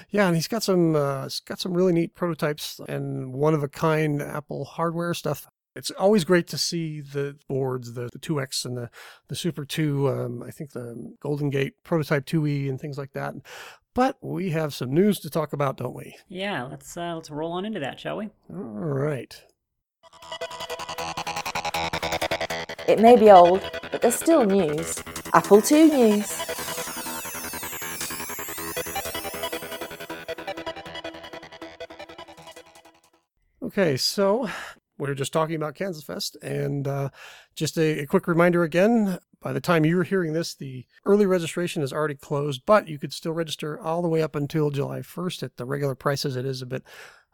[0.09, 3.63] Yeah, and he's got some uh, he's got some really neat prototypes and one of
[3.63, 5.47] a kind Apple hardware stuff.
[5.75, 8.89] It's always great to see the boards, the, the 2X and the,
[9.27, 13.33] the Super 2, um, I think the Golden Gate Prototype 2E and things like that.
[13.93, 16.15] But we have some news to talk about, don't we?
[16.29, 18.29] Yeah, let's uh, let's roll on into that, shall we?
[18.49, 19.43] All right.
[22.87, 25.01] It may be old, but there's still news.
[25.33, 26.41] Apple II news.
[33.63, 34.47] Okay, so
[34.99, 37.09] we are just talking about Kansas Fest, and uh,
[37.55, 41.83] just a, a, quick reminder again by the time you're hearing this, the early registration
[41.83, 45.43] is already closed, but you could still register all the way up until July 1st
[45.43, 46.35] at the regular prices.
[46.35, 46.83] It is a bit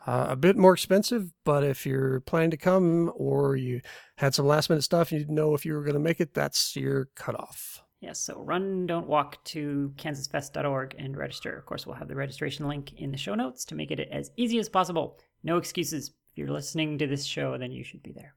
[0.07, 3.81] uh, a bit more expensive, but if you're planning to come or you
[4.17, 6.19] had some last minute stuff, and you didn't know if you were going to make
[6.19, 7.83] it, that's your cutoff.
[7.99, 11.55] Yes, so run, don't walk to kansasfest.org and register.
[11.55, 14.31] Of course, we'll have the registration link in the show notes to make it as
[14.37, 15.19] easy as possible.
[15.43, 16.09] No excuses.
[16.31, 18.33] If you're listening to this show, then you should be there.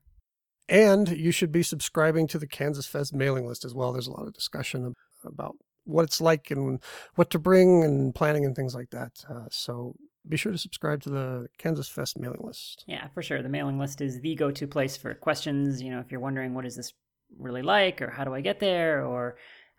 [0.68, 3.92] And you should be subscribing to the Kansas Fest mailing list as well.
[3.92, 6.82] There's a lot of discussion about what it's like and
[7.14, 9.12] what to bring and planning and things like that.
[9.28, 9.94] Uh, so
[10.28, 12.84] be sure to subscribe to the Kansas Fest mailing list.
[12.86, 13.42] Yeah, for sure.
[13.42, 15.82] The mailing list is the go to place for questions.
[15.82, 16.92] You know, if you're wondering what is this
[17.38, 19.36] really like, or how do I get there, or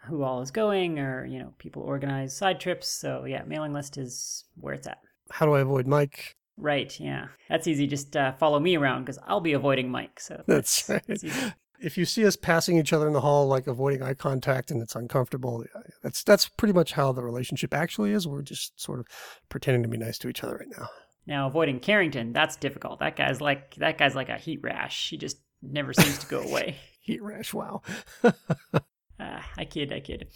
[0.07, 2.87] who all is going, or, you know, people organize side trips.
[2.87, 4.99] So, yeah, mailing list is where it's at.
[5.31, 6.35] How do I avoid Mike?
[6.57, 7.27] Right, yeah.
[7.49, 7.87] That's easy.
[7.87, 10.19] Just uh, follow me around because I'll be avoiding Mike.
[10.19, 11.53] So that's, that's right.
[11.79, 14.81] If you see us passing each other in the hall, like avoiding eye contact, and
[14.81, 15.63] it's uncomfortable,
[16.01, 18.27] that's that's pretty much how the relationship actually is.
[18.27, 19.07] We're just sort of
[19.49, 20.87] pretending to be nice to each other right now.
[21.27, 22.99] Now, avoiding Carrington, that's difficult.
[22.99, 25.09] That guy's like that guy's like a heat rash.
[25.09, 26.75] He just never seems to go away.
[27.01, 27.53] heat rash.
[27.53, 27.81] Wow.
[29.25, 30.27] Uh, I kid, I kid.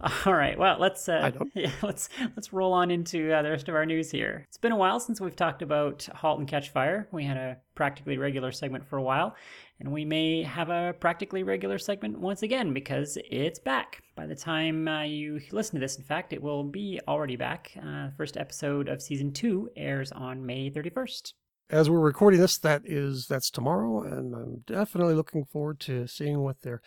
[0.26, 3.74] All right, well, let's uh, yeah, let's let's roll on into uh, the rest of
[3.74, 4.44] our news here.
[4.48, 7.08] It's been a while since we've talked about *Halt and Catch Fire*.
[7.10, 9.34] We had a practically regular segment for a while,
[9.80, 14.02] and we may have a practically regular segment once again because it's back.
[14.14, 17.72] By the time uh, you listen to this, in fact, it will be already back.
[17.76, 21.34] Uh, the first episode of season two airs on May thirty first
[21.70, 26.40] as we're recording this, that is that's tomorrow, and I'm definitely looking forward to seeing
[26.40, 26.80] what they're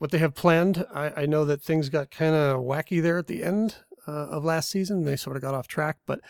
[0.00, 0.86] what they have planned.
[0.94, 3.76] I, I know that things got kind of wacky there at the end
[4.08, 5.04] uh, of last season.
[5.04, 6.20] They sort of got off track, but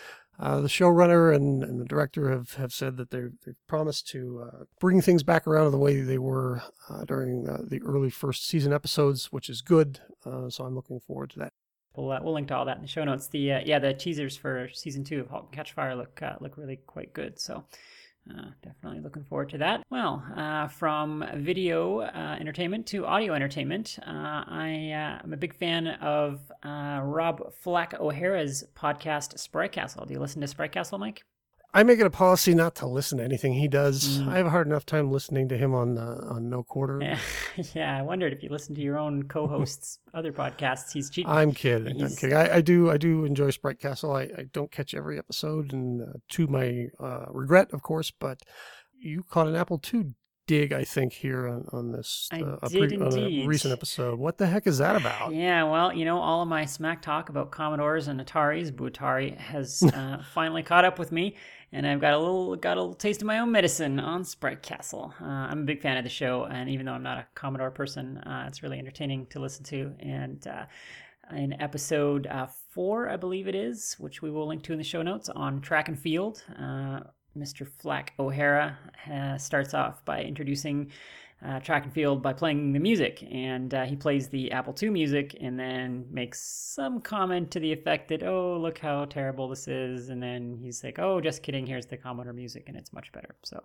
[0.41, 3.31] uh, the showrunner and, and, the director have, have said that they've,
[3.69, 7.59] promised to uh, bring things back around to the way they were uh, during uh,
[7.63, 10.01] the early first season episodes, which is good.
[10.27, 11.53] Uh, so I'm looking forward to that.
[11.95, 13.29] We'll, we'll link to all that in the show notes.
[13.29, 16.77] The yeah the teasers for season two of *Halt and Catch Fire* look look really
[16.87, 17.41] quite good.
[17.41, 17.65] So
[18.39, 19.83] uh, definitely looking forward to that.
[19.91, 25.55] Well, uh, from video uh, entertainment to audio entertainment, uh, I am uh, a big
[25.55, 30.05] fan of Rob Flack O'Hara's podcast, Sprite Castle.
[30.07, 31.23] Do you listen to Sprite Castle, Mike?
[31.73, 34.19] I make it a policy not to listen to anything he does.
[34.19, 34.29] Mm.
[34.29, 37.01] I have a hard enough time listening to him on uh, on No Quarter.
[37.01, 37.19] Yeah.
[37.75, 40.93] yeah, I wondered if you listen to your own co-hosts' other podcasts.
[40.93, 41.31] He's cheating.
[41.31, 41.95] I'm kidding.
[41.95, 42.11] He's...
[42.11, 42.37] I'm kidding.
[42.37, 44.13] I, I, do I do enjoy Sprite Castle.
[44.13, 48.11] I, I don't catch every episode, and uh, to my uh, regret, of course.
[48.11, 48.43] But
[48.99, 50.15] you caught an Apple II
[50.51, 54.19] dig, I think, here on, on this uh, a, pre- on a recent episode.
[54.19, 55.33] What the heck is that about?
[55.33, 59.81] Yeah, well, you know, all of my smack talk about Commodores and Ataris, Atari has
[59.95, 61.37] uh, finally caught up with me,
[61.73, 64.63] and I've got a little got a little taste of my own medicine on Sprite
[64.63, 65.15] Castle.
[65.21, 67.71] Uh, I'm a big fan of the show, and even though I'm not a Commodore
[67.71, 69.93] person, uh, it's really entertaining to listen to.
[70.01, 70.65] And uh,
[71.35, 74.85] in episode uh, four, I believe it is, which we will link to in the
[74.85, 76.43] show notes on track and field.
[77.39, 77.67] Mr.
[77.79, 78.77] Flack O'Hara
[79.11, 80.91] uh, starts off by introducing
[81.45, 84.91] uh, track and field by playing the music, and uh, he plays the Apple II
[84.91, 89.67] music, and then makes some comment to the effect that, "Oh, look how terrible this
[89.67, 91.67] is," and then he's like, "Oh, just kidding.
[91.67, 93.63] Here's the Commodore music, and it's much better." So,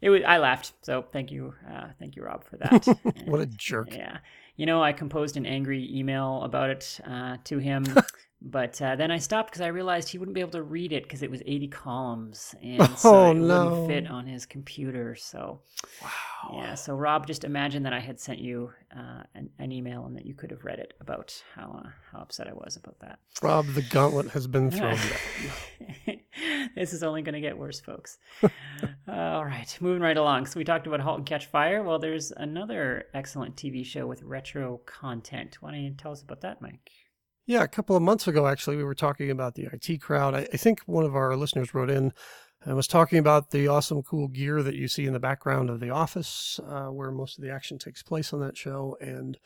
[0.00, 0.22] it was.
[0.26, 0.72] I laughed.
[0.82, 2.86] So thank you, uh, thank you, Rob, for that.
[3.26, 3.94] what a jerk!
[3.94, 4.18] Yeah,
[4.56, 7.84] you know, I composed an angry email about it uh, to him.
[8.40, 11.02] But uh, then I stopped because I realized he wouldn't be able to read it
[11.02, 13.64] because it was 80 columns and so oh, it no.
[13.64, 15.16] wouldn't fit on his computer.
[15.16, 15.60] So,
[16.00, 16.54] wow.
[16.54, 16.74] Yeah.
[16.74, 20.24] So, Rob, just imagine that I had sent you uh, an, an, email and that
[20.24, 23.18] you could have read it about how uh, how upset I was about that.
[23.42, 24.96] Rob, the gauntlet has been thrown.
[26.76, 28.18] this is only going to get worse, folks.
[29.08, 30.46] all right, moving right along.
[30.46, 31.82] So we talked about *Halt and Catch Fire*.
[31.82, 35.58] Well, there's another excellent TV show with retro content.
[35.60, 36.90] Why don't you tell us about that, Mike?
[37.48, 40.34] Yeah, a couple of months ago, actually, we were talking about the IT crowd.
[40.34, 42.12] I, I think one of our listeners wrote in
[42.62, 45.80] and was talking about the awesome, cool gear that you see in the background of
[45.80, 48.98] The Office, uh, where most of the action takes place on that show.
[49.00, 49.38] And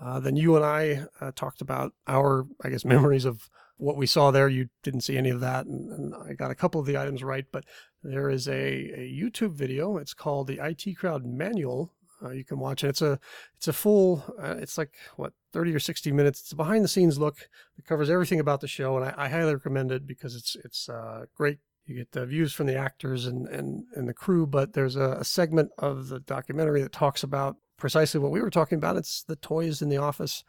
[0.00, 4.06] uh, then you and I uh, talked about our, I guess, memories of what we
[4.06, 4.48] saw there.
[4.48, 7.24] You didn't see any of that, and, and I got a couple of the items
[7.24, 7.46] right.
[7.50, 7.64] But
[8.04, 9.96] there is a, a YouTube video.
[9.96, 12.88] It's called the IT Crowd Manual, uh, you can watch it.
[12.88, 13.18] It's a
[13.56, 14.24] it's a full.
[14.40, 16.40] Uh, it's like what thirty or sixty minutes.
[16.40, 17.48] It's a behind the scenes look.
[17.78, 20.88] It covers everything about the show, and I, I highly recommend it because it's it's
[20.88, 21.58] uh, great.
[21.86, 25.18] You get the views from the actors and and, and the crew, but there's a,
[25.20, 28.96] a segment of the documentary that talks about precisely what we were talking about.
[28.96, 30.44] It's the toys in the office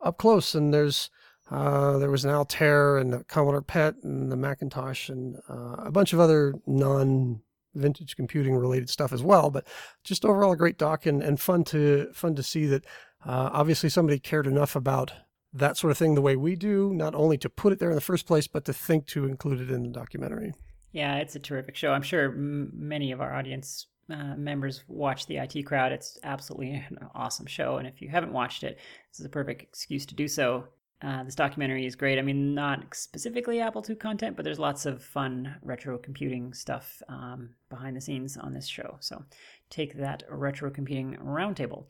[0.00, 1.10] up close, and there's
[1.50, 5.90] uh, there was an Altair and a Commodore PET and the Macintosh and uh, a
[5.90, 7.40] bunch of other non
[7.74, 9.50] vintage computing related stuff as well.
[9.50, 9.66] But
[10.02, 12.84] just overall a great doc and, and fun to fun to see that
[13.26, 15.12] uh, obviously somebody cared enough about
[15.52, 17.94] that sort of thing the way we do, not only to put it there in
[17.94, 20.52] the first place, but to think to include it in the documentary.
[20.92, 21.92] Yeah, it's a terrific show.
[21.92, 25.92] I'm sure m- many of our audience uh, members watch the IT crowd.
[25.92, 27.78] It's absolutely an awesome show.
[27.78, 28.78] And if you haven't watched it,
[29.10, 30.64] this is a perfect excuse to do so.
[31.02, 32.18] Uh, this documentary is great.
[32.18, 37.02] I mean, not specifically Apple II content, but there's lots of fun retro computing stuff
[37.08, 38.96] um, behind the scenes on this show.
[39.00, 39.22] So
[39.68, 41.84] take that retro computing roundtable.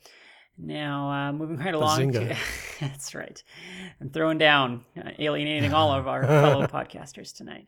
[0.57, 2.13] Now, uh, moving right along.
[2.13, 2.37] To,
[2.81, 3.43] that's right.
[4.01, 7.67] I'm throwing down, uh, alienating all of our fellow podcasters tonight.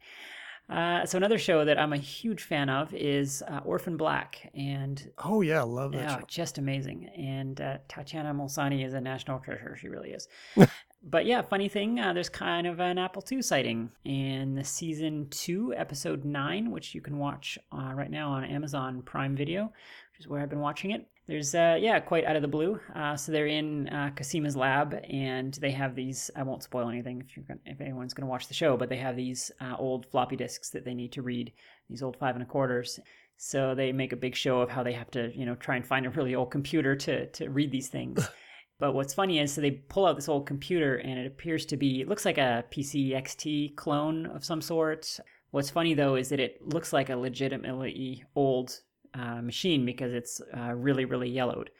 [0.68, 5.12] Uh, so another show that I'm a huge fan of is uh, Orphan Black, and
[5.18, 6.24] oh yeah, love that yeah, show.
[6.26, 7.08] just amazing.
[7.16, 10.26] And uh, Tatiana Maslany is a national treasure; she really is.
[11.02, 15.28] but yeah, funny thing, uh, there's kind of an Apple II sighting in the season
[15.30, 20.20] two, episode nine, which you can watch uh, right now on Amazon Prime Video, which
[20.20, 21.06] is where I've been watching it.
[21.26, 22.78] There's uh yeah quite out of the blue.
[22.94, 27.20] Uh so they're in uh Cosima's lab and they have these i won't spoil anything
[27.20, 29.74] if you're gonna, if anyone's going to watch the show but they have these uh,
[29.76, 31.52] old floppy disks that they need to read
[31.90, 33.00] these old five and a quarters.
[33.38, 35.86] So they make a big show of how they have to you know try and
[35.86, 38.26] find a really old computer to to read these things
[38.78, 41.76] But what's funny is, so they pull out this old computer and it appears to
[41.76, 45.18] be, it looks like a PC XT clone of some sort.
[45.50, 48.78] What's funny though is that it looks like a legitimately old
[49.14, 51.70] uh, machine because it's uh, really, really yellowed.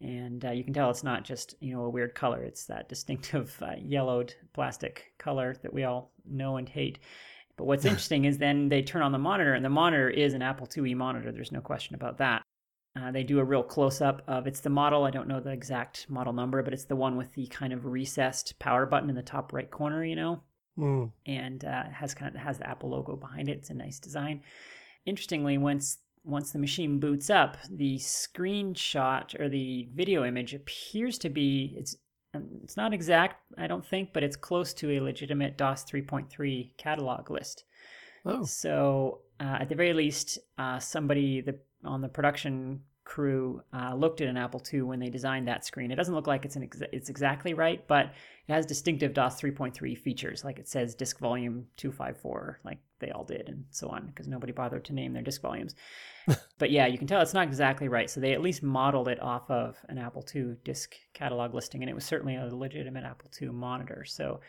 [0.00, 2.42] And uh, you can tell it's not just, you know, a weird color.
[2.42, 7.00] It's that distinctive uh, yellowed plastic color that we all know and hate.
[7.56, 10.42] But what's interesting is then they turn on the monitor, and the monitor is an
[10.42, 11.32] Apple IIe monitor.
[11.32, 12.42] There's no question about that.
[12.96, 15.04] Uh, they do a real close up of it's the model.
[15.04, 17.84] I don't know the exact model number, but it's the one with the kind of
[17.84, 20.40] recessed power button in the top right corner, you know,
[20.78, 21.10] Mm.
[21.26, 23.58] and uh, has kind of has the Apple logo behind it.
[23.58, 24.42] It's a nice design.
[25.04, 31.28] Interestingly, once once the machine boots up, the screenshot or the video image appears to
[31.28, 31.96] be it's
[32.34, 36.76] um, it's not exact, I don't think, but it's close to a legitimate DOS 3.3
[36.76, 37.64] catalog list.
[38.24, 43.94] Oh, So, uh, at the very least, uh, somebody the, on the production crew uh,
[43.94, 45.90] looked at an Apple II when they designed that screen.
[45.90, 48.06] It doesn't look like it's an ex- it's exactly right, but
[48.48, 53.24] it has distinctive DOS 3.3 features, like it says disk volume 254, like they all
[53.24, 55.74] did, and so on, because nobody bothered to name their disk volumes.
[56.58, 58.10] but yeah, you can tell it's not exactly right.
[58.10, 61.88] So they at least modeled it off of an Apple II disk catalog listing, and
[61.90, 64.04] it was certainly a legitimate Apple II monitor.
[64.04, 64.40] So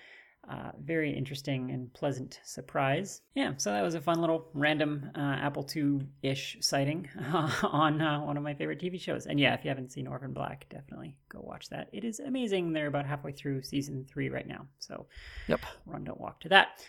[0.49, 3.22] uh, very interesting and pleasant surprise.
[3.36, 7.10] Yeah, so that was a fun little random uh, Apple II-ish sighting
[7.64, 9.26] on uh, one of my favorite TV shows.
[9.26, 11.90] And yeah, if you haven't seen Orphan Black, definitely go watch that.
[11.91, 12.72] It is amazing.
[12.72, 15.07] They're about halfway through season three right now, so
[15.48, 15.61] Yep.
[15.86, 16.80] run, don't walk to that.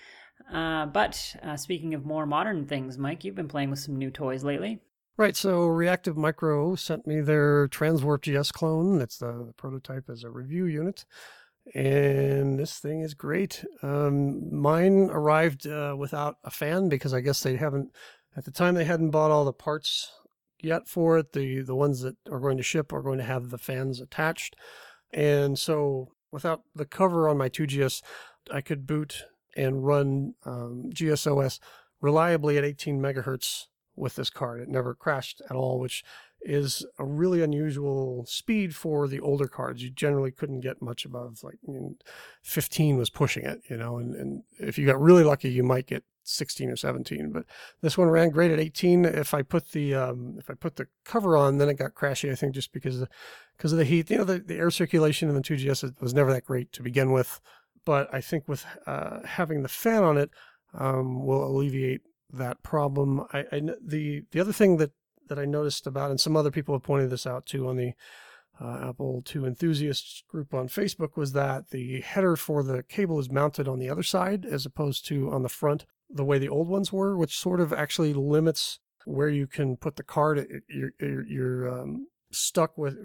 [0.52, 4.10] Uh, but uh, speaking of more modern things, Mike, you've been playing with some new
[4.10, 4.80] toys lately.
[5.16, 8.98] Right, so Reactive Micro sent me their Transwarp GS clone.
[9.01, 11.05] That's the, the prototype as a review unit.
[11.74, 13.65] And this thing is great.
[13.82, 17.90] Um, mine arrived uh, without a fan because I guess they haven't,
[18.36, 20.11] at the time, they hadn't bought all the parts
[20.61, 21.32] yet for it.
[21.32, 24.57] The, the ones that are going to ship are going to have the fans attached.
[25.12, 28.03] And so without the cover on my 2GS,
[28.51, 29.24] I could boot
[29.57, 31.59] and run um, GSOS
[32.01, 33.66] reliably at 18 megahertz
[33.97, 34.61] with this card.
[34.61, 36.05] It never crashed at all, which
[36.40, 39.82] is a really unusual speed for the older cards.
[39.82, 41.97] You generally couldn't get much above like I mean,
[42.43, 45.86] 15 was pushing it, you know, and, and if you got really lucky, you might
[45.86, 47.32] get 16 or 17.
[47.32, 47.44] But
[47.81, 49.05] this one ran great at 18.
[49.05, 52.31] If I put the um, if I put the cover on, then it got crashy.
[52.31, 53.09] I think just because of,
[53.56, 54.10] because of the heat.
[54.10, 57.12] You know, the, the air circulation in the 2GS was never that great to begin
[57.12, 57.40] with.
[57.85, 60.31] But I think with uh, having the fan on it
[60.74, 62.02] um, will alleviate
[62.32, 63.24] that problem.
[63.32, 64.93] I, I the the other thing that
[65.28, 67.92] that I noticed about, and some other people have pointed this out too on the
[68.60, 73.30] uh, Apple II enthusiasts group on Facebook, was that the header for the cable is
[73.30, 76.68] mounted on the other side as opposed to on the front, the way the old
[76.68, 80.46] ones were, which sort of actually limits where you can put the card.
[80.68, 82.96] You're, you're, um, stuck with,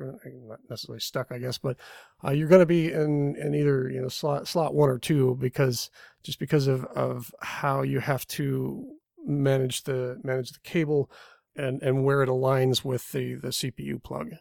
[0.47, 1.77] not necessarily stuck, I guess, but
[2.23, 5.37] uh, you're going to be in, in either you know slot slot one or two
[5.39, 5.89] because
[6.23, 8.85] just because of, of how you have to
[9.25, 11.09] manage the manage the cable
[11.55, 14.31] and, and where it aligns with the, the CPU plug.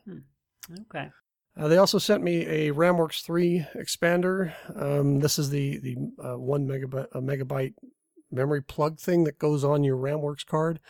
[0.88, 1.10] Okay.
[1.56, 4.54] Uh, they also sent me a RamWorks 3 expander.
[4.74, 7.74] Um, this is the the uh, one megabyte a megabyte
[8.30, 10.80] memory plug thing that goes on your RamWorks card.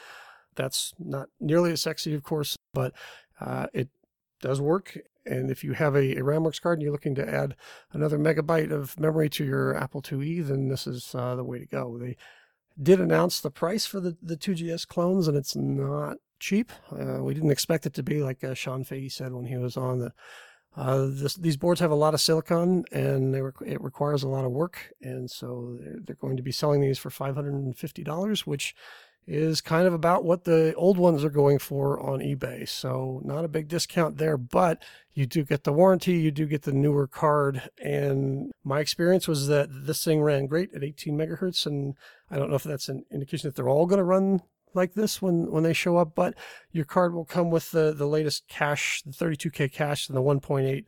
[0.54, 2.92] That's not nearly as sexy, of course, but
[3.40, 3.88] uh, it
[4.40, 4.98] does work.
[5.24, 7.56] And if you have a, a RamWorks card and you're looking to add
[7.92, 11.66] another megabyte of memory to your Apple IIe, then this is uh, the way to
[11.66, 11.98] go.
[11.98, 12.16] They
[12.80, 16.72] did announce the price for the, the 2GS clones, and it's not cheap.
[16.90, 19.76] Uh, we didn't expect it to be like uh, Sean Fahey said when he was
[19.76, 20.12] on the.
[20.74, 24.44] Uh, this, these boards have a lot of silicon, and requ- it requires a lot
[24.44, 27.76] of work, and so they're, they're going to be selling these for five hundred and
[27.76, 28.74] fifty dollars, which
[29.26, 32.68] is kind of about what the old ones are going for on eBay.
[32.68, 34.82] So not a big discount there, but
[35.14, 39.46] you do get the warranty, you do get the newer card, and my experience was
[39.48, 41.94] that this thing ran great at 18 megahertz, and
[42.30, 44.42] I don't know if that's an indication that they're all going to run
[44.74, 46.34] like this when when they show up, but
[46.72, 50.84] your card will come with the the latest cache, the 32k cache, and the 1.8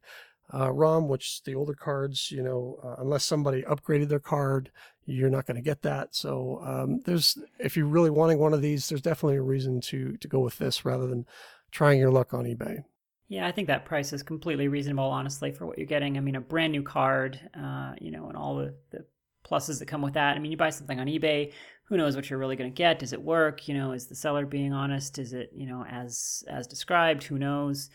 [0.53, 4.71] uh, ROM, which the older cards, you know, uh, unless somebody upgraded their card,
[5.07, 6.15] you're not going to get that.
[6.15, 10.17] So um, there's if you're really wanting one of these, there's definitely a reason to
[10.17, 11.27] to go with this rather than
[11.71, 12.85] trying your luck on eBay.
[13.29, 16.17] Yeah, I think that price is completely reasonable, honestly, for what you're getting.
[16.17, 19.05] I mean, a brand new card, uh, you know, and all the, the
[19.49, 20.37] pluses that come with that.
[20.37, 21.53] I mean, you buy something on eBay,
[21.85, 22.99] who knows what you're really going to get?
[22.99, 23.69] Does it work?
[23.69, 25.19] You know, is the seller being honest?
[25.19, 27.25] Is it, you know, as as described?
[27.25, 27.91] Who knows?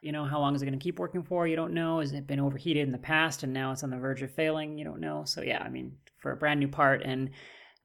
[0.00, 1.46] You know, how long is it going to keep working for?
[1.46, 2.00] You don't know.
[2.00, 4.78] Has it been overheated in the past and now it's on the verge of failing?
[4.78, 5.24] You don't know.
[5.24, 5.92] So yeah, I mean,
[6.24, 7.28] for a brand new part and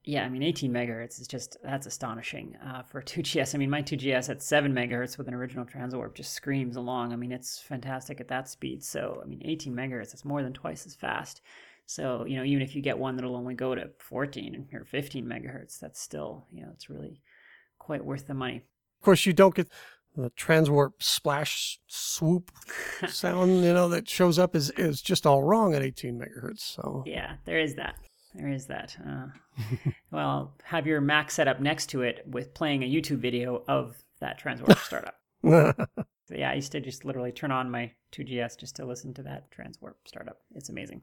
[0.06, 3.54] Yeah, I mean, 18 megahertz is just, that's astonishing uh, for 2GS.
[3.54, 7.12] I mean, my 2GS at 7 megahertz with an original transwarp just screams along.
[7.12, 8.82] I mean, it's fantastic at that speed.
[8.82, 11.42] So, I mean, 18 megahertz, that's more than twice as fast.
[11.86, 15.26] So, you know, even if you get one that'll only go to 14 or 15
[15.26, 17.20] megahertz, that's still, you know, it's really
[17.78, 18.64] quite worth the money.
[19.02, 19.68] Of course, you don't get
[20.16, 22.52] the transwarp splash swoop
[23.10, 26.62] sound, you know, that shows up is, is just all wrong at 18 megahertz.
[26.62, 27.96] So, yeah, there is that.
[28.34, 28.96] There is that.
[29.06, 29.28] Uh,
[30.12, 34.04] well, have your Mac set up next to it with playing a YouTube video of
[34.20, 35.16] that Transwarp startup.
[35.44, 39.24] so yeah, I used to just literally turn on my 2GS just to listen to
[39.24, 40.40] that Transwarp startup.
[40.56, 41.02] It's amazing.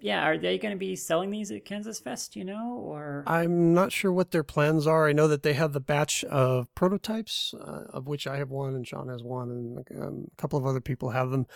[0.00, 3.74] Yeah, are they going to be selling these at Kansas Fest, you know, or I'm
[3.74, 5.08] not sure what their plans are.
[5.08, 8.76] I know that they have the batch of prototypes, uh, of which I have one
[8.76, 11.46] and Sean has one, and um, a couple of other people have them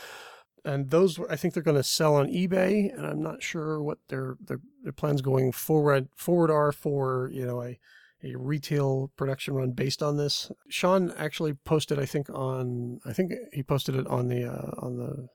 [0.64, 3.98] and those I think they're going to sell on eBay, and I'm not sure what
[4.08, 7.78] their their, their plans going forward forward are for you know a
[8.24, 10.50] a retail production run based on this.
[10.68, 14.96] Sean actually posted, I think on I think he posted it on the uh, on
[14.96, 15.28] the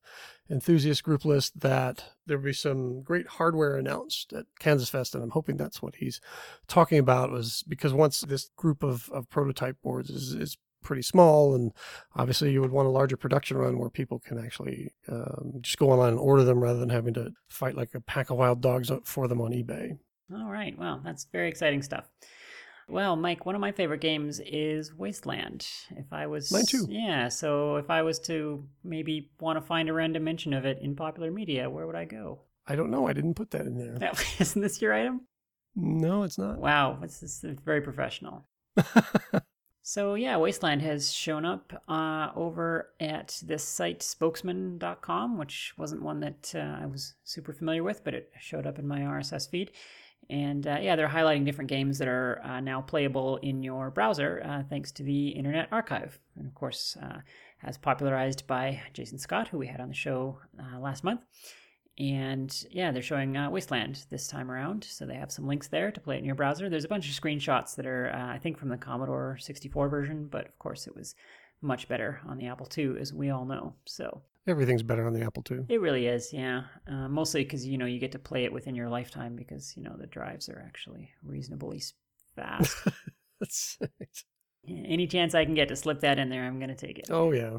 [0.49, 5.23] enthusiast group list that there will be some great hardware announced at Kansas Fest, and
[5.23, 6.21] I'm hoping that's what he's
[6.67, 7.31] talking about.
[7.31, 10.57] Was because once this group of, of prototype boards is, is
[10.87, 11.73] pretty small, and
[12.15, 15.91] obviously you would want a larger production run where people can actually um, just go
[15.91, 18.89] online and order them rather than having to fight like a pack of wild dogs
[19.03, 19.97] for them on eBay.
[20.33, 22.05] All right, well, that's very exciting stuff.
[22.89, 25.67] Well, Mike, one of my favorite games is Wasteland.
[25.97, 26.87] If I was Mine too.
[26.89, 30.79] Yeah, so if I was to maybe want to find a random mention of it
[30.81, 32.39] in popular media, where would I go?
[32.65, 33.05] I don't know.
[33.05, 33.99] I didn't put that in there.
[33.99, 35.27] That, isn't this your item?
[35.75, 36.59] No, it's not.
[36.59, 38.47] Wow, this is very professional.
[39.89, 46.19] So yeah, Wasteland has shown up uh, over at this site spokesman.com, which wasn't one
[46.19, 49.71] that uh, I was super familiar with, but it showed up in my RSS feed.
[50.29, 54.41] And uh, yeah, they're highlighting different games that are uh, now playable in your browser
[54.43, 57.19] uh, thanks to the Internet Archive, and of course, uh,
[57.63, 60.37] as popularized by Jason Scott, who we had on the show
[60.81, 61.21] last month.
[61.99, 64.83] And yeah, they're showing uh, Wasteland this time around.
[64.83, 66.69] So they have some links there to play it in your browser.
[66.69, 70.27] There's a bunch of screenshots that are, uh, I think, from the Commodore 64 version,
[70.29, 71.15] but of course it was
[71.61, 73.73] much better on the Apple II, as we all know.
[73.85, 75.65] So everything's better on the Apple II.
[75.69, 76.63] It really is, yeah.
[76.87, 79.83] Uh, mostly because you know you get to play it within your lifetime because you
[79.83, 81.81] know the drives are actually reasonably
[82.35, 82.75] fast.
[83.39, 83.79] That's
[84.67, 87.07] Any chance I can get to slip that in there, I'm going to take it.
[87.09, 87.57] Oh yeah.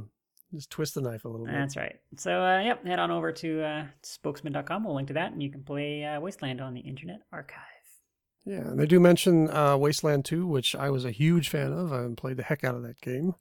[0.55, 1.55] Just twist the knife a little bit.
[1.55, 1.97] That's right.
[2.17, 4.85] So, uh, yep, head on over to uh, spokesman.com.
[4.85, 7.65] We'll link to that, and you can play uh, Wasteland on the Internet Archive.
[8.47, 11.93] Yeah, and they do mention uh, Wasteland 2, which I was a huge fan of.
[11.93, 13.35] I played the heck out of that game.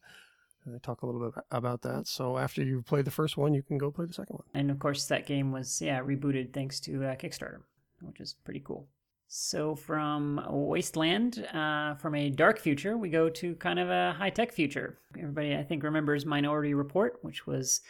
[0.65, 2.07] And they talk a little bit about that.
[2.07, 4.43] So after you've played the first one, you can go play the second one.
[4.53, 7.61] And of course, that game was yeah rebooted thanks to uh, Kickstarter,
[8.01, 8.89] which is pretty cool.
[9.27, 14.29] So from Wasteland, uh, from a dark future, we go to kind of a high
[14.29, 14.97] tech future.
[15.17, 17.81] Everybody, I think, remembers Minority Report, which was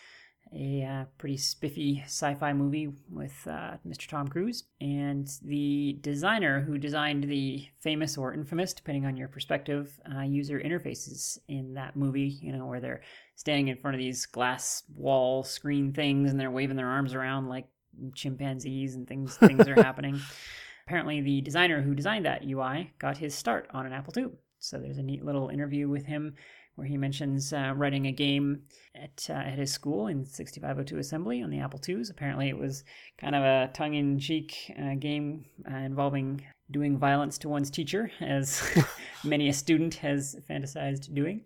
[0.54, 4.08] a uh, pretty spiffy sci fi movie with uh, Mr.
[4.08, 4.64] Tom Cruise.
[4.82, 10.60] And the designer who designed the famous or infamous, depending on your perspective, uh, user
[10.60, 13.02] interfaces in that movie, you know, where they're
[13.36, 17.48] standing in front of these glass wall screen things and they're waving their arms around
[17.48, 17.68] like
[18.16, 20.20] chimpanzees and things things are happening
[20.88, 24.28] apparently the designer who designed that UI got his start on an Apple II.
[24.60, 26.36] So there's a neat little interview with him
[26.76, 28.62] where he mentions uh, writing a game
[28.96, 32.10] at, uh, at his school in 6502 assembly on the Apple IIs.
[32.10, 32.86] Apparently, it was
[33.18, 36.42] kind of a tongue in cheek uh, game uh, involving
[36.72, 38.62] doing violence to one's teacher, as
[39.24, 41.42] many a student has fantasized doing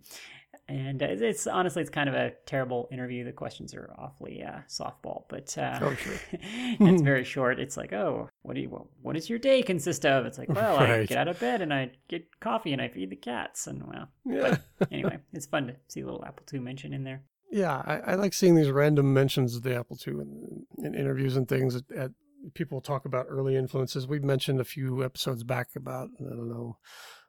[0.68, 3.24] and uh, it's honestly it's kind of a terrible interview.
[3.24, 6.14] The questions are awfully uh, softball, but uh, oh, sure.
[6.32, 7.58] it's very short.
[7.58, 10.24] It's like, oh, what do you well, what does your day consist of?
[10.24, 10.90] It's like, well, right.
[11.00, 13.82] I get out of bed and I get coffee and I feed the cats, and
[13.86, 14.56] well, yeah.
[14.90, 17.22] anyway, it's fun to see a little Apple II mention in there.
[17.50, 21.36] Yeah, I, I, like seeing these random mentions of the Apple II in, in interviews
[21.36, 21.76] and things.
[21.76, 22.10] At, at
[22.54, 24.06] people talk about early influences.
[24.06, 26.78] We've mentioned a few episodes back about I don't know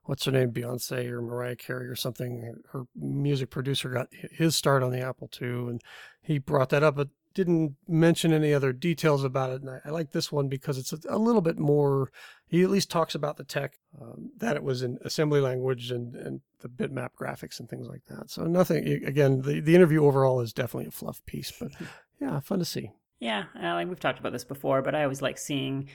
[0.06, 2.56] what's her name, Beyonce or Mariah Carey or something.
[2.72, 5.82] Her music producer got his start on the Apple II, and
[6.22, 9.62] he brought that up, but didn't mention any other details about it.
[9.62, 12.12] And I, I like this one because it's a, a, little bit more.
[12.48, 16.16] He at least talks about the tech, um, that it was in assembly language and,
[16.16, 18.30] and the bitmap graphics and things like that.
[18.30, 18.88] So nothing.
[19.06, 21.72] Again, the the interview overall is definitely a fluff piece, but
[22.22, 22.92] yeah, fun to see.
[23.20, 25.88] Yeah, uh, like we've talked about this before, but I always like seeing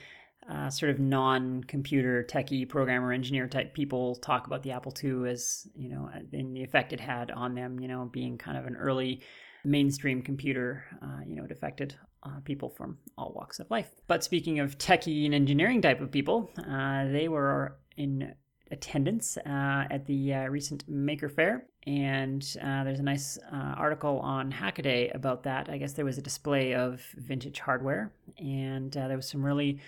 [0.49, 5.67] uh, sort of non-computer techie programmer engineer type people talk about the Apple II as
[5.77, 7.79] you know and the effect it had on them.
[7.81, 9.21] You know, being kind of an early
[9.65, 10.85] mainstream computer.
[11.03, 13.91] Uh, you know, it affected uh, people from all walks of life.
[14.07, 18.35] But speaking of techie and engineering type of people, uh, they were in
[18.71, 24.19] attendance uh, at the uh, recent Maker Faire, and uh, there's a nice uh, article
[24.21, 25.71] on Hackaday about that.
[25.71, 29.81] I guess there was a display of vintage hardware, and there was some really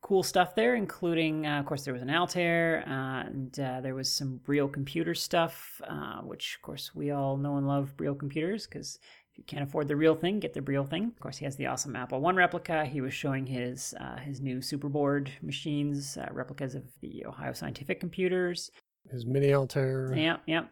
[0.00, 3.94] cool stuff there, including, uh, of course, there was an Altair, uh, and uh, there
[3.94, 5.80] was some Briel computer stuff,
[6.22, 8.98] which, of course, we all know and love Briel computers because
[9.30, 11.04] if you can't afford the real thing, get the real thing.
[11.04, 12.84] Of course, he has the awesome Apple One replica.
[12.84, 18.00] He was showing his uh, his new Superboard machines, uh, replicas of the Ohio Scientific
[18.00, 18.70] computers.
[19.10, 20.12] His mini Altair.
[20.14, 20.64] Yeah, yeah.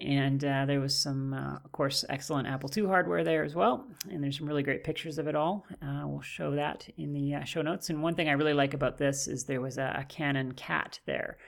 [0.00, 3.86] And uh, there was some, uh, of course, excellent Apple II hardware there as well.
[4.10, 5.64] And there's some really great pictures of it all.
[5.80, 7.88] Uh, we'll show that in the uh, show notes.
[7.88, 11.00] And one thing I really like about this is there was a, a Canon cat
[11.06, 11.38] there,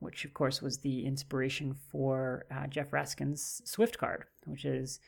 [0.00, 4.98] which, of course, was the inspiration for Jeff Raskin's Swift card, which is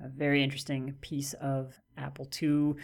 [0.00, 2.74] a very interesting piece of Apple II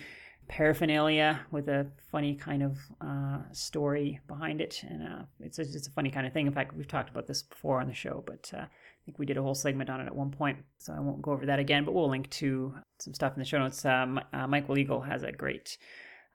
[0.49, 4.83] paraphernalia with a funny kind of uh, story behind it.
[4.89, 6.49] And uh, it's, a, it's a funny kind of thing.
[6.49, 8.65] In fact, we've talked about this before on the show, but uh,
[9.01, 10.59] I think we did a whole segment on it at one point.
[10.79, 13.45] So I won't go over that again, but we'll link to some stuff in the
[13.45, 13.85] show notes.
[13.85, 15.79] Uh, uh, Mike Willegal has a great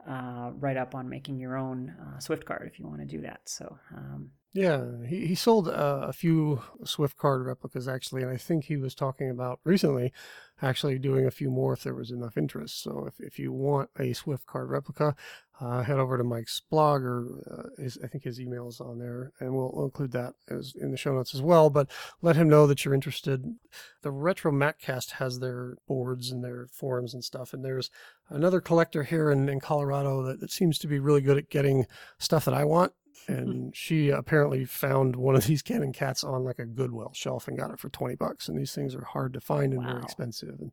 [0.08, 3.42] uh, write up on making your own Swift card if you want to do that.
[3.46, 8.38] So um, yeah, he, he sold uh, a few Swift card replicas actually, and I
[8.38, 10.14] think he was talking about recently
[10.62, 12.82] actually doing a few more if there was enough interest.
[12.82, 15.14] So if, if you want a Swift card replica,
[15.62, 19.00] uh, head over to Mike's blog or uh, his, I think his email is on
[19.00, 21.70] there, and we'll, we'll, include that as in the show notes as well.
[21.70, 21.90] But
[22.22, 23.56] let him know that you're interested.
[24.02, 27.90] The Retro Maccast has their boards and their forums and stuff, and there's
[28.30, 31.86] another collector here in, in Colorado that, that seems to be really good at getting
[32.18, 32.92] stuff that I want
[33.28, 37.58] and she apparently found one of these Canon cats on like a Goodwill shelf and
[37.58, 38.48] got it for 20 bucks.
[38.48, 39.92] And these things are hard to find and wow.
[39.92, 40.56] very expensive.
[40.60, 40.72] And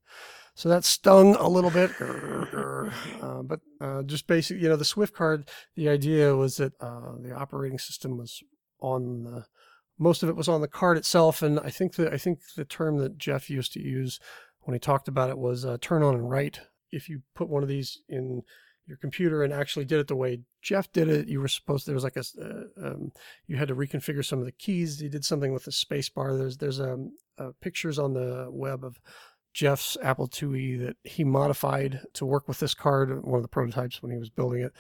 [0.54, 1.90] so that stung a little bit.
[2.00, 7.12] uh, but uh, just basic, you know, the Swift card, the idea was that uh,
[7.20, 8.42] the operating system was
[8.80, 9.44] on the,
[9.98, 11.42] most of it was on the card itself.
[11.42, 14.18] And I think that, I think the term that Jeff used to use
[14.60, 16.60] when he talked about it was uh, turn on and write.
[16.90, 18.42] If you put one of these in
[18.86, 21.28] your computer and actually did it the way Jeff did it.
[21.28, 23.12] You were supposed there was like a uh, um,
[23.46, 25.00] you had to reconfigure some of the keys.
[25.00, 26.36] He did something with the space bar.
[26.36, 29.00] There's there's um, uh, pictures on the web of
[29.52, 34.02] Jeff's Apple IIe that he modified to work with this card, one of the prototypes
[34.02, 34.72] when he was building it.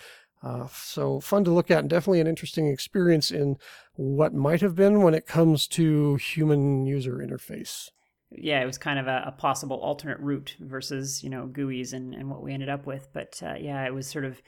[0.42, 3.56] Uh, so fun to look at and definitely an interesting experience in
[3.94, 7.90] what might have been when it comes to human user interface
[8.36, 12.14] yeah, it was kind of a, a, possible alternate route versus, you know, GUIs and,
[12.14, 13.08] and what we ended up with.
[13.12, 14.42] But uh, yeah, it was sort of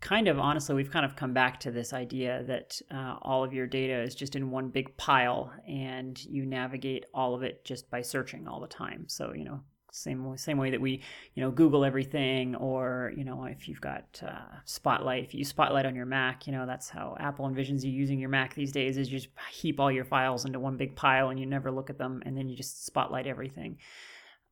[0.00, 3.52] kind of honestly, we've kind of come back to this idea that uh, all of
[3.52, 7.90] your data is just in one big pile and you navigate all of it just
[7.90, 9.04] by searching all the time.
[9.08, 9.60] So, you know,
[9.98, 11.02] same same way that we
[11.34, 15.48] you know google everything or you know if you've got uh, spotlight if you use
[15.48, 18.72] spotlight on your mac you know that's how apple envisions you using your mac these
[18.72, 21.70] days is you just heap all your files into one big pile and you never
[21.70, 23.78] look at them and then you just spotlight everything.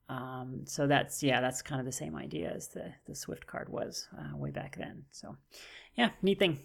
[0.09, 3.67] Um, so that's yeah that's kind of the same idea as the the swift card
[3.67, 5.03] was uh, way back then.
[5.11, 5.35] So
[5.95, 6.59] yeah neat thing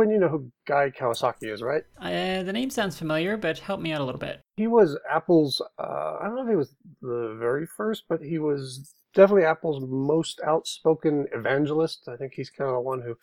[0.00, 1.82] Quinn, you know who Guy Kawasaki is, right?
[2.00, 4.40] Uh, the name sounds familiar, but help me out a little bit.
[4.56, 8.38] He was Apple's, uh, I don't know if he was the very first, but he
[8.38, 12.08] was definitely Apple's most outspoken evangelist.
[12.08, 13.14] I think he's kind of the one who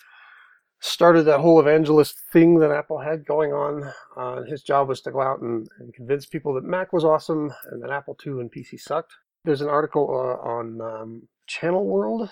[0.80, 3.91] started that whole evangelist thing that Apple had going on.
[4.16, 7.52] Uh, his job was to go out and, and, convince people that Mac was awesome
[7.72, 9.14] and that Apple II and PC sucked.
[9.45, 12.30] There's an article uh, on um, Channel World.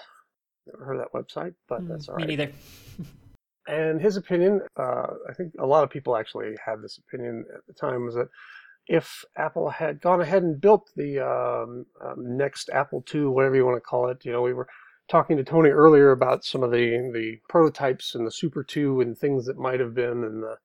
[0.68, 2.28] Never heard of that website, but mm, that's all right.
[2.28, 2.52] Me neither.
[3.68, 7.66] And his opinion, uh, I think a lot of people actually had this opinion at
[7.68, 8.28] the time, was that
[8.88, 13.66] if Apple had gone ahead and built the um, um, next Apple II, whatever you
[13.66, 14.68] want to call it, you know, we were
[15.10, 19.18] talking to Tony earlier about some of the the prototypes and the Super 2 and
[19.18, 20.58] things that might have been, and the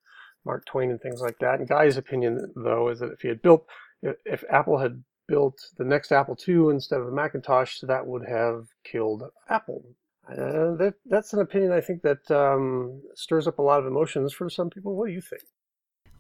[0.45, 1.59] Mark Twain and things like that.
[1.59, 3.67] And Guy's opinion, though, is that if he had built,
[4.03, 8.67] if Apple had built the next Apple II instead of the Macintosh, that would have
[8.85, 9.85] killed Apple.
[10.31, 14.33] Uh, that, that's an opinion I think that um, stirs up a lot of emotions
[14.33, 14.95] for some people.
[14.95, 15.43] What do you think?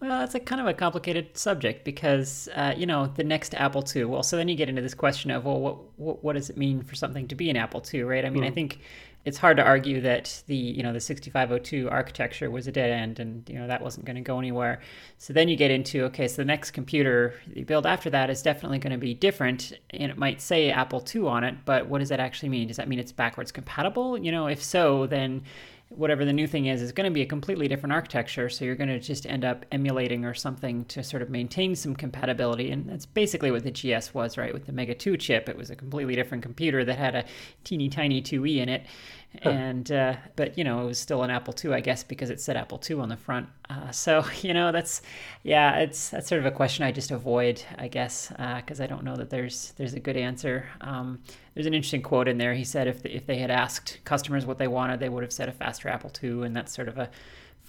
[0.01, 3.85] Well, that's a kind of a complicated subject because uh, you know the next Apple
[3.95, 4.07] II.
[4.07, 6.57] Well, so then you get into this question of well, what what, what does it
[6.57, 8.25] mean for something to be an Apple II, right?
[8.25, 8.47] I mean, mm.
[8.47, 8.55] I hmm.
[8.55, 8.81] think
[9.25, 13.21] it's hard to argue that the you know the 6502 architecture was a dead end
[13.21, 14.81] and you know that wasn't going to go anywhere.
[15.19, 18.43] So then you get into okay so the next computer you build after that is
[18.43, 21.99] definitely going to be different and it might say apple ii on it but what
[21.99, 22.69] does that actually mean?
[22.69, 24.17] Does that mean it's backwards compatible?
[24.17, 25.43] You know if so then
[25.91, 28.77] whatever the new thing is is going to be a completely different architecture so you're
[28.77, 32.89] going to just end up emulating or something to sort of maintain some compatibility and
[32.89, 34.55] that's basically what the gs was right?
[34.55, 37.25] With the mega 2 chip it was a completely different computer that had a
[37.65, 38.87] teeny tiny 2e in it
[39.43, 42.41] and uh, but you know it was still an apple ii i guess because it
[42.41, 43.49] said apple ii on the front.
[43.69, 45.03] Uh, so you know that's
[45.43, 48.87] yeah it's that's sort of a question i just avoid i guess because uh, i
[48.87, 50.67] don't know that there's there's a good answer.
[50.81, 51.21] Um,
[51.55, 52.55] there's an interesting quote in there.
[52.55, 55.33] He said if, the, if they had asked customers what they wanted they would have
[55.33, 57.11] said a faster apple ii and that's sort of a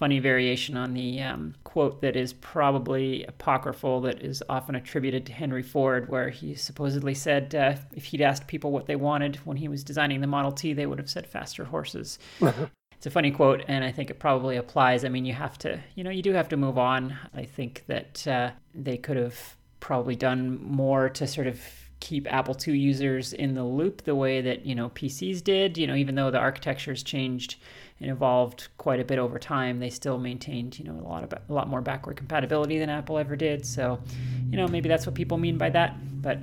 [0.02, 5.32] funny variation on the um, quote that is probably apocryphal that is often attributed to
[5.32, 9.56] Henry Ford, where he supposedly said uh, if he'd asked people what they wanted when
[9.56, 12.18] he was designing the Model T, they would have said faster horses.
[12.40, 15.04] it's a funny quote, and I think it probably applies.
[15.04, 17.16] I mean, you have to, you know, you do have to move on.
[17.32, 21.60] I think that uh, they could have probably done more to sort of
[22.00, 25.86] keep Apple II users in the loop the way that, you know, PCs did, you
[25.86, 27.54] know, even though the architecture's changed
[28.02, 31.32] and evolved quite a bit over time, they still maintained, you know, a lot of
[31.32, 33.64] a lot more backward compatibility than Apple ever did.
[33.64, 34.00] So,
[34.50, 35.94] you know, maybe that's what people mean by that.
[36.20, 36.38] But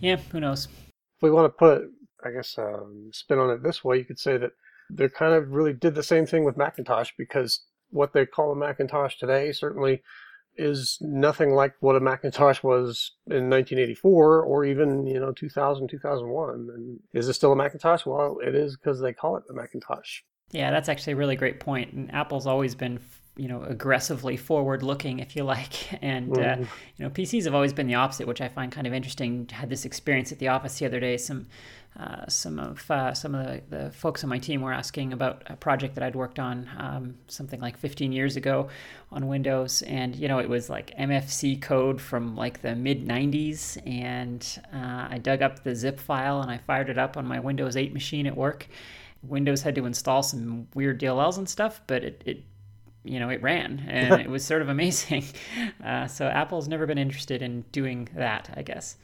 [0.00, 0.66] yeah, who knows?
[0.66, 1.84] If we want to put,
[2.24, 4.50] I guess, um, spin on it this way, you could say that
[4.90, 8.56] they kind of really did the same thing with Macintosh because what they call a
[8.56, 10.02] Macintosh today certainly
[10.56, 16.70] is nothing like what a Macintosh was in 1984 or even, you know, 2000, 2001.
[16.74, 18.04] And is it still a Macintosh?
[18.04, 20.20] Well, it is because they call it the Macintosh.
[20.54, 21.92] Yeah, that's actually a really great point.
[21.92, 23.00] And Apple's always been,
[23.36, 25.72] you know, aggressively forward-looking, if you like.
[26.02, 26.62] And mm-hmm.
[26.62, 26.66] uh,
[26.96, 29.48] you know, PCs have always been the opposite, which I find kind of interesting.
[29.52, 31.16] I had this experience at the office the other day.
[31.16, 31.46] Some
[31.98, 35.44] uh, some of uh, some of the, the, folks on my team were asking about
[35.46, 38.68] a project that I'd worked on um, something like 15 years ago
[39.12, 43.78] on Windows, and you know it was like MFC code from like the mid 90s,
[43.86, 47.38] and uh, I dug up the zip file and I fired it up on my
[47.38, 48.66] Windows 8 machine at work.
[49.28, 52.44] Windows had to install some weird DLLs and stuff, but it, it
[53.04, 55.24] you know, it ran and it was sort of amazing.
[55.84, 58.96] Uh, so Apple's never been interested in doing that, I guess.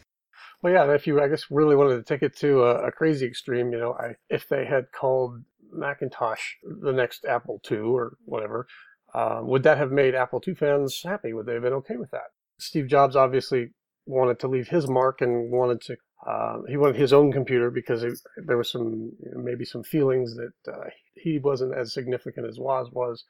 [0.62, 3.26] Well, yeah, if you, I guess, really wanted to take it to a, a crazy
[3.26, 5.42] extreme, you know, I, if they had called
[5.72, 8.66] Macintosh the next Apple II or whatever,
[9.14, 11.32] um, would that have made Apple II fans happy?
[11.32, 12.30] Would they have been okay with that?
[12.58, 13.70] Steve Jobs obviously
[14.06, 18.02] wanted to leave his mark and wanted to, uh, he wanted his own computer because
[18.02, 22.90] it, there was some, maybe some feelings that uh, he wasn't as significant as Woz
[22.92, 23.24] was.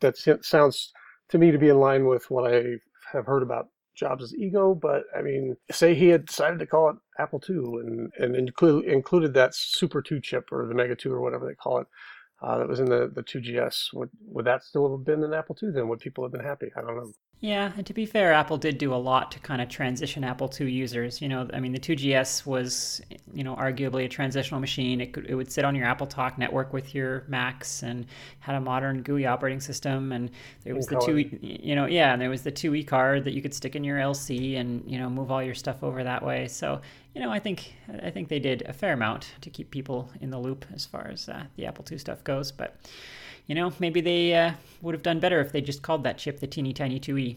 [0.00, 0.92] That sounds
[1.30, 2.76] to me to be in line with what I
[3.12, 6.96] have heard about Jobs' ego, but I mean, say he had decided to call it
[7.18, 11.20] Apple II and, and include, included that Super 2 chip or the Mega 2 or
[11.20, 11.86] whatever they call it
[12.42, 13.94] uh, that was in the, the 2GS.
[13.94, 15.88] Would, would that still have been an Apple II then?
[15.88, 16.70] Would people have been happy?
[16.76, 17.12] I don't know.
[17.40, 20.50] Yeah, and to be fair, Apple did do a lot to kind of transition Apple
[20.58, 21.20] II users.
[21.20, 23.02] You know, I mean, the 2GS was,
[23.34, 25.02] you know, arguably a transitional machine.
[25.02, 28.06] It could, it would sit on your Apple Talk network with your Macs and
[28.38, 30.12] had a modern GUI operating system.
[30.12, 30.30] And
[30.64, 33.42] there was the two, you know, yeah, and there was the 2E card that you
[33.42, 36.48] could stick in your LC and you know move all your stuff over that way.
[36.48, 36.80] So
[37.14, 40.30] you know, I think I think they did a fair amount to keep people in
[40.30, 42.50] the loop as far as uh, the Apple II stuff goes.
[42.50, 42.76] But
[43.46, 44.52] you know, maybe they uh,
[44.82, 47.36] would have done better if they just called that chip the teeny tiny 2E.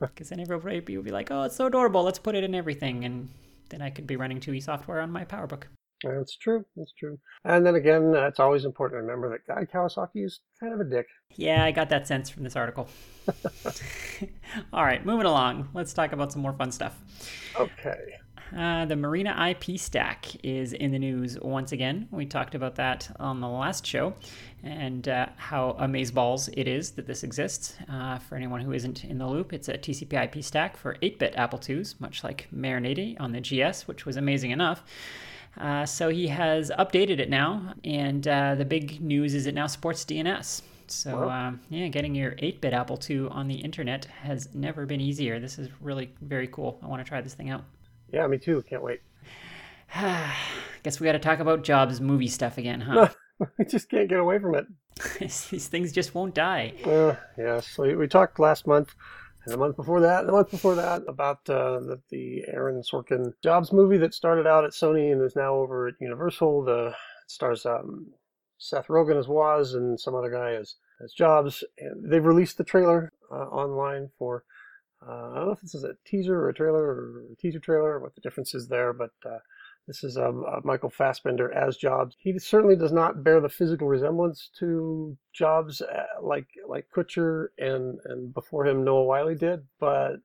[0.00, 2.02] Because then everybody would be like, "Oh, it's so adorable.
[2.02, 3.28] Let's put it in everything," and
[3.68, 5.64] then I could be running 2E software on my PowerBook.
[6.02, 6.64] That's true.
[6.76, 7.18] That's true.
[7.44, 10.80] And then again, uh, it's always important to remember that Guy Kawasaki is kind of
[10.80, 11.06] a dick.
[11.36, 12.88] Yeah, I got that sense from this article.
[14.72, 15.68] All right, moving along.
[15.74, 16.98] Let's talk about some more fun stuff.
[17.58, 18.14] Okay.
[18.56, 22.08] Uh, the Marina IP stack is in the news once again.
[22.10, 24.14] We talked about that on the last show
[24.62, 27.74] and uh, how amazeballs it is that this exists.
[27.88, 31.18] Uh, for anyone who isn't in the loop, it's a TCP IP stack for 8
[31.18, 34.82] bit Apple IIs, much like Marinetti on the GS, which was amazing enough.
[35.56, 39.66] Uh, so he has updated it now, and uh, the big news is it now
[39.66, 40.62] supports DNS.
[40.86, 45.38] So um, yeah, getting your 8-bit Apple II on the internet has never been easier.
[45.38, 46.78] This is really very cool.
[46.82, 47.64] I want to try this thing out.
[48.12, 48.62] Yeah, me too.
[48.68, 49.00] Can't wait.
[50.82, 53.08] Guess we got to talk about Jobs movie stuff again, huh?
[53.58, 54.66] we just can't get away from it.
[55.20, 56.74] These things just won't die.
[56.84, 58.94] Uh, yes, we, we talked last month
[59.44, 62.82] and the month before that, and the month before that, about uh, the, the Aaron
[62.82, 66.64] Sorkin Jobs movie that started out at Sony and is now over at Universal.
[66.64, 66.94] The it
[67.26, 68.08] stars um,
[68.58, 71.64] Seth Rogen as Woz and some other guy as as Jobs.
[71.78, 74.44] And they've released the trailer uh, online for
[75.06, 77.58] uh, I don't know if this is a teaser or a trailer or a teaser
[77.58, 79.38] trailer, what the difference is there, but uh,
[79.86, 82.14] this is um, uh, Michael Fassbender as Jobs.
[82.18, 87.98] He certainly does not bear the physical resemblance to Jobs uh, like like Kutcher and
[88.04, 90.16] and before him Noah Wyle did, but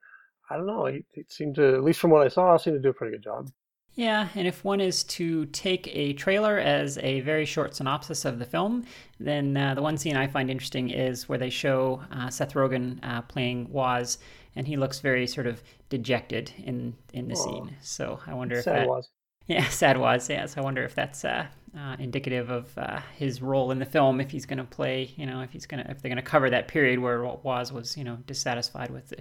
[0.50, 0.86] I don't know.
[0.86, 3.16] He, he seemed to, at least from what I saw, seemed to do a pretty
[3.16, 3.50] good job.
[3.96, 8.40] Yeah, and if one is to take a trailer as a very short synopsis of
[8.40, 8.84] the film,
[9.22, 13.00] then uh, the one scene I find interesting is where they show uh, Seth Rogen
[13.04, 14.18] uh, playing Woz,
[14.56, 17.76] and he looks very sort of dejected in in the scene.
[17.82, 19.10] So I wonder if that was.
[19.48, 20.30] yeah, sad Woz.
[20.30, 21.46] Yeah, so I wonder if that's uh,
[21.78, 24.20] uh, indicative of uh, his role in the film.
[24.20, 26.24] If he's going to play, you know, if he's going to, if they're going to
[26.24, 29.18] cover that period where Woz was, you know, dissatisfied with the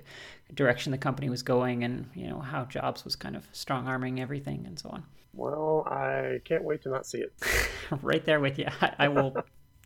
[0.54, 4.20] direction the company was going, and you know how Jobs was kind of strong arming
[4.20, 5.04] everything and so on.
[5.34, 7.32] Well, I can't wait to not see it.
[8.02, 8.68] right there with you.
[8.80, 9.36] I, I will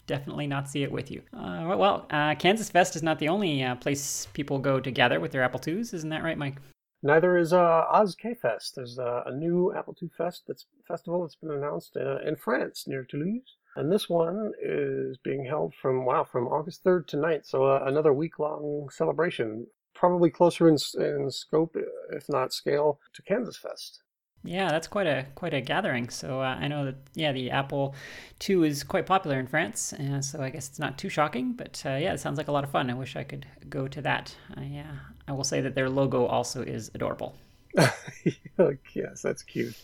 [0.09, 1.23] definitely not see it with you.
[1.33, 5.21] Uh, well, uh, Kansas Fest is not the only uh, place people go to gather
[5.21, 6.57] with their Apple IIs, isn't that right, Mike?
[7.01, 8.75] Neither is uh, Oz K Fest.
[8.75, 12.89] There's uh, a new Apple II Fest that's festival that's been announced uh, in France
[12.89, 17.47] near Toulouse, and this one is being held from wow from August 3rd to 9th.
[17.47, 21.77] So uh, another week long celebration, probably closer in in scope,
[22.11, 24.03] if not scale, to Kansas Fest.
[24.45, 26.09] Yeah, that's quite a quite a gathering.
[26.11, 27.95] So uh, I know that yeah, the Apple
[28.49, 31.53] II is quite popular in France, uh, so I guess it's not too shocking.
[31.53, 32.89] But uh, yeah, it sounds like a lot of fun.
[32.89, 34.35] I wish I could go to that.
[34.57, 34.95] I uh,
[35.27, 37.35] I will say that their logo also is adorable.
[38.95, 39.75] yes, that's cute.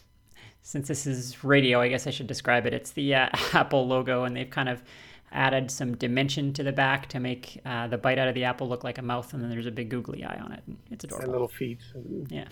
[0.63, 2.73] Since this is radio, I guess I should describe it.
[2.73, 4.83] It's the uh, Apple logo, and they've kind of
[5.33, 8.69] added some dimension to the back to make uh, the bite out of the apple
[8.69, 10.63] look like a mouth, and then there's a big googly eye on it.
[10.93, 11.25] It's adorable.
[11.25, 11.81] And little feet.
[12.29, 12.45] Yeah.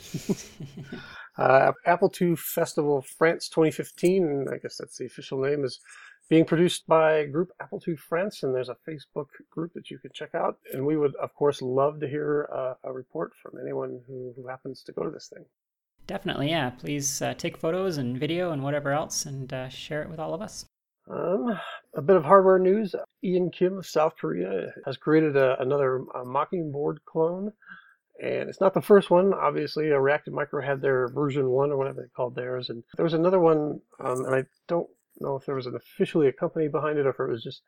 [1.39, 5.81] Uh, Apple II Festival France 2015, I guess that's the official name, is
[6.29, 10.11] being produced by Group Apple II France, and there's a Facebook group that you can
[10.13, 10.59] check out.
[10.73, 14.47] And we would, of course, love to hear uh, a report from anyone who, who
[14.47, 15.45] happens to go to this thing.
[16.07, 16.71] Definitely, yeah.
[16.71, 20.35] Please uh, take photos and video and whatever else and uh, share it with all
[20.35, 20.65] of us.
[21.11, 21.59] Um,
[21.95, 22.95] a bit of hardware news.
[23.25, 27.53] Ian Kim of South Korea has created a, another uh, Mockingbird clone.
[28.23, 29.35] And it's not the first one.
[29.35, 32.71] Obviously, uh, Reactive Micro had their version one or whatever they called theirs.
[32.71, 34.89] And there was another one, um, and I don't
[35.19, 37.63] know if there was an officially a company behind it or if it was just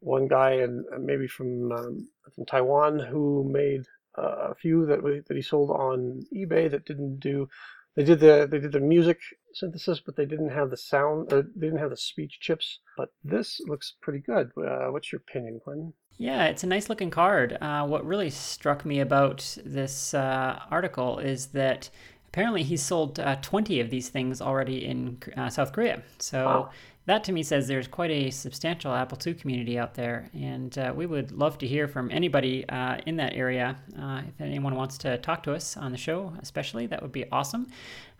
[0.00, 3.82] one guy and maybe from um, from Taiwan who made
[4.18, 7.48] uh, a few that we, that he sold on eBay that didn't do.
[7.94, 9.18] They did the they did the music
[9.54, 12.80] synthesis, but they didn't have the sound or they didn't have the speech chips.
[12.96, 14.50] But this looks pretty good.
[14.56, 15.92] Uh, what's your opinion, Quentin?
[16.20, 17.56] Yeah, it's a nice looking card.
[17.62, 21.88] Uh, what really struck me about this uh, article is that
[22.28, 26.02] apparently he's sold uh, 20 of these things already in uh, South Korea.
[26.18, 26.70] So Wow.
[27.06, 30.30] That to me says there's quite a substantial Apple II community out there.
[30.34, 33.76] And uh, we would love to hear from anybody uh, in that area.
[33.98, 37.28] Uh, if anyone wants to talk to us on the show, especially, that would be
[37.30, 37.68] awesome.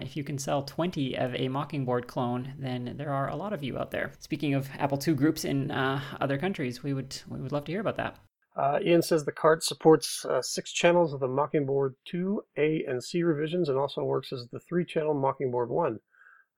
[0.00, 3.62] If you can sell 20 of a Mockingbird clone, then there are a lot of
[3.62, 4.12] you out there.
[4.18, 7.72] Speaking of Apple II groups in uh, other countries, we would we would love to
[7.72, 8.16] hear about that.
[8.56, 13.02] Uh, Ian says the card supports uh, six channels of the Mockingbird 2, A, and
[13.02, 16.00] C revisions and also works as the three channel Mockingbird 1.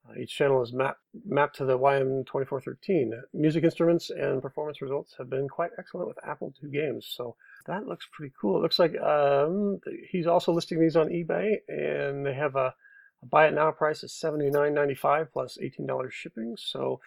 [0.08, 3.10] Uh, each channel is map, mapped to the YM2413.
[3.32, 7.86] Music instruments and performance results have been quite excellent with Apple II games, so that
[7.86, 8.58] looks pretty cool.
[8.58, 9.80] It looks like um,
[10.10, 12.74] he's also listing these on eBay, and they have a,
[13.22, 17.00] a buy it now price of $79.95 plus $18 shipping, so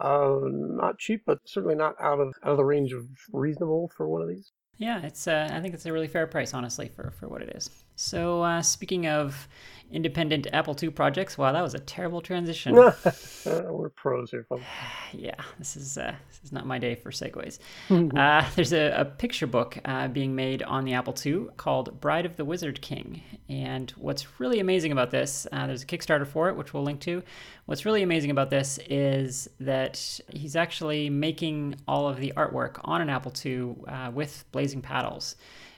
[0.00, 4.08] uh, not cheap, but certainly not out of out of the range of reasonable for
[4.08, 4.50] one of these.
[4.78, 5.28] Yeah, it's.
[5.28, 7.84] Uh, I think it's a really fair price, honestly, for for what it is.
[8.02, 9.46] So, uh, speaking of
[9.92, 12.74] independent Apple II projects, wow, that was a terrible transition.
[13.44, 14.62] We're pros here, folks.
[15.12, 17.58] yeah, this is uh, this is not my day for segues.
[18.16, 22.24] uh, there's a, a picture book uh, being made on the Apple II called Bride
[22.24, 26.48] of the Wizard King, and what's really amazing about this, uh, there's a Kickstarter for
[26.48, 27.22] it, which we'll link to.
[27.66, 33.02] What's really amazing about this is that he's actually making all of the artwork on
[33.02, 35.36] an Apple II uh, with blazing paddles.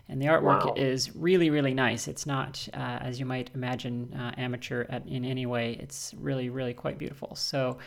[0.09, 0.74] And the artwork Wow.
[0.77, 2.07] is really, really nice.
[2.09, 5.73] It's not, uh, as you might imagine, uh, amateur at, in any way.
[5.81, 7.35] It's really, really quite beautiful.
[7.35, 7.79] So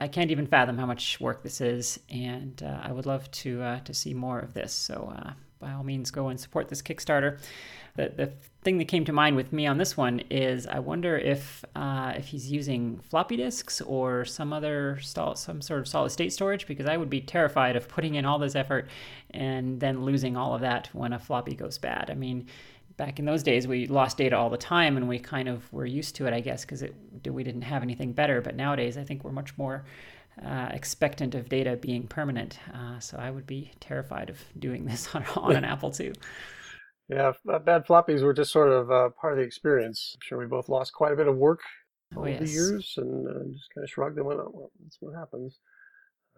[0.00, 3.62] I can't even fathom how much work this is, and uh, I would love to
[3.62, 4.72] uh, to see more of this.
[4.72, 5.32] So uh,
[5.66, 7.40] by all means, go and support this Kickstarter.
[7.96, 8.32] The the
[8.62, 12.12] thing that came to mind with me on this one is I wonder if uh,
[12.16, 16.86] if he's using floppy disks or some other some sort of solid state storage because
[16.86, 18.88] I would be terrified of putting in all this effort
[19.32, 22.10] and then losing all of that when a floppy goes bad.
[22.10, 22.46] I mean.
[22.98, 25.84] Back in those days, we lost data all the time, and we kind of were
[25.84, 26.82] used to it, I guess, because
[27.30, 28.40] we didn't have anything better.
[28.40, 29.84] But nowadays, I think we're much more
[30.44, 32.58] uh, expectant of data being permanent.
[32.74, 36.12] Uh, so I would be terrified of doing this on, on an Apple II.
[37.08, 40.16] Yeah, bad floppies were just sort of uh, part of the experience.
[40.16, 41.60] I'm sure we both lost quite a bit of work
[42.14, 44.98] Oh, over the years and uh, just kind of shrugged and went, oh, well, that's
[45.00, 45.58] what happens.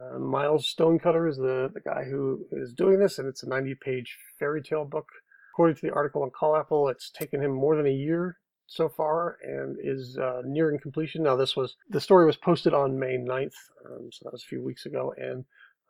[0.00, 3.74] Uh, Miles Stonecutter is the, the guy who is doing this, and it's a 90
[3.82, 5.06] page fairy tale book.
[5.52, 8.38] According to the article on Call Apple, it's taken him more than a year
[8.68, 11.22] so far and is uh, nearing completion.
[11.22, 13.54] Now, this was the story was posted on May 9th,
[13.86, 15.44] um, so that was a few weeks ago, and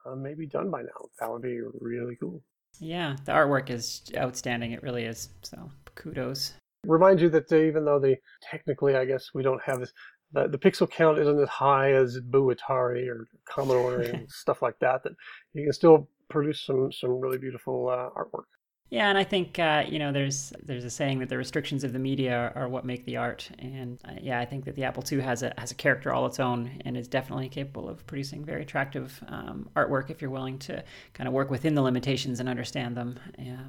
[0.06, 1.08] uh, may be done by now.
[1.20, 2.40] That would be really cool.
[2.80, 4.72] Yeah, the artwork is outstanding.
[4.72, 5.28] It really is.
[5.42, 6.54] So kudos.
[6.86, 9.92] Remind you that even though the technically, I guess we don't have this,
[10.32, 14.78] the, the pixel count isn't as high as Boo Atari or Commodore and stuff like
[14.78, 15.02] that.
[15.02, 15.14] That
[15.52, 18.44] you can still produce some some really beautiful uh, artwork.
[18.90, 21.92] Yeah, and I think uh, you know there's there's a saying that the restrictions of
[21.92, 25.04] the media are, what make the art, and uh, yeah, I think that the Apple
[25.10, 28.46] II has a has a character all its own, and is definitely capable of producing
[28.46, 30.82] very attractive um, artwork if you're willing to
[31.12, 33.20] kind of work within the limitations and understand them.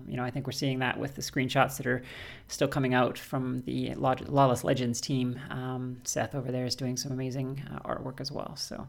[0.07, 2.01] you know, I think we're seeing that with the screenshots that are
[2.47, 5.37] still coming out from the Lawless Legends team.
[5.49, 8.87] Um, Seth over there is doing some amazing uh, artwork as well, so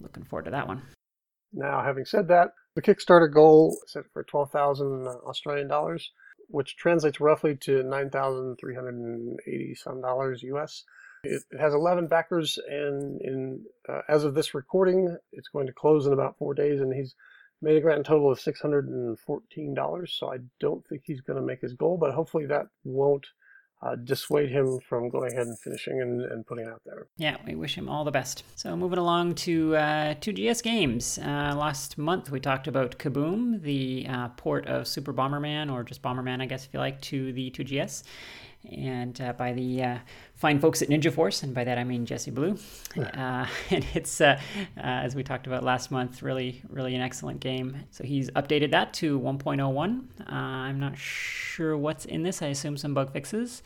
[0.00, 0.82] looking forward to that one.
[1.52, 6.12] Now, having said that, the Kickstarter goal set for 12,000 Australian dollars,
[6.48, 10.84] which translates roughly to 9,380 some dollars US.
[11.24, 16.06] It, has 11 backers, and in uh, as of this recording, it's going to close
[16.06, 17.14] in about four days, and he's
[17.62, 20.08] made a grand total of $614.
[20.10, 23.26] So I don't think he's going to make his goal, but hopefully that won't
[23.82, 27.06] uh, dissuade him from going ahead and finishing and, and, putting it out there.
[27.18, 28.42] Yeah, we wish him all the best.
[28.54, 31.18] So moving along to uh, 2GS games.
[31.18, 36.00] Uh, last month we talked about Kaboom, the uh, port of Super Bomberman, or just
[36.00, 38.02] Bomberman, I guess if you like, to the 2GS
[38.72, 39.98] and uh, by the uh,
[40.34, 42.58] fine folks at Ninja Force, and by that I mean Jesse Blue.
[42.96, 44.40] Uh, and it's, uh,
[44.76, 47.76] uh, as we talked about last month, really, really an excellent game.
[47.90, 50.04] So he's updated that to 1.01.
[50.20, 52.42] Uh, I'm not sure what's in this.
[52.42, 53.62] I assume some bug fixes.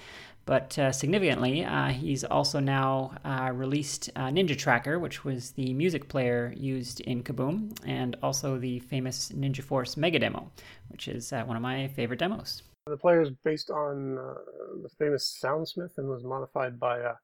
[0.47, 3.13] But significantly, he's also now
[3.53, 9.31] released Ninja Tracker, which was the music player used in Kaboom, and also the famous
[9.31, 10.51] Ninja Force Mega Demo,
[10.89, 12.63] which is one of my favorite demos.
[12.91, 14.35] The player is based on uh,
[14.83, 17.15] the famous Soundsmith and was modified by, uh,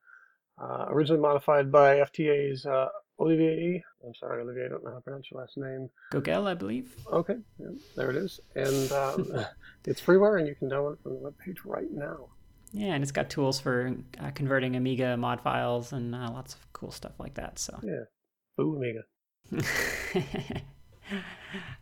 [0.58, 2.88] uh, originally modified by FTA's uh,
[3.18, 3.82] Olivier.
[4.04, 5.90] I'm sorry, Olivier, I don't know how to pronounce your last name.
[6.12, 6.94] Goguel, I believe.
[7.12, 8.40] Okay, yeah, there it is.
[8.54, 9.44] And um,
[9.86, 12.28] it's freeware, and you can download it from the webpage right now.
[12.72, 16.72] Yeah, and it's got tools for uh, converting Amiga mod files and uh, lots of
[16.72, 17.58] cool stuff like that.
[17.58, 18.04] So yeah,
[18.56, 19.02] boo Amiga.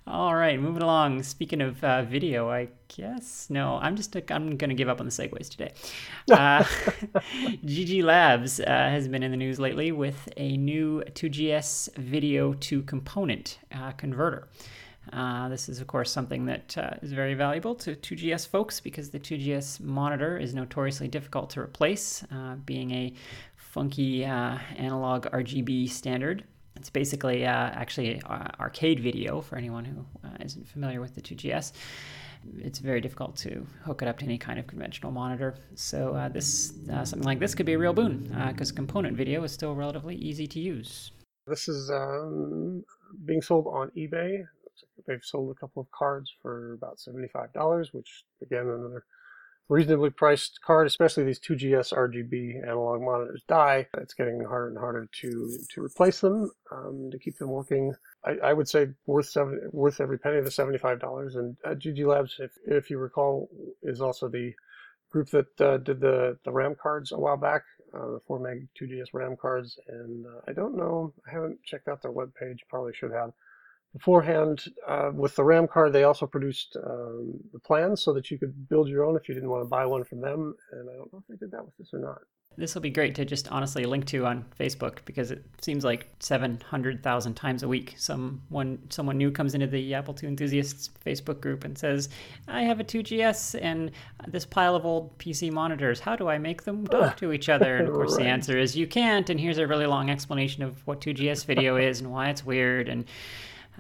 [0.07, 1.23] All right, moving along.
[1.23, 5.07] Speaking of uh, video, I guess no, I'm just I'm going to give up on
[5.07, 5.73] the segues today.
[6.31, 6.63] Uh,
[7.65, 12.83] GG Labs uh, has been in the news lately with a new 2GS video to
[12.83, 14.49] component uh, converter.
[15.13, 19.11] Uh, this is, of course, something that uh, is very valuable to 2GS folks because
[19.11, 22.25] the 2GS monitor is notoriously difficult to replace,
[22.65, 23.13] being a
[23.55, 26.45] funky analog RGB standard.
[26.77, 31.73] It's basically uh, actually arcade video for anyone who uh, not familiar with the 2GS.
[32.59, 35.55] It's very difficult to hook it up to any kind of conventional monitor.
[35.77, 39.45] So uh, this uh, something like this could be a real boon because component video
[39.45, 41.13] is still relatively easy to use.
[41.47, 42.83] This is um,
[43.25, 44.45] being sold on eBay.
[45.07, 49.05] They've sold a couple of cards for about $75, which again another
[49.69, 53.87] reasonably priced card, especially these 2GS RGB analog monitors die.
[53.99, 57.95] It's getting harder and harder to to replace them um, to keep them working.
[58.25, 61.37] I, I, would say worth seven, worth every penny of the seventy-five dollars.
[61.37, 63.49] And uh, GG Labs, if if you recall,
[63.83, 64.53] is also the
[65.11, 67.63] group that uh, did the the RAM cards a while back,
[67.95, 69.79] uh, the four meg 2GS RAM cards.
[69.89, 72.65] And uh, I don't know, I haven't checked out their web page.
[72.69, 73.33] Probably should have
[73.95, 78.39] beforehand uh, with the RAM card, they also produced um, the plans so that you
[78.39, 80.55] could build your own if you didn't want to buy one from them.
[80.73, 82.19] And I don't know if they did that with this or not.
[82.57, 86.09] This will be great to just honestly link to on Facebook because it seems like
[86.21, 91.65] 700,000 times a week someone someone new comes into the Apple II enthusiasts Facebook group
[91.65, 92.09] and says,
[92.47, 93.91] "I have a 2GS and
[94.29, 95.99] this pile of old PC monitors.
[95.99, 98.23] How do I make them talk to each other?" And of course right.
[98.23, 101.77] the answer is you can't and here's a really long explanation of what 2GS video
[101.77, 103.05] is and why it's weird and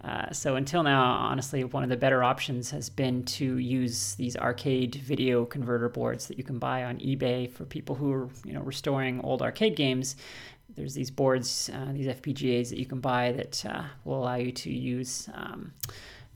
[0.04, 4.36] uh, so until now, honestly, one of the better options has been to use these
[4.36, 8.52] arcade video converter boards that you can buy on eBay for people who are, you
[8.52, 10.16] know, restoring old arcade games.
[10.76, 14.52] There's these boards, uh, these FPGAs that you can buy that uh, will allow you
[14.52, 15.28] to use.
[15.32, 15.72] Um,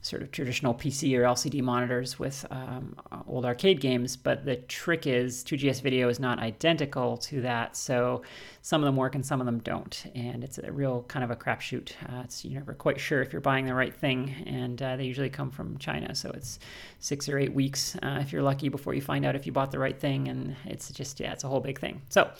[0.01, 2.95] sort of traditional PC or LCD monitors with um,
[3.27, 8.21] old arcade games, but the trick is 2GS video is not identical to that, so
[8.61, 11.31] some of them work and some of them don't, and it's a real kind of
[11.31, 11.91] a crapshoot.
[12.07, 15.03] Uh, it's you're never quite sure if you're buying the right thing, and uh, they
[15.03, 16.59] usually come from China, so it's
[16.99, 19.71] six or eight weeks uh, if you're lucky before you find out if you bought
[19.71, 22.01] the right thing, and it's just yeah, it's a whole big thing.
[22.09, 22.31] So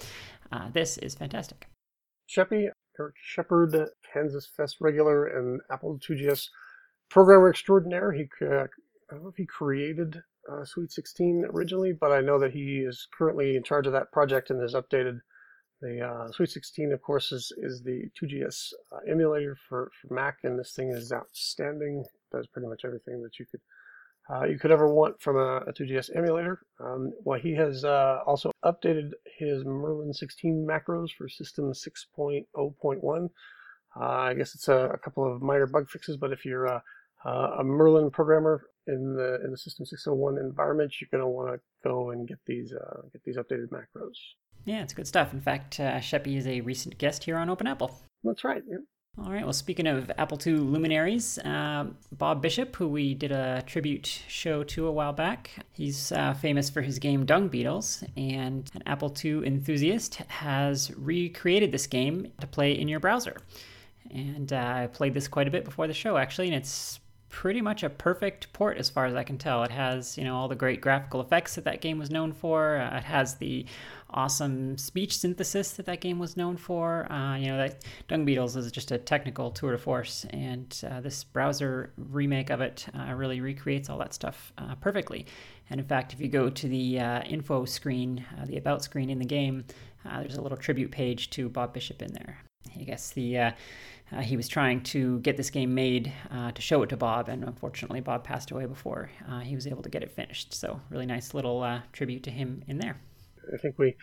[0.52, 1.68] uh, this is fantastic.
[2.30, 2.70] Sheppy,
[3.00, 6.48] Eric Shepherd, Kansas Fest regular, and Apple 2GS
[7.10, 8.12] programmer extraordinaire.
[8.12, 10.22] He, uh, I don't know if he created
[10.52, 14.12] uh, Sweet 16 originally, but I know that he is currently in charge of that
[14.12, 15.20] project and has updated
[15.82, 16.92] the uh, Sweet 16.
[16.92, 21.12] Of course, is is the 2GS uh, emulator for, for Mac, and this thing is
[21.12, 22.04] outstanding.
[22.06, 23.62] It Does pretty much everything that you could
[24.30, 26.62] uh, you could ever want from a, a 2GS emulator.
[26.80, 33.30] Um, well, he has uh, also updated his Merlin 16 macros for System 6.0.1.
[34.00, 36.68] Uh, I guess it's a, a, couple of minor bug fixes, but if you're
[37.26, 37.30] a,
[37.60, 41.60] a Merlin programmer in the in the System 601 environment, you're going to want to
[41.88, 44.16] go and get these uh, get these updated macros.
[44.66, 45.34] Yeah, it's good stuff.
[45.34, 48.02] In fact, uh, Sheppy is a recent guest here on Open Apple.
[48.24, 48.62] That's right.
[48.70, 48.78] Yeah.
[49.18, 49.44] All right.
[49.44, 54.64] Well, speaking of Apple II luminaries, uh, Bob Bishop, who we did a tribute show
[54.66, 59.14] to a while back, he's uh, famous for his game Dung Beetles, and an Apple
[59.24, 63.38] II enthusiast has recreated this game to play in your browser.
[64.12, 67.62] And uh, I played this quite a bit before the show, actually, and it's pretty
[67.62, 69.64] much a perfect port as far as I can tell.
[69.64, 72.78] It has, you know, all the great graphical effects that that game was known for.
[72.78, 73.66] Uh, it has the
[74.10, 77.10] awesome speech synthesis that that game was known for.
[77.12, 81.02] Uh, you know, that Dung Beetles is just a technical tour de force, and uh,
[81.02, 85.26] this browser remake of it uh, really recreates all that stuff uh, perfectly.
[85.70, 89.20] And in fact, if you go to the uh, info screen, the about screen in
[89.20, 89.66] the game,
[90.04, 92.40] there's a little tribute page to Bob Bishop in there.
[92.80, 93.54] I guess the
[94.12, 97.30] uh, he was trying to get this game made uh, to show it to Bob,
[97.30, 100.54] and unfortunately, Bob passed away before uh, he was able to get it finished.
[100.54, 102.98] So, really nice little uh, tribute to him in there.
[103.54, 103.96] I think we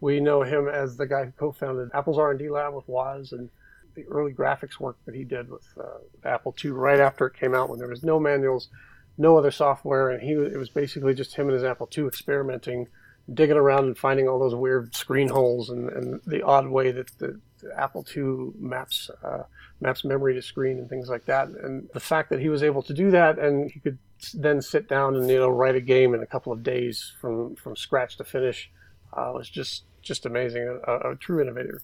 [0.00, 3.50] we know him as the guy who co-founded Apple's R&D lab with Woz and
[3.94, 7.54] the early graphics work that he did with uh, Apple II right after it came
[7.54, 8.68] out when there was no manuals,
[9.16, 12.86] no other software, and he it was basically just him and his Apple II experimenting,
[13.32, 17.10] digging around and finding all those weird screen holes and, and the odd way that
[17.18, 17.40] the
[17.76, 19.42] Apple II maps uh,
[19.80, 21.48] maps memory to screen and things like that.
[21.48, 23.98] And the fact that he was able to do that and he could
[24.34, 27.54] then sit down and you know write a game in a couple of days from
[27.56, 28.70] from scratch to finish
[29.12, 30.80] uh, was just just amazing.
[30.86, 31.82] A, a, true innovator.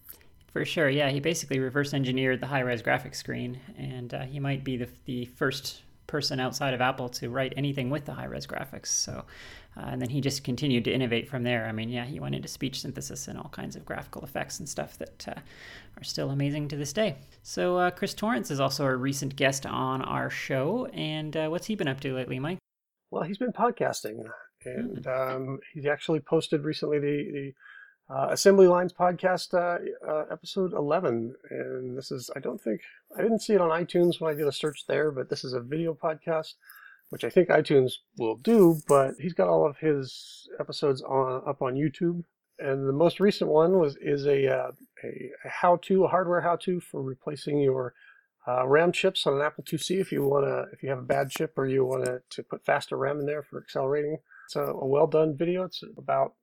[0.53, 1.11] For sure, yeah.
[1.11, 4.89] He basically reverse engineered the high res graphics screen, and uh, he might be the
[5.05, 8.87] the first person outside of Apple to write anything with the high res graphics.
[8.87, 9.25] So,
[9.77, 11.67] uh, and then he just continued to innovate from there.
[11.67, 14.69] I mean, yeah, he went into speech synthesis and all kinds of graphical effects and
[14.69, 15.41] stuff that uh,
[15.97, 17.17] are still amazing to this day.
[17.43, 20.87] So, uh, Chris Torrence is also a recent guest on our show.
[20.93, 22.59] And uh, what's he been up to lately, Mike?
[23.11, 24.25] Well, he's been podcasting,
[24.65, 27.53] and um, he actually posted recently the, the
[28.11, 31.35] uh, Assembly Lines podcast, uh, uh, episode 11.
[31.51, 32.81] And this is, I don't think,
[33.17, 35.53] I didn't see it on iTunes when I did a search there, but this is
[35.53, 36.55] a video podcast,
[37.15, 38.81] which I think iTunes will do.
[38.89, 42.25] But he's got all of his episodes on up on YouTube.
[42.59, 44.73] And the most recent one was is a, uh,
[45.05, 47.95] a, how-to, a hardware how-to for replacing your
[48.49, 51.03] uh, RAM chips on an Apple IIc if you want to, if you have a
[51.03, 54.19] bad chip or you want to put faster RAM in there for accelerating.
[54.47, 55.63] It's a, a well done video.
[55.63, 56.35] It's about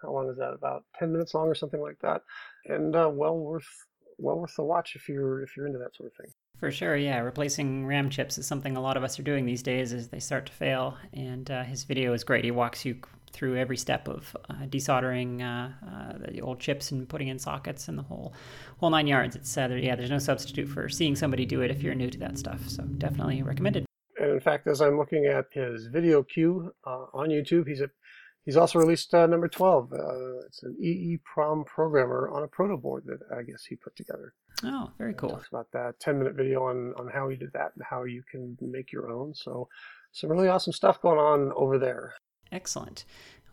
[0.00, 0.54] how long is that?
[0.54, 2.22] About ten minutes long or something like that,
[2.64, 3.68] and uh, well worth
[4.16, 6.32] well worth the watch if you're if you're into that sort of thing.
[6.58, 7.18] For sure, yeah.
[7.18, 10.20] Replacing RAM chips is something a lot of us are doing these days as they
[10.20, 10.96] start to fail.
[11.12, 12.44] And uh, his video is great.
[12.44, 12.96] He walks you
[13.32, 17.88] through every step of uh, desoldering uh, uh the old chips and putting in sockets
[17.88, 18.32] and the whole
[18.78, 19.34] whole nine yards.
[19.34, 22.18] It's uh, yeah, there's no substitute for seeing somebody do it if you're new to
[22.18, 22.68] that stuff.
[22.68, 23.86] So definitely recommended.
[24.18, 27.90] And in fact, as I'm looking at his video queue uh, on YouTube, he's a
[28.44, 29.92] He's also released uh, number 12.
[29.92, 34.34] Uh, it's an EEPROM programmer on a proto board that I guess he put together.
[34.62, 35.30] Oh, very cool.
[35.30, 38.22] Talks about that 10 minute video on, on how he did that and how you
[38.30, 39.34] can make your own.
[39.34, 39.68] So,
[40.12, 42.14] some really awesome stuff going on over there.
[42.52, 43.04] Excellent.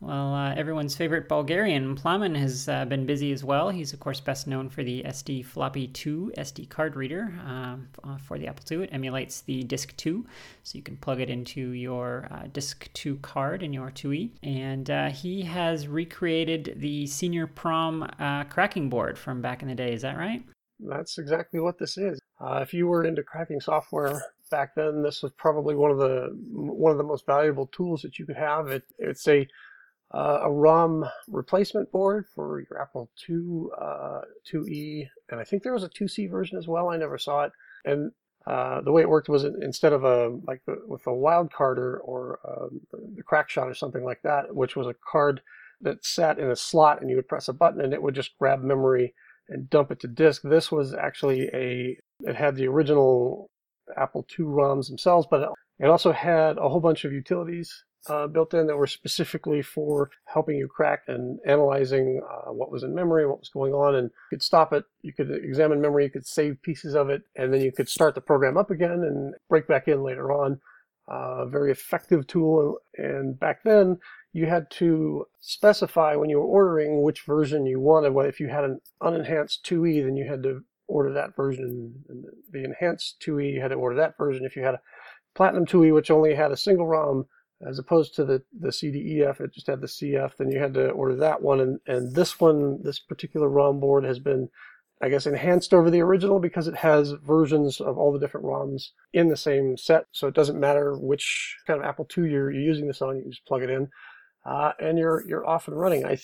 [0.01, 3.69] Well, uh, everyone's favorite Bulgarian, Plamen, has uh, been busy as well.
[3.69, 8.17] He's, of course, best known for the SD Floppy 2 SD card reader um, uh,
[8.17, 8.85] for the Apple II.
[8.85, 10.25] It emulates the Disk 2,
[10.63, 14.31] so you can plug it into your uh, Disk 2 card in your 2E.
[14.41, 19.75] And uh, he has recreated the Senior Prom uh, cracking board from back in the
[19.75, 19.93] day.
[19.93, 20.43] Is that right?
[20.79, 22.19] That's exactly what this is.
[22.41, 24.19] if you were into cracking software
[24.49, 28.17] back then, this was probably one of the one of the most valuable tools that
[28.17, 28.67] you could have.
[28.67, 29.47] It, it's a
[30.13, 34.21] uh, a ROM replacement board for your Apple II, uh,
[34.51, 36.89] 2E, and I think there was a 2C version as well.
[36.89, 37.51] I never saw it.
[37.85, 38.11] And
[38.45, 41.77] uh, the way it worked was instead of a like the, with a wild card
[41.77, 42.81] or, um,
[43.15, 45.41] the crack shot or something like that, which was a card
[45.81, 48.37] that sat in a slot and you would press a button and it would just
[48.37, 49.13] grab memory
[49.49, 50.41] and dump it to disk.
[50.43, 53.49] This was actually a it had the original
[53.97, 58.53] Apple II ROMs themselves, but it also had a whole bunch of utilities uh, built
[58.53, 63.27] in that were specifically for helping you crack and analyzing uh, what was in memory,
[63.27, 64.83] what was going on, and you could stop it.
[65.01, 68.15] You could examine memory, you could save pieces of it, and then you could start
[68.15, 70.59] the program up again and break back in later on.
[71.07, 73.97] Uh, very effective tool And back then,
[74.33, 78.13] you had to specify when you were ordering which version you wanted.
[78.13, 81.93] Well, if you had an unenhanced 2E, then you had to order that version.
[82.07, 84.45] And the enhanced 2E, you had to order that version.
[84.45, 84.81] If you had a
[85.35, 87.25] Platinum 2E, which only had a single ROM,
[87.67, 90.89] as opposed to the, the CDEF, it just had the CF, then you had to
[90.89, 91.59] order that one.
[91.59, 94.49] And, and this one, this particular ROM board has been,
[95.01, 98.89] I guess, enhanced over the original because it has versions of all the different ROMs
[99.13, 100.05] in the same set.
[100.11, 103.45] So it doesn't matter which kind of Apple II you're, using this on, you just
[103.45, 103.89] plug it in.
[104.43, 106.03] Uh, and you're you're off and running.
[106.03, 106.17] I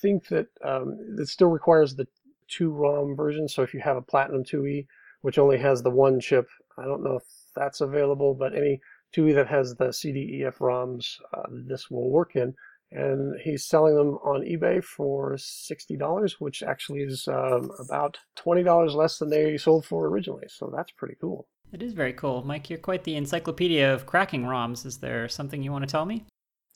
[0.00, 2.06] think that um, it still requires the
[2.46, 3.48] two ROM version.
[3.48, 4.86] So if you have a Platinum 2E,
[5.22, 6.48] which only has the one chip,
[6.78, 7.24] I don't know if
[7.56, 8.80] that's available, but any
[9.14, 12.54] 2E that has the CDEF ROMs, uh, this will work in.
[12.92, 19.18] And he's selling them on eBay for $60, which actually is um, about $20 less
[19.18, 20.46] than they sold for originally.
[20.48, 21.48] So that's pretty cool.
[21.72, 22.44] It is very cool.
[22.44, 24.86] Mike, you're quite the encyclopedia of cracking ROMs.
[24.86, 26.24] Is there something you want to tell me?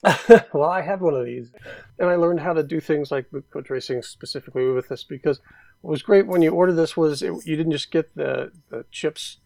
[0.52, 1.52] well, I had one of these,
[1.98, 5.40] and I learned how to do things like code tracing specifically with this because
[5.80, 8.84] what was great when you ordered this was it, you didn't just get the, the
[8.90, 9.38] chips,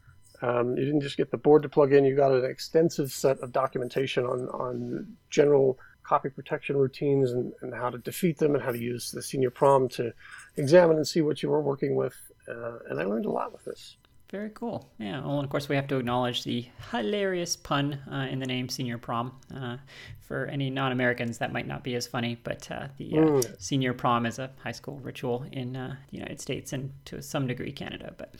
[0.42, 3.38] um, you didn't just get the board to plug in, you got an extensive set
[3.40, 8.62] of documentation on, on general copy protection routines and, and how to defeat them and
[8.62, 10.12] how to use the senior prom to
[10.56, 12.14] examine and see what you were working with.
[12.48, 13.96] Uh, and I learned a lot with this.
[14.32, 14.90] Very cool.
[14.98, 15.20] Yeah.
[15.20, 18.68] Well, and of course, we have to acknowledge the hilarious pun uh, in the name
[18.70, 19.32] Senior Prom.
[19.54, 19.76] Uh,
[20.20, 23.62] for any non Americans, that might not be as funny, but uh, the uh, mm.
[23.62, 27.46] Senior Prom is a high school ritual in uh, the United States and to some
[27.46, 28.14] degree Canada.
[28.16, 28.34] But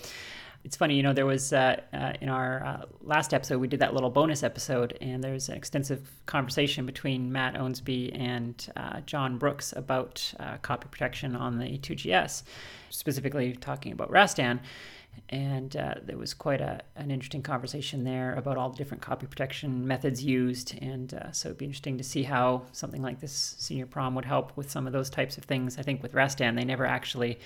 [0.65, 1.81] it's funny, you know, there was uh,
[2.21, 6.87] in our last episode, we did that little bonus episode, and there's an extensive conversation
[6.87, 8.71] between Matt Owensby and
[9.07, 10.33] John Brooks about
[10.63, 12.45] copy protection on the 2GS,
[12.91, 14.61] specifically talking about Rastan.
[15.29, 19.27] And uh, there was quite a, an interesting conversation there about all the different copy
[19.27, 20.77] protection methods used.
[20.83, 24.25] And uh, so it'd be interesting to see how something like this senior prom would
[24.25, 25.79] help with some of those types of things.
[25.79, 27.39] I think with rastan they never actually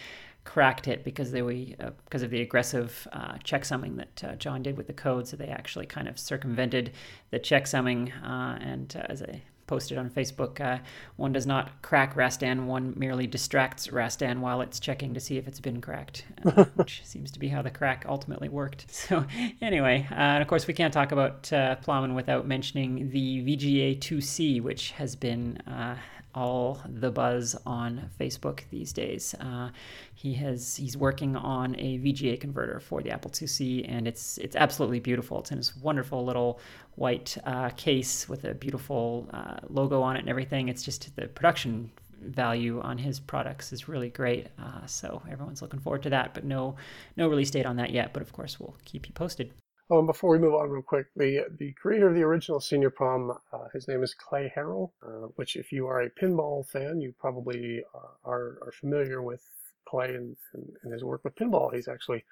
[0.46, 4.62] cracked it because they were uh, because of the aggressive uh, checksumming that uh, John
[4.62, 5.28] did with the code.
[5.28, 6.92] So they actually kind of circumvented
[7.30, 10.60] the checksumming, uh, and uh, as I posted on Facebook.
[10.60, 10.78] Uh,
[11.16, 15.48] one does not crack Rastan, one merely distracts Rastan while it's checking to see if
[15.48, 18.86] it's been cracked, uh, which seems to be how the crack ultimately worked.
[19.06, 19.24] So,
[19.60, 23.98] anyway, uh, and of course, we can't talk about uh, Plamen without mentioning the VGA
[23.98, 25.96] 2C, which has been uh,
[26.36, 29.34] all the buzz on Facebook these days.
[29.40, 29.70] Uh,
[30.14, 34.54] he has he's working on a VGA converter for the Apple IIc, and it's it's
[34.54, 35.40] absolutely beautiful.
[35.40, 36.60] It's in this wonderful little
[36.96, 40.68] white uh, case with a beautiful uh, logo on it and everything.
[40.68, 41.90] It's just the production
[42.20, 44.48] value on his products is really great.
[44.58, 46.76] Uh, so everyone's looking forward to that, but no
[47.16, 48.12] no release date on that yet.
[48.12, 49.52] But of course, we'll keep you posted.
[49.88, 52.90] Oh, and before we move on real quick, the the creator of the original Senior
[52.90, 57.00] Prom, uh, his name is Clay Harrell, uh, which if you are a pinball fan,
[57.00, 59.42] you probably uh, are, are familiar with
[59.88, 61.72] Clay and, and, and, his work with pinball.
[61.72, 62.24] He's actually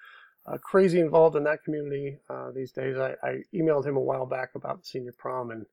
[0.46, 2.96] uh, crazy involved in that community uh, these days.
[2.96, 5.64] I, I, emailed him a while back about Senior Prom, and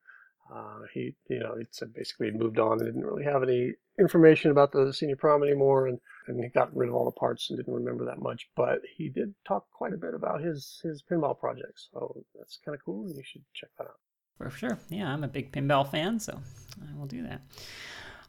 [0.53, 3.73] uh, he, you know, he said basically he moved on and didn't really have any
[3.99, 7.49] information about the Senior Prom anymore, and and he got rid of all the parts
[7.49, 8.49] and didn't remember that much.
[8.55, 12.75] But he did talk quite a bit about his his pinball projects, so that's kind
[12.75, 13.99] of cool, you should check that out.
[14.37, 16.39] For sure, yeah, I'm a big pinball fan, so
[16.81, 17.41] I will do that.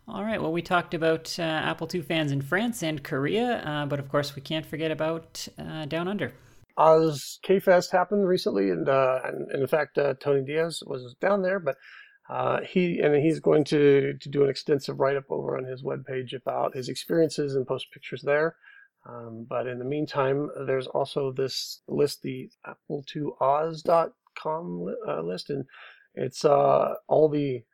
[0.09, 3.87] All right, well, we talked about uh, Apple II fans in France and Korea, uh,
[3.87, 6.33] but of course, we can't forget about uh, Down Under.
[6.77, 11.61] OzKFest happened recently, and, uh, and, and in fact, uh, Tony Diaz was down there,
[11.61, 11.77] but
[12.29, 15.83] uh, he and he's going to, to do an extensive write up over on his
[15.83, 18.57] webpage about his experiences and post pictures there.
[19.09, 24.15] Um, but in the meantime, there's also this list, the apple2oz.com
[25.09, 25.65] uh, list, and
[26.15, 27.65] it's uh, all the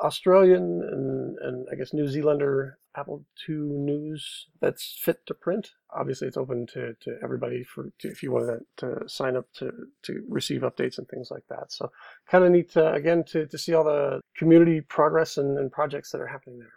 [0.00, 5.70] Australian and, and I guess New Zealander Apple II news that's fit to print.
[5.94, 9.46] Obviously, it's open to, to everybody for to, if you want to, to sign up
[9.54, 9.70] to,
[10.02, 11.72] to receive updates and things like that.
[11.72, 11.90] So,
[12.30, 16.10] kind of neat to, again to, to see all the community progress and, and projects
[16.12, 16.72] that are happening there.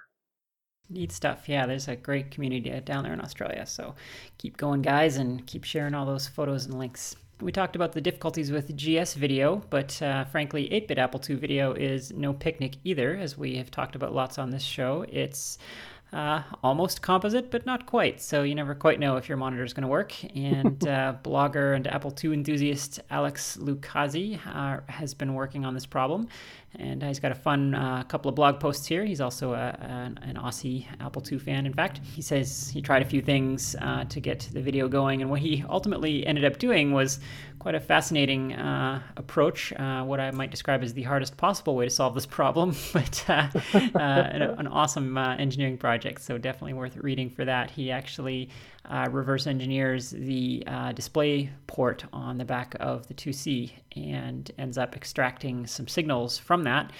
[0.90, 1.48] Neat stuff.
[1.48, 3.66] Yeah, there's a great community down there in Australia.
[3.66, 3.96] So,
[4.38, 7.16] keep going, guys, and keep sharing all those photos and links.
[7.42, 11.38] We talked about the difficulties with GS video, but uh, frankly, 8 bit Apple II
[11.38, 15.06] video is no picnic either, as we have talked about lots on this show.
[15.10, 15.58] It's
[16.14, 18.22] uh, almost composite, but not quite.
[18.22, 20.14] So you never quite know if your monitor is going to work.
[20.36, 25.86] And uh, blogger and Apple II enthusiast Alex Lucchesi uh, has been working on this
[25.86, 26.28] problem.
[26.80, 29.04] And uh, he's got a fun uh, couple of blog posts here.
[29.04, 32.00] He's also a, an, an, Aussie Apple II fan, in fact.
[32.04, 35.42] He says he tried a few things uh, to get the video going, and what
[35.42, 37.20] he ultimately ended up doing was
[37.60, 41.86] quite a fascinating uh, approach, uh, what I might describe as the hardest possible way
[41.86, 46.22] to solve this problem, but uh, an, an, awesome engineering project.
[46.22, 47.70] So definitely worth reading for that.
[47.70, 48.50] He actually
[48.86, 54.78] uh, reverse engineers the uh, display port on the back of the 2C and ends
[54.78, 56.92] up extracting some signals from that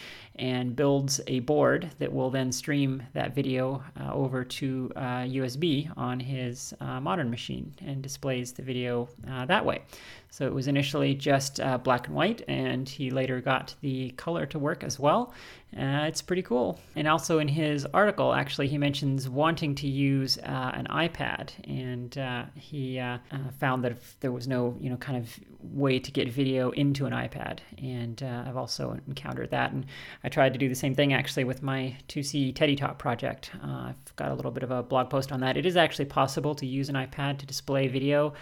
[0.42, 5.94] and builds a board that will then stream that video uh, over to USB uh,
[5.96, 9.84] on his uh, modern machine and displays the video uh, that way.
[10.32, 14.58] So it was initially just black and white, and he later got the color to
[14.58, 15.34] work as well.
[15.78, 16.80] Uh, it's pretty cool.
[16.98, 22.18] And also in his article, actually, he mentions wanting to use uh, an iPad, and
[22.18, 26.12] uh, he uh, uh, found that there was no, you know, kind of way to
[26.12, 27.60] get video into an iPad.
[27.82, 29.86] And uh, I've also encountered that, and
[30.26, 33.52] I tried to do the same thing actually with my 2C TeddyTop project.
[33.64, 35.58] I've got a little bit of a blog post on that.
[35.58, 38.34] It is actually possible to use an iPad to display video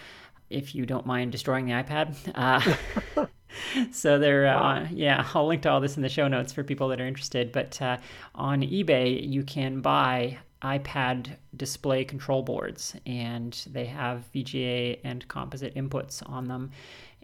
[0.49, 2.15] if you don't mind destroying the iPad.
[2.35, 3.25] Uh,
[3.91, 6.87] so there, uh, yeah, I'll link to all this in the show notes for people
[6.89, 7.51] that are interested.
[7.51, 7.97] But uh,
[8.35, 15.75] on eBay, you can buy iPad display control boards, and they have VGA and composite
[15.75, 16.71] inputs on them.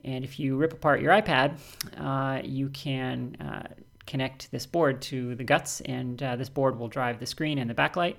[0.03, 1.57] And if you rip apart your iPad,
[1.97, 3.67] uh, you can uh,
[4.05, 7.69] connect this board to the guts, and uh, this board will drive the screen and
[7.69, 8.15] the backlight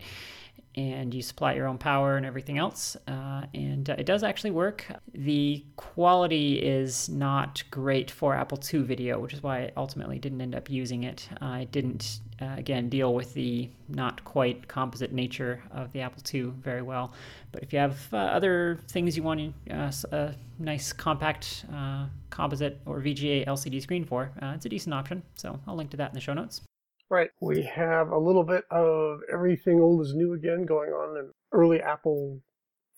[0.77, 2.97] and you supply your own power and everything else.
[3.09, 4.85] Uh, and uh, it does actually work.
[5.15, 10.41] The quality is not great for Apple II video, which is why I ultimately didn't
[10.41, 11.29] end up using it.
[11.41, 16.53] I didn't, uh, again, deal with the not quite composite nature of the Apple II
[16.61, 17.13] very well.
[17.53, 22.81] But if you have uh, other things you want uh, a nice compact uh, composite
[22.85, 25.23] or VGA LCD screen for, it's a decent option.
[25.37, 26.63] So I'll link to that in the show notes.
[27.09, 27.31] Right.
[27.41, 31.81] We have a little bit of everything old is new again going on in early
[31.81, 32.41] Apple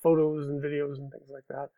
[0.03, 1.69] photos and videos and things like that.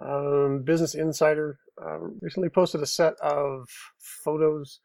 [0.00, 3.68] Um, Business Insider uh, recently posted a set of
[3.98, 4.80] photos,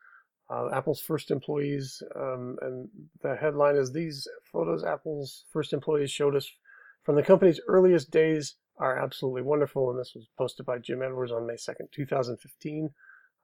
[0.49, 2.87] uh, Apple's first employees, um, and
[3.21, 6.49] the headline is These photos Apple's first employees showed us
[7.03, 9.89] from the company's earliest days are absolutely wonderful.
[9.89, 12.89] And this was posted by Jim Edwards on May 2nd, 2015.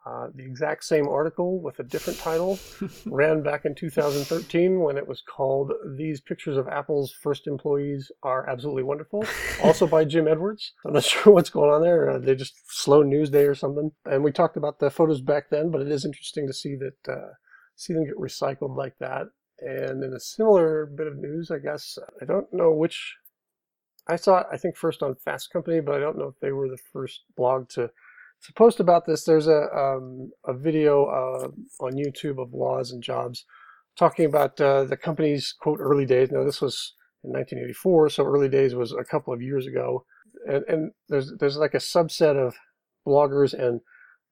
[0.04, 2.58] Uh, the exact same article with a different title
[3.06, 8.50] ran back in 2013 when it was called These Pictures of Apple's First Employees Are
[8.50, 9.24] Absolutely Wonderful,
[9.64, 10.74] also by Jim Edwards.
[10.84, 12.10] I'm not sure what's going on there.
[12.10, 13.92] Uh, they just slow news day or something.
[14.06, 17.14] And we talked about the photos back then, but it is interesting to see that
[17.14, 17.34] uh,
[17.76, 19.28] see them get recycled like that.
[19.60, 23.18] And in a similar bit of news, I guess, I don't know which.
[24.08, 26.52] I saw it, I think, first on Fast Company, but I don't know if they
[26.52, 27.92] were the first blog to
[28.46, 31.48] to post about this, there's a, um, a video uh,
[31.84, 33.46] on YouTube of Woz and Jobs
[33.98, 36.32] talking about uh, the company's quote early days.
[36.32, 40.06] Now this was in 1984, so early days was a couple of years ago,
[40.48, 42.56] and, and there's there's like a subset of
[43.06, 43.82] bloggers and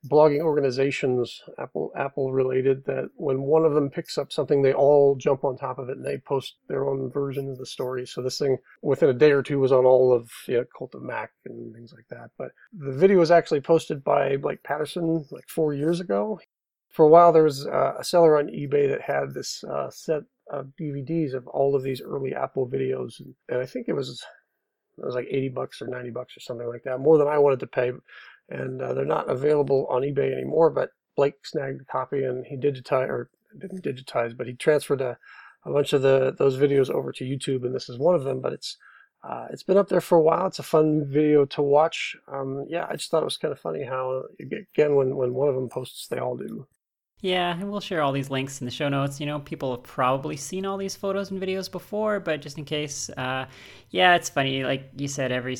[0.07, 5.15] blogging organizations, Apple Apple related, that when one of them picks up something, they all
[5.15, 8.05] jump on top of it and they post their own version of the story.
[8.05, 10.95] So this thing, within a day or two, was on all of you know, Cult
[10.95, 12.29] of Mac and things like that.
[12.37, 16.39] But the video was actually posted by Blake Patterson like four years ago.
[16.89, 20.23] For a while, there was uh, a seller on eBay that had this uh, set
[20.49, 24.25] of DVDs of all of these early Apple videos, and I think it was
[24.97, 27.37] it was like 80 bucks or 90 bucks or something like that, more than I
[27.37, 27.91] wanted to pay
[28.49, 30.69] and uh, they're not available on eBay anymore.
[30.69, 35.17] But Blake snagged a copy and he digitized or didn't digitize, but he transferred a,
[35.65, 38.41] a bunch of the those videos over to YouTube, and this is one of them.
[38.41, 38.77] But it's
[39.23, 40.47] uh, it's been up there for a while.
[40.47, 42.15] It's a fun video to watch.
[42.27, 45.49] Um, yeah, I just thought it was kind of funny how again when when one
[45.49, 46.67] of them posts, they all do.
[47.21, 49.19] Yeah, and we'll share all these links in the show notes.
[49.19, 52.63] You know, people have probably seen all these photos and videos before, but just in
[52.63, 53.45] case, uh,
[53.89, 54.63] yeah, it's funny.
[54.63, 55.57] Like you said, every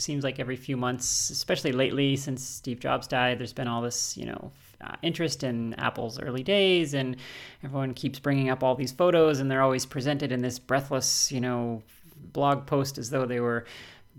[0.00, 4.16] seems like every few months, especially lately since Steve Jobs died, there's been all this,
[4.16, 4.50] you know,
[4.80, 7.16] uh, interest in Apple's early days, and
[7.64, 11.40] everyone keeps bringing up all these photos, and they're always presented in this breathless, you
[11.40, 11.82] know,
[12.32, 13.64] blog post as though they were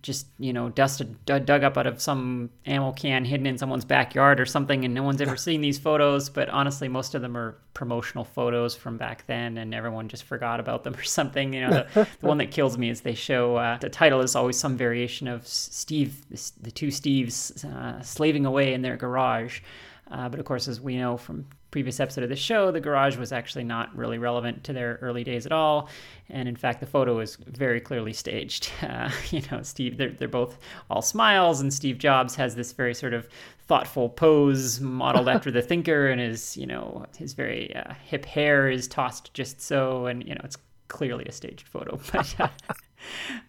[0.02, 4.40] just you know dusted dug up out of some ammo can hidden in someone's backyard
[4.40, 7.58] or something and no one's ever seen these photos but honestly most of them are
[7.74, 11.70] promotional photos from back then and everyone just forgot about them or something you know.
[11.70, 14.78] The, the one that kills me is they show uh, the title is always some
[14.78, 16.26] variation of steve
[16.62, 19.62] the two steves uh, slaving away in their garage.
[20.10, 21.46] Uh, but of course as we know from
[21.78, 25.24] previous episode of the show, the garage was actually not really relevant to their early
[25.24, 25.90] days at all.
[26.28, 28.72] And in fact, the photo is very clearly staged.
[28.82, 30.58] Uh, you know, Steve, they're, they're both
[30.90, 33.28] all smiles, and Steve Jobs has this very sort of
[33.68, 38.72] thoughtful pose modeled after the thinker, and his, you know, his very uh, hip hair
[38.72, 40.08] is tossed just so.
[40.08, 42.00] And, you know, it's clearly a staged photo.
[42.12, 42.48] But, uh,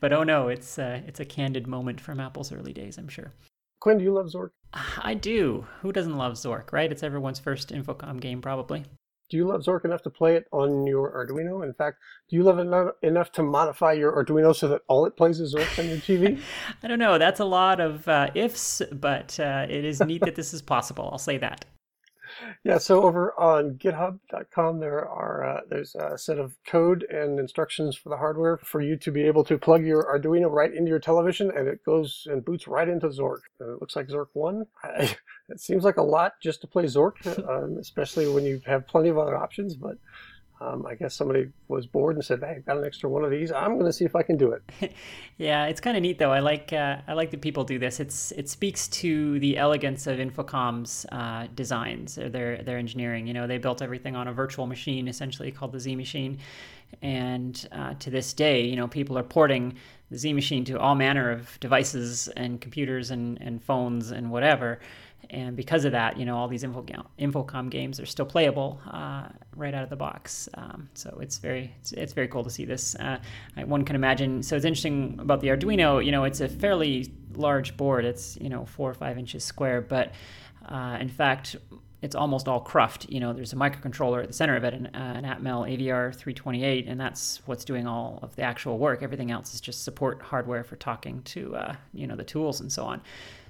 [0.01, 3.33] but oh no, it's, uh, it's a candid moment from Apple's early days, I'm sure.
[3.89, 4.51] Quinn, do you love Zork?
[4.99, 5.67] I do.
[5.81, 6.93] Who doesn't love Zork, right?
[6.93, 8.85] It's everyone's first Infocom game, probably.
[9.31, 11.65] Do you love Zork enough to play it on your Arduino?
[11.65, 11.97] In fact,
[12.29, 12.67] do you love it
[13.03, 16.39] enough to modify your Arduino so that all it plays is Zork on your TV?
[16.83, 17.17] I don't know.
[17.17, 21.09] That's a lot of uh, ifs, but uh, it is neat that this is possible.
[21.11, 21.65] I'll say that
[22.65, 27.97] yeah, so over on GitHub.com, there are uh, there's a set of code and instructions
[27.97, 30.99] for the hardware for you to be able to plug your Arduino right into your
[30.99, 33.41] television, and it goes and boots right into Zork.
[33.61, 34.67] And it looks like Zork One.
[34.83, 35.17] I,
[35.49, 37.15] it seems like a lot just to play Zork,
[37.49, 39.75] um, especially when you have plenty of other options.
[39.75, 39.99] But
[40.61, 43.31] um, I guess somebody was bored and said, "Hey, I've got an extra one of
[43.31, 43.53] these.
[43.53, 44.93] I'm going to see if I can do it."
[45.39, 46.33] yeah, it's kind of neat though.
[46.33, 48.01] I like uh, I like that people do this.
[48.01, 53.29] It's it speaks to the elegance of Infocom's uh, designs or their their engineering.
[53.29, 56.39] You know, they built everything on a virtual machine, essentially called the Z machine,
[57.03, 59.77] and uh, to this day, you know, people are porting
[60.11, 64.81] the Z machine to all manner of devices and computers and and phones and whatever
[65.31, 66.85] and because of that, you know, all these Info,
[67.19, 70.49] Infocom games are still playable uh, right out of the box.
[70.55, 72.95] Um, so it's very it's, it's, very cool to see this.
[72.95, 73.19] Uh,
[73.67, 74.43] one can imagine.
[74.43, 76.05] So it's interesting about the Arduino.
[76.05, 78.05] You know, it's a fairly large board.
[78.05, 80.13] It's you know four or five inches square, but
[80.67, 81.57] uh, in fact,
[82.01, 83.11] it's almost all Cruft.
[83.11, 86.15] You know, there's a microcontroller at the center of it, an, uh, an Atmel AVR
[86.15, 89.03] 328, and that's what's doing all of the actual work.
[89.03, 92.73] Everything else is just support hardware for talking to, uh, you know, the tools and
[92.73, 93.01] so on.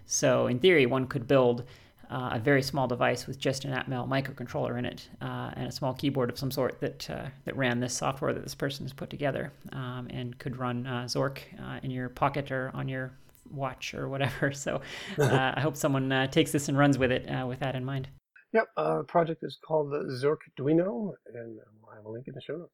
[0.08, 1.64] So in theory, one could build
[2.10, 5.72] uh, a very small device with just an Atmel microcontroller in it uh, and a
[5.72, 8.92] small keyboard of some sort that uh, that ran this software that this person has
[8.94, 13.12] put together um, and could run uh, Zork uh, in your pocket or on your
[13.50, 14.50] watch or whatever.
[14.58, 14.80] So
[15.18, 18.08] uh, I hope someone takes this and runs with it with that in mind.
[18.54, 22.56] Yep, the project is called the Zorkduino, and we'll have a link in the show
[22.56, 22.72] notes.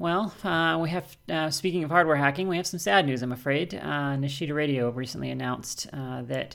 [0.00, 3.32] Well, uh, we have, uh, speaking of hardware hacking, we have some sad news, I'm
[3.32, 3.74] afraid.
[3.74, 6.54] Uh, Nishida Radio recently announced uh, that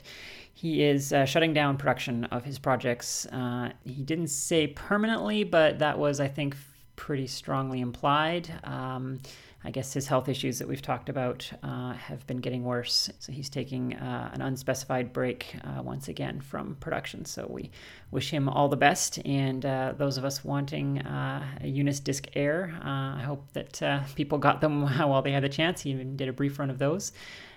[0.54, 3.26] he is uh, shutting down production of his projects.
[3.26, 6.56] Uh, he didn't say permanently, but that was, I think,
[6.96, 8.50] pretty strongly implied.
[8.64, 9.20] Um,
[9.66, 13.10] I guess his health issues that we've talked about uh, have been getting worse.
[13.18, 17.24] So he's taking uh, an unspecified break uh, once again from production.
[17.24, 17.70] So we
[18.10, 19.24] wish him all the best.
[19.24, 23.80] And uh, those of us wanting uh, a Unis Disk Air, uh, I hope that
[24.14, 25.80] people got them while they had the chance.
[25.80, 27.12] He even did a brief run of those.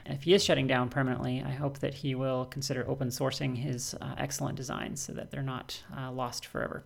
[0.06, 3.96] if he is shutting down permanently, I hope that he will consider open sourcing his
[4.18, 6.86] excellent designs so that they're not lost forever.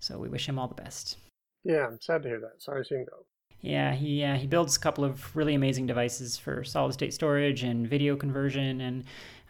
[0.00, 1.18] So we wish him all the best.
[1.64, 2.62] Yeah, I'm sad to hear that.
[2.62, 3.26] Sorry to him go.
[3.64, 7.62] Yeah, he uh, he builds a couple of really amazing devices for solid state storage
[7.62, 9.04] and video conversion, and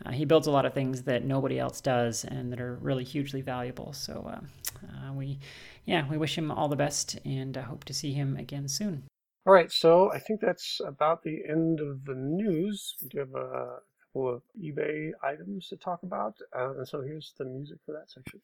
[0.06, 3.02] uh, he builds a lot of things that nobody else does and that are really
[3.02, 3.92] hugely valuable.
[3.92, 5.40] So uh, uh we,
[5.84, 9.02] yeah, we wish him all the best and uh, hope to see him again soon.
[9.46, 12.94] All right, so I think that's about the end of the news.
[13.02, 17.34] We do have a couple of eBay items to talk about, uh, and so here's
[17.36, 18.40] the music for that section.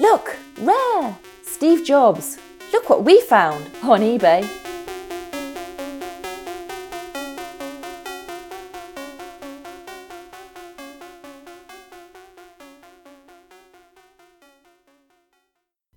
[0.00, 1.18] Look, rare!
[1.42, 2.38] Steve Jobs.
[2.72, 4.48] Look what we found on eBay.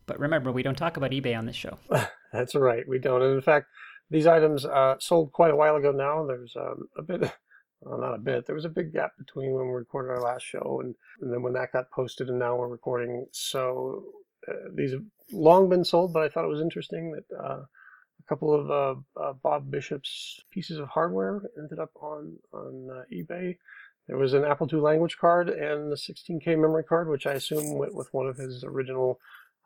[0.06, 1.78] But remember, we don't talk about eBay on this show.
[2.34, 3.22] That's right, we don't.
[3.22, 3.68] And in fact,
[4.10, 6.26] these items uh, sold quite a while ago now.
[6.28, 7.32] There's um, a bit
[7.86, 8.46] well, not a bit.
[8.46, 11.42] There was a big gap between when we recorded our last show and, and then
[11.42, 13.26] when that got posted, and now we're recording.
[13.32, 14.04] So
[14.48, 18.30] uh, these have long been sold, but I thought it was interesting that uh, a
[18.30, 23.58] couple of uh, uh Bob Bishop's pieces of hardware ended up on on uh, eBay.
[24.08, 27.78] There was an Apple II language card and the 16K memory card, which I assume
[27.78, 29.20] went with one of his original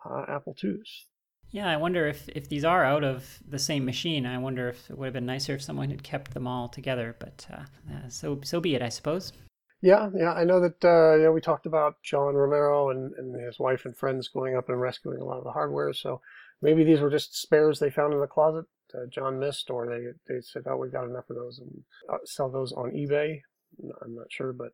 [0.05, 1.05] uh, Apple IIs.
[1.51, 4.25] Yeah, I wonder if, if these are out of the same machine.
[4.25, 7.15] I wonder if it would have been nicer if someone had kept them all together.
[7.19, 9.31] But uh, so so be it, I suppose.
[9.81, 10.83] Yeah, yeah, I know that.
[10.83, 14.55] Uh, you know, we talked about John Romero and, and his wife and friends going
[14.55, 15.93] up and rescuing a lot of the hardware.
[15.93, 16.21] So
[16.61, 18.65] maybe these were just spares they found in the closet.
[18.93, 22.17] Uh, John missed, or they they said, "Oh, we've got enough of those," and uh,
[22.25, 23.41] sell those on eBay.
[24.03, 24.71] I'm not sure, but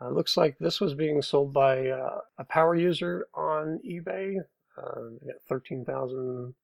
[0.00, 4.36] uh, looks like this was being sold by uh, a power user on eBay
[4.78, 6.54] uh, got 13,000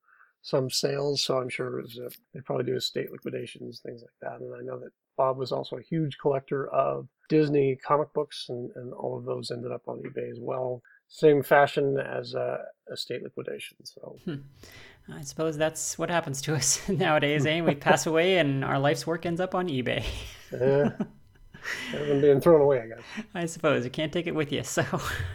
[0.43, 4.11] some sales, so I'm sure it was, uh, they probably do estate liquidations, things like
[4.21, 4.41] that.
[4.41, 8.71] And I know that Bob was also a huge collector of Disney comic books, and,
[8.75, 10.83] and all of those ended up on eBay as well.
[11.09, 12.59] Same fashion as uh,
[12.93, 13.77] estate liquidation.
[13.85, 14.17] So.
[14.25, 14.35] Hmm.
[15.13, 17.61] I suppose that's what happens to us nowadays, eh?
[17.61, 20.05] We pass away and our life's work ends up on eBay.
[20.53, 20.91] yeah.
[21.95, 23.27] Everything being thrown away, I guess.
[23.35, 23.85] I suppose.
[23.85, 24.85] You can't take it with you, so.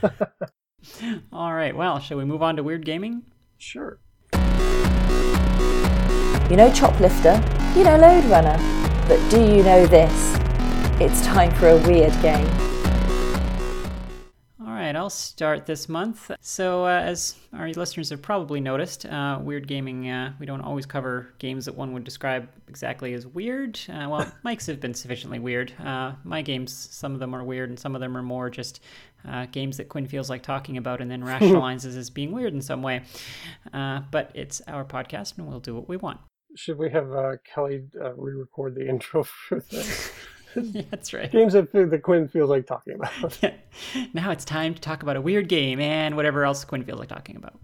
[1.32, 3.24] All right, well, shall we move on to weird gaming?
[3.58, 4.00] Sure.
[6.50, 7.36] You know Choplifter,
[7.76, 8.58] you know Lode Runner,
[9.08, 10.38] but do you know this?
[11.02, 12.48] It's time for a weird game.
[14.62, 16.32] All right, I'll start this month.
[16.42, 20.86] So, uh, as our listeners have probably noticed, uh, Weird Gaming, uh, we don't always
[20.86, 23.80] cover games that one would describe exactly as weird.
[23.90, 25.74] Uh, well, Mike's have been sufficiently weird.
[25.84, 28.82] Uh, my games, some of them are weird, and some of them are more just
[29.28, 32.62] uh, games that Quinn feels like talking about and then rationalizes as being weird in
[32.62, 33.04] some way.
[33.74, 36.20] Uh, but it's our podcast and we'll do what we want.
[36.56, 40.12] Should we have uh, Kelly uh, re record the intro for this?
[40.56, 41.32] yeah, that's right.
[41.32, 43.38] Games that, that Quinn feels like talking about.
[43.44, 43.54] Yeah.
[44.14, 47.10] Now it's time to talk about a weird game and whatever else Quinn feels like
[47.10, 47.60] talking about.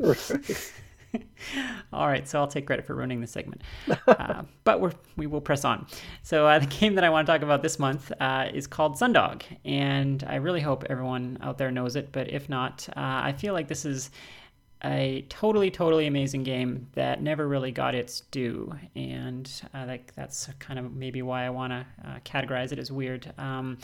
[1.93, 3.61] All right, so I'll take credit for ruining the segment,
[4.07, 5.85] uh, but we're, we will press on.
[6.23, 8.95] So uh, the game that I want to talk about this month uh, is called
[8.95, 12.11] Sundog, and I really hope everyone out there knows it.
[12.11, 14.11] But if not, uh, I feel like this is
[14.85, 20.49] a totally, totally amazing game that never really got its due, and uh, like that's
[20.59, 23.31] kind of maybe why I want to uh, categorize it as weird.
[23.37, 23.77] Um,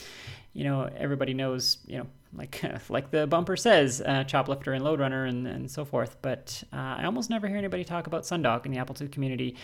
[0.53, 4.99] you know, everybody knows, you know, like like the bumper says, uh, Choplifter and Lode
[4.99, 6.17] Runner and, and so forth.
[6.21, 9.55] But uh, I almost never hear anybody talk about Sundog in the Apple II community.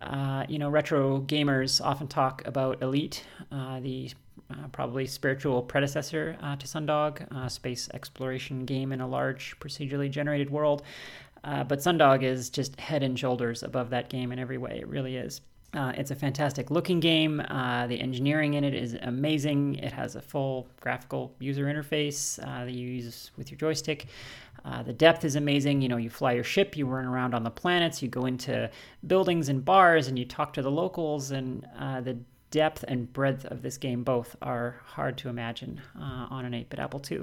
[0.00, 4.10] Uh, you know, retro gamers often talk about Elite, uh, the
[4.50, 10.50] uh, probably spiritual predecessor uh, to Sundog, space exploration game in a large procedurally generated
[10.50, 10.82] world.
[11.44, 14.78] but Sundog is just head and shoulders above that game in every way.
[14.80, 15.40] It really is.
[15.74, 17.40] Uh, it's a fantastic looking game.
[17.48, 19.76] Uh, the engineering in it is amazing.
[19.76, 24.06] It has a full graphical user interface uh, that you use with your joystick.
[24.66, 25.80] Uh, the depth is amazing.
[25.80, 28.70] You know, you fly your ship, you run around on the planets, you go into
[29.06, 31.30] buildings and bars, and you talk to the locals.
[31.30, 32.18] And uh, the
[32.50, 36.68] depth and breadth of this game both are hard to imagine uh, on an 8
[36.68, 37.22] bit Apple II.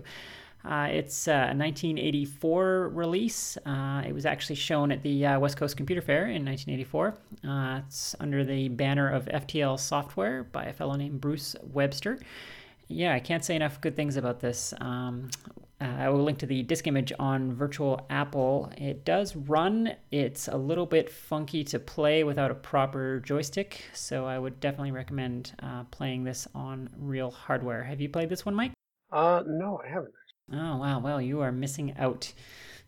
[0.65, 3.57] Uh, it's a 1984 release.
[3.65, 7.17] Uh, it was actually shown at the uh, West Coast Computer Fair in 1984.
[7.47, 12.19] Uh, it's under the banner of FTL Software by a fellow named Bruce Webster.
[12.89, 14.73] Yeah, I can't say enough good things about this.
[14.81, 15.29] Um,
[15.81, 18.69] uh, I will link to the disk image on Virtual Apple.
[18.77, 19.95] It does run.
[20.11, 24.91] It's a little bit funky to play without a proper joystick, so I would definitely
[24.91, 27.83] recommend uh, playing this on real hardware.
[27.83, 28.73] Have you played this one, Mike?
[29.11, 30.13] Uh, no, I haven't.
[30.53, 30.99] Oh wow!
[30.99, 32.33] Well, you are missing out.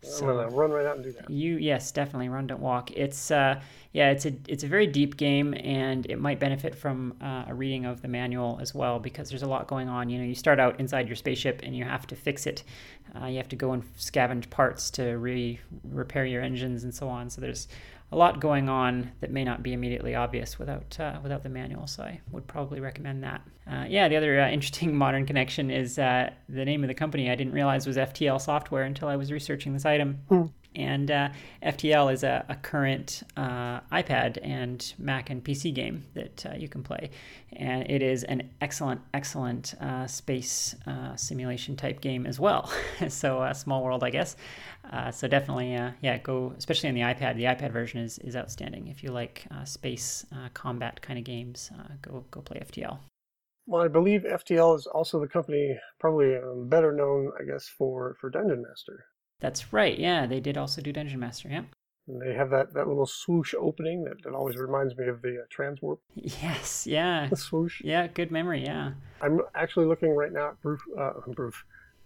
[0.04, 1.30] So I'm gonna run right out and do that.
[1.30, 2.90] You yes, definitely run don't walk.
[2.90, 3.60] It's uh
[3.92, 7.54] yeah, it's a it's a very deep game and it might benefit from uh, a
[7.54, 10.10] reading of the manual as well because there's a lot going on.
[10.10, 12.64] You know, you start out inside your spaceship and you have to fix it.
[13.20, 17.08] Uh, you have to go and scavenge parts to re repair your engines and so
[17.08, 17.30] on.
[17.30, 17.68] So there's
[18.12, 21.86] a lot going on that may not be immediately obvious without uh, without the manual.
[21.86, 23.40] So I would probably recommend that.
[23.66, 27.30] Uh, yeah, the other uh, interesting modern connection is uh, the name of the company.
[27.30, 30.18] I didn't realize was FTL Software until I was researching this item.
[30.30, 30.50] Mm.
[30.74, 31.28] And uh,
[31.62, 36.68] FTL is a, a current uh, iPad and Mac and PC game that uh, you
[36.68, 37.10] can play.
[37.52, 42.72] And it is an excellent, excellent uh, space uh, simulation type game as well.
[43.08, 44.36] so, a small world, I guess.
[44.90, 47.36] Uh, so, definitely, yeah, go, especially on the iPad.
[47.36, 48.88] The iPad version is, is outstanding.
[48.88, 51.70] If you like space combat kind of games,
[52.00, 52.98] go, go play FTL.
[53.66, 58.16] Well, I believe FTL is also the company, probably um, better known, I guess, for,
[58.20, 59.04] for Dungeon Master.
[59.42, 59.98] That's right.
[59.98, 61.48] Yeah, they did also do Dungeon Master.
[61.50, 61.64] Yeah.
[62.08, 65.42] And they have that, that little swoosh opening that, that always reminds me of the
[65.42, 65.98] uh, transwarp.
[66.14, 67.28] Yes, yeah.
[67.28, 67.82] The swoosh.
[67.82, 68.92] Yeah, good memory, yeah.
[69.20, 71.56] I'm actually looking right now at Bruce, uh, Bruce,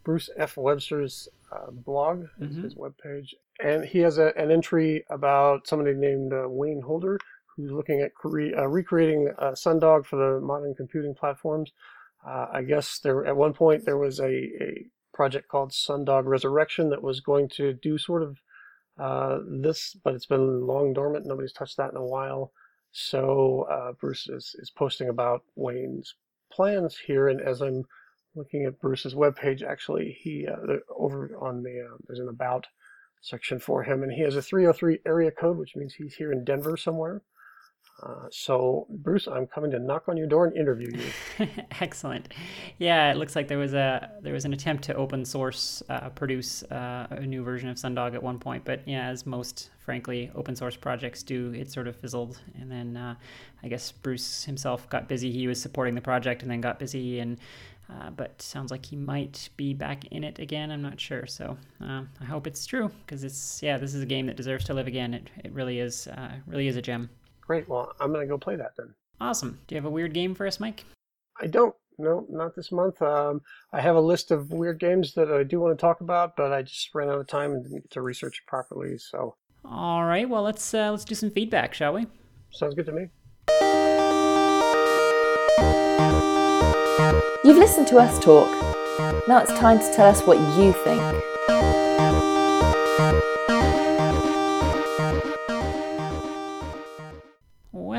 [0.03, 0.57] Bruce F.
[0.57, 2.63] Webster's uh, blog, mm-hmm.
[2.63, 7.19] his webpage, and he has a, an entry about somebody named uh, Wayne Holder
[7.57, 11.73] who's looking at cre- uh, recreating uh, Sundog for the modern computing platforms.
[12.27, 14.87] Uh, I guess there at one point there was a, a
[15.17, 18.39] project called Sundog Resurrection that was going to do sort of
[18.99, 21.25] uh, this, but it's been long dormant.
[21.25, 22.53] Nobody's touched that in a while.
[22.93, 26.15] So uh, Bruce is, is posting about Wayne's
[26.53, 27.85] plans here, and as I'm
[28.35, 32.67] looking at Bruce's webpage, actually, he uh, over on the uh, there's an about
[33.23, 36.45] section for him, and he has a 303 area code, which means he's here in
[36.45, 37.23] Denver somewhere.
[38.03, 41.15] Uh, so, Bruce, I'm coming to knock on your door and interview you.
[41.81, 42.29] Excellent.
[42.79, 46.11] Yeah, it looks like there was a there was an attempt to open source uh,
[46.11, 50.31] produce uh, a new version of Sundog at one point, but yeah, as most frankly
[50.35, 52.39] open source projects do, it sort of fizzled.
[52.61, 53.15] And then uh,
[53.63, 55.33] I guess Bruce himself got busy.
[55.33, 57.39] He was supporting the project, and then got busy and
[57.89, 60.71] Uh, but sounds like he might be back in it again.
[60.73, 61.25] I'm not sure.
[61.27, 64.75] So I hope it's true because it's yeah, this is a game that deserves to
[64.75, 65.15] live again.
[65.15, 66.09] It it really is
[66.47, 67.11] really is a gem.
[67.47, 67.69] Great.
[67.69, 68.95] Well, I'm gonna go play that then.
[69.21, 69.59] Awesome.
[69.67, 70.85] Do you have a weird game for us, Mike?
[71.41, 71.75] I don't.
[71.99, 73.01] No, not this month.
[73.01, 73.41] Um,
[73.73, 76.53] I have a list of weird games that I do want to talk about, but
[76.53, 78.99] I just ran out of time and didn't get to research it properly.
[78.99, 79.37] So.
[79.65, 80.29] All right.
[80.29, 82.07] Well, let's uh, let's do some feedback, shall we?
[82.51, 83.09] Sounds good to me.
[87.45, 88.51] You've listened to us talk.
[89.29, 91.01] Now it's time to tell us what you think.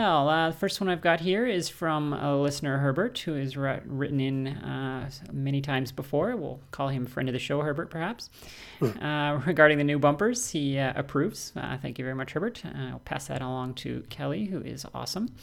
[0.08, 3.58] Well, uh, the first one I've got here is from a listener, Herbert, who has
[3.58, 6.34] written in uh, many times before.
[6.38, 8.30] We'll call him friend of the show, Herbert, perhaps.
[8.82, 11.52] uh, regarding the new bumpers, he uh, approves.
[11.58, 12.64] Uh, thank you very much, Herbert.
[12.64, 15.36] Uh, I'll pass that along to Kelly, who is awesome.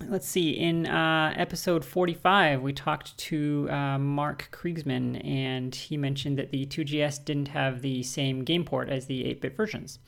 [0.00, 0.52] Let's see.
[0.52, 3.66] In episode 45, we talked to
[3.98, 9.04] Mark Kriegsman, and he mentioned that the 2GS didn't have the same game port as
[9.04, 9.98] the 8 bit versions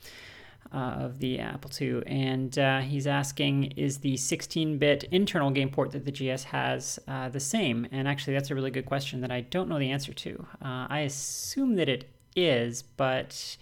[0.73, 5.91] uh, of the Apple II, and uh, he's asking, is the 16-bit internal game port
[5.91, 7.87] that the GS has uh, the same?
[7.91, 10.47] And actually, that's a really good question that I don't know the answer to.
[10.61, 13.57] Uh, I assume that it is, but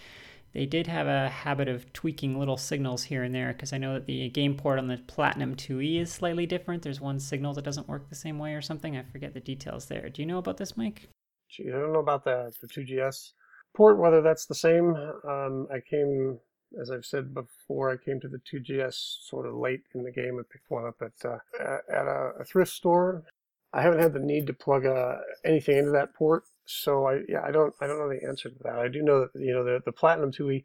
[0.54, 3.96] they did have a habit of tweaking little signals here and there because I know
[3.96, 6.84] that the game port on the Platinum 2E is slightly different.
[6.84, 8.96] There's one signal that doesn't work the same way or something.
[8.96, 10.10] I forget the details there.
[10.10, 11.10] Do you know about this, Mike?
[11.50, 13.32] Gee, I don't know about the, the 2GS
[13.76, 14.96] port, whether that's the same.
[15.28, 16.40] Um, I came
[16.82, 20.38] as I've said before, I came to the 2GS sort of late in the game.
[20.40, 21.38] I picked one up at uh,
[21.90, 23.24] at a, a, thrift store.
[23.74, 27.42] I haven't had the need to plug uh, anything into that port, so I yeah
[27.44, 28.80] I don't I don't know the answer to that.
[28.80, 30.64] I do know that you know the the Platinum 2E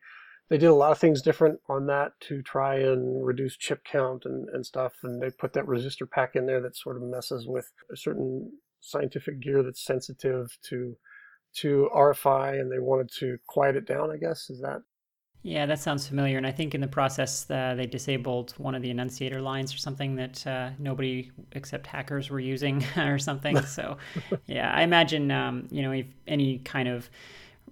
[0.49, 4.25] they did a lot of things different on that to try and reduce chip count
[4.25, 7.47] and, and stuff, and they put that resistor pack in there that sort of messes
[7.47, 10.97] with a certain scientific gear that's sensitive to
[11.57, 14.11] to RFI, and they wanted to quiet it down.
[14.11, 14.83] I guess is that
[15.49, 16.37] yeah, that sounds familiar.
[16.37, 19.79] And I think in the process, uh, they disabled one of the annunciator lines or
[19.79, 23.63] something that uh, nobody except hackers were using or something.
[23.63, 23.97] So,
[24.47, 27.09] yeah, I imagine, um, you know, if any kind of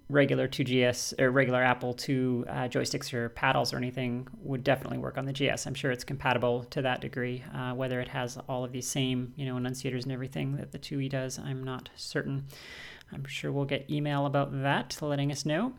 [0.09, 5.19] regular 2GS or regular Apple II uh, joysticks or paddles or anything would definitely work
[5.19, 5.67] on the GS.
[5.67, 7.43] I'm sure it's compatible to that degree.
[7.53, 10.79] Uh, whether it has all of these same, you know, annunciators and everything that the
[10.79, 12.45] 2E does, I'm not certain.
[13.13, 15.73] I'm sure we'll get email about that, letting us know.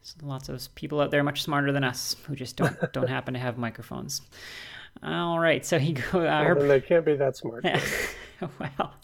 [0.00, 3.34] There's lots of people out there much smarter than us who just don't don't happen
[3.34, 4.22] to have microphones.
[5.02, 6.20] All right, so he go.
[6.20, 7.64] Uh, well, they can't be that smart.
[8.40, 8.94] well,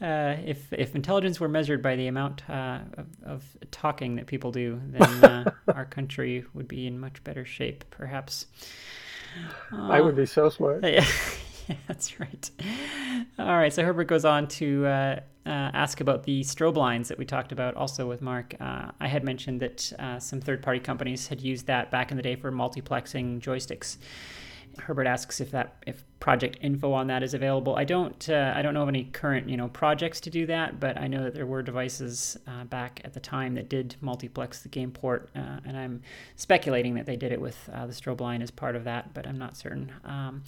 [0.00, 4.50] uh, if if intelligence were measured by the amount uh, of, of, talking that people
[4.50, 8.46] do, then uh, our country would be in much better shape, perhaps.
[9.72, 10.82] I would be so smart.
[10.82, 11.06] Yeah,
[11.88, 12.50] that's right.
[13.38, 17.18] All right, so Herbert goes on to uh, uh, ask about the strobe lines that
[17.18, 18.54] we talked about also with Mark.
[18.60, 22.16] Uh, I had mentioned that uh, some third party companies had used that back in
[22.16, 23.98] the day for multiplexing joysticks.
[24.78, 27.76] Herbert asks if that if project info on that is available.
[27.76, 30.80] I don't uh, I don't know of any current you know projects to do that,
[30.80, 34.62] but I know that there were devices uh, back at the time that did multiplex
[34.62, 36.02] the game port, uh, and I'm
[36.36, 39.26] speculating that they did it with uh, the strobe line as part of that, but
[39.26, 39.92] I'm not certain.
[40.04, 40.42] Um,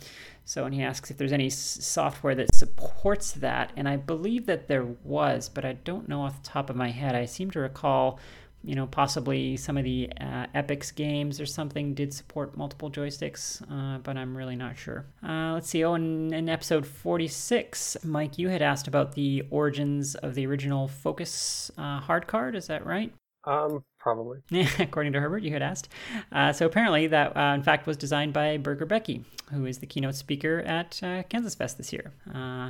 [0.44, 4.46] so and he asks if there's any s- software that supports that, and I believe
[4.46, 7.14] that there was, but I don't know off the top of my head.
[7.14, 8.18] I seem to recall
[8.62, 13.62] you know, possibly some of the uh, Epyx games or something did support multiple joysticks,
[13.70, 15.06] uh, but I'm really not sure.
[15.26, 15.82] Uh, let's see.
[15.84, 20.88] Oh, in, in, episode 46, Mike, you had asked about the origins of the original
[20.88, 22.54] Focus uh, hard card.
[22.54, 23.12] Is that right?
[23.44, 24.40] Um, probably.
[24.78, 25.88] According to Herbert, you had asked.
[26.30, 29.86] Uh, so apparently, that uh, in fact was designed by Burger Becky, who is the
[29.86, 32.12] keynote speaker at Kansas Fest this year.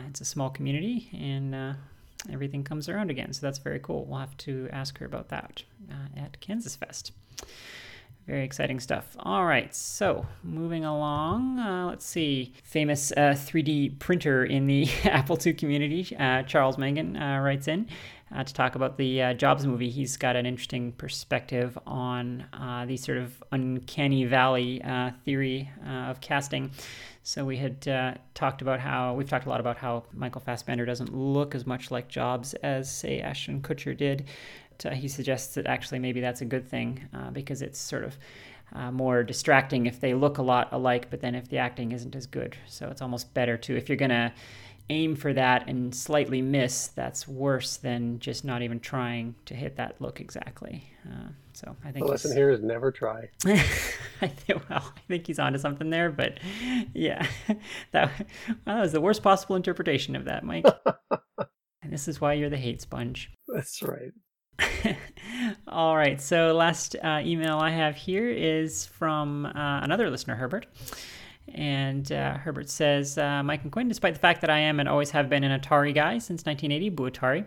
[0.09, 1.77] it's a small community, and
[2.31, 3.33] everything comes around again.
[3.33, 4.05] So that's very cool.
[4.05, 7.13] We'll have to ask her about that uh, at Kansas Fest.
[8.27, 9.17] Very exciting stuff.
[9.19, 12.53] All right, so moving along, uh, let's see.
[12.63, 17.89] Famous uh, 3D printer in the Apple II community, uh, Charles Mangan, uh, writes in
[18.33, 19.91] uh, to talk about the Jobs movie.
[19.91, 22.45] He's got an interesting perspective on
[22.87, 24.81] the sort of uncanny valley
[25.25, 26.71] theory of casting.
[27.23, 30.87] So we had uh, talked about how we've talked a lot about how Michael Fassbender
[30.87, 34.27] doesn't look as much like Jobs as say Ashton Kutcher did.
[34.85, 38.17] Uh, he suggests that actually maybe that's a good thing uh, because it's sort of
[38.73, 42.17] uh, more distracting if they look a lot alike, but then if the acting isn't
[42.17, 42.57] as good.
[42.67, 44.33] So it's almost better to if you're gonna
[44.89, 49.77] aim for that and slightly miss, that's worse than just not even trying to hit
[49.77, 50.85] that look exactly.
[51.07, 53.29] Uh, so I think the lesson here is never try.
[53.47, 56.39] I think, well, I think he's onto something there, but
[56.95, 57.27] yeah,
[57.93, 58.11] that,
[58.49, 60.67] well, that was the worst possible interpretation of that, Mike.
[61.83, 63.31] And this is why you're the hate sponge.
[63.49, 64.13] That's right.
[65.67, 66.21] All right.
[66.21, 70.67] So, last uh, email I have here is from uh, another listener, Herbert.
[71.55, 74.89] And uh, Herbert says, uh, Mike and Quinn, despite the fact that I am and
[74.89, 77.45] always have been an Atari guy since 1980, Boo Atari,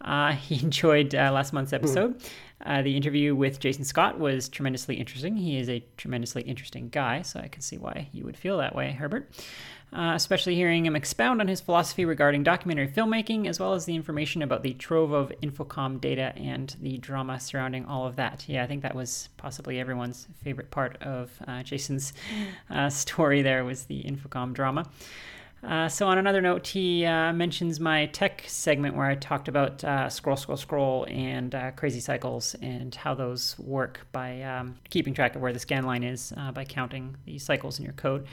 [0.00, 2.18] uh, he enjoyed uh, last month's episode.
[2.18, 2.30] Mm.
[2.64, 5.36] The interview with Jason Scott was tremendously interesting.
[5.36, 8.74] He is a tremendously interesting guy, so I can see why you would feel that
[8.74, 9.32] way, Herbert
[9.92, 13.94] uh, especially hearing him expound on his philosophy regarding documentary filmmaking, as well as the
[13.94, 18.44] information about the trove of Infocom data and the drama surrounding all of that.
[18.48, 22.14] Yeah, I think that was possibly everyone's favorite part of uh, Jason's
[22.70, 23.42] uh, story.
[23.42, 24.88] There was the Infocom drama.
[25.62, 29.84] Uh, so, on another note, he uh, mentions my tech segment where I talked about
[29.84, 35.14] uh, scroll, scroll, scroll and uh, crazy cycles and how those work by um, keeping
[35.14, 38.26] track of where the scan line is uh, by counting the cycles in your code.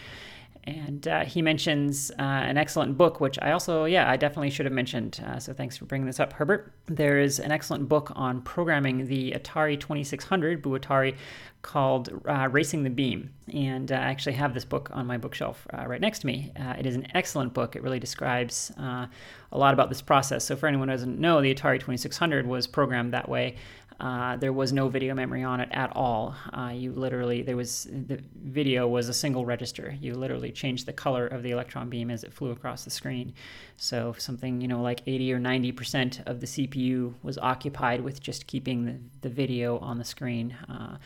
[0.70, 4.66] And uh, he mentions uh, an excellent book, which I also, yeah, I definitely should
[4.66, 5.20] have mentioned.
[5.26, 6.72] Uh, so thanks for bringing this up, Herbert.
[6.86, 11.16] There is an excellent book on programming the Atari 2600, Boo Atari,
[11.62, 13.32] called uh, Racing the Beam.
[13.54, 16.52] And uh, I actually have this book on my bookshelf uh, right next to me.
[16.56, 17.76] it is an excellent book.
[17.76, 20.46] It really describes a lot about this process.
[20.46, 23.56] So, for anyone who doesn't know, the Atari 2600 was programmed that way.
[24.00, 26.36] Uh, there was no video memory on it at all.
[26.54, 29.96] Uh, you literally, there was, the video was a single register.
[30.00, 33.34] You literally changed the color of the electron beam as it flew across the screen.
[33.78, 38.48] So something, you know, like 80 or 90% of the CPU was occupied with just
[38.48, 40.56] keeping the, the video on the screen.
[40.70, 40.98] Uh,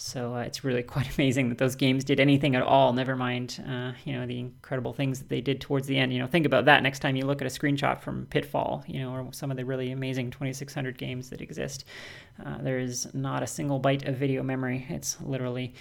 [0.00, 2.92] so uh, it's really quite amazing that those games did anything at all.
[2.92, 6.12] Never mind, uh, you know, the incredible things that they did towards the end.
[6.12, 9.00] You know, think about that next time you look at a screenshot from Pitfall, you
[9.00, 11.84] know, or some of the really amazing 2600 games that exist.
[12.44, 14.86] Uh, there is not a single byte of video memory.
[14.88, 15.74] It's literally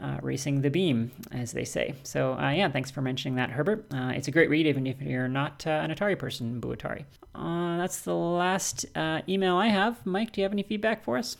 [0.00, 1.94] uh, racing the beam, as they say.
[2.02, 3.86] So, uh, yeah, thanks for mentioning that, Herbert.
[3.92, 7.04] Uh, it's a great read, even if you're not uh, an Atari person, Boo Atari.
[7.34, 10.04] Uh, that's the last uh, email I have.
[10.04, 11.36] Mike, do you have any feedback for us?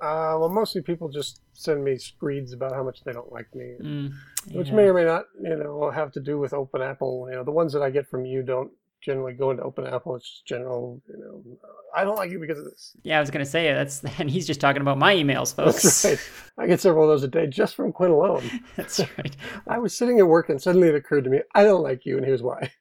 [0.00, 4.12] Well, mostly people just send me screeds about how much they don't like me, mm,
[4.46, 4.58] yeah.
[4.58, 7.26] which may or may not, you know, have to do with Open Apple.
[7.30, 8.70] You know, the ones that I get from you don't
[9.00, 10.16] generally go into Open Apple.
[10.16, 11.58] It's just general, you know,
[11.94, 12.96] I don't like you because of this.
[13.02, 15.82] Yeah, I was going to say that's, and he's just talking about my emails, folks.
[15.82, 16.64] That's right.
[16.64, 18.48] I get several of those a day just from Quinn alone.
[18.76, 19.36] that's right.
[19.66, 22.16] I was sitting at work and suddenly it occurred to me, I don't like you,
[22.16, 22.70] and here's why.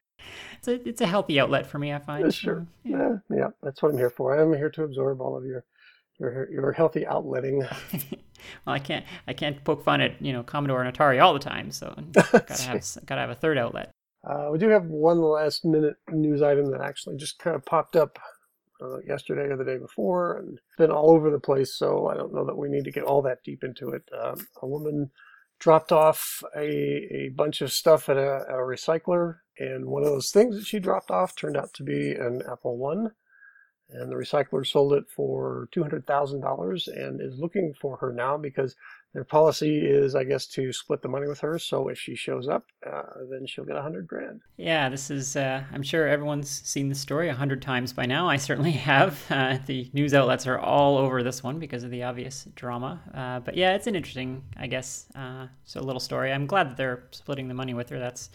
[0.60, 2.34] It's a, it's a healthy outlet for me, I find.
[2.34, 2.68] sure.
[2.84, 2.98] Yeah.
[3.30, 4.38] yeah, yeah, that's what I'm here for.
[4.38, 5.64] I'm here to absorb all of your
[6.20, 7.60] your your healthy outletting.
[8.66, 11.40] well, I can't I can't poke fun at you know Commodore and Atari all the
[11.40, 13.92] time, so gotta have gotta have a third outlet.
[14.28, 17.96] Uh, we do have one last minute news item that actually just kind of popped
[17.96, 18.20] up
[18.82, 21.76] uh, yesterday or the day before and been all over the place.
[21.76, 24.04] So I don't know that we need to get all that deep into it.
[24.22, 25.12] Um, a woman
[25.60, 30.32] dropped off a, a bunch of stuff at a, a recycler, and one of those
[30.32, 33.12] things that she dropped off turned out to be an Apple One
[33.92, 38.76] and the recycler sold it for $200,000 and is looking for her now because
[39.14, 41.58] their policy is, I guess, to split the money with her.
[41.58, 43.02] So if she shows up, uh,
[43.32, 44.42] then she'll get a hundred grand.
[44.58, 45.36] Yeah, this is.
[45.36, 48.30] Uh, I'm sure everyone's seen the story a hundred times by now.
[48.30, 49.20] I certainly have.
[49.32, 53.02] Uh, the news outlets are all over this one because of the obvious drama.
[53.12, 56.32] Uh, but yeah, it's an interesting, I guess, uh, a little story.
[56.32, 57.98] I'm glad that they're splitting the money with her.
[57.98, 58.30] That's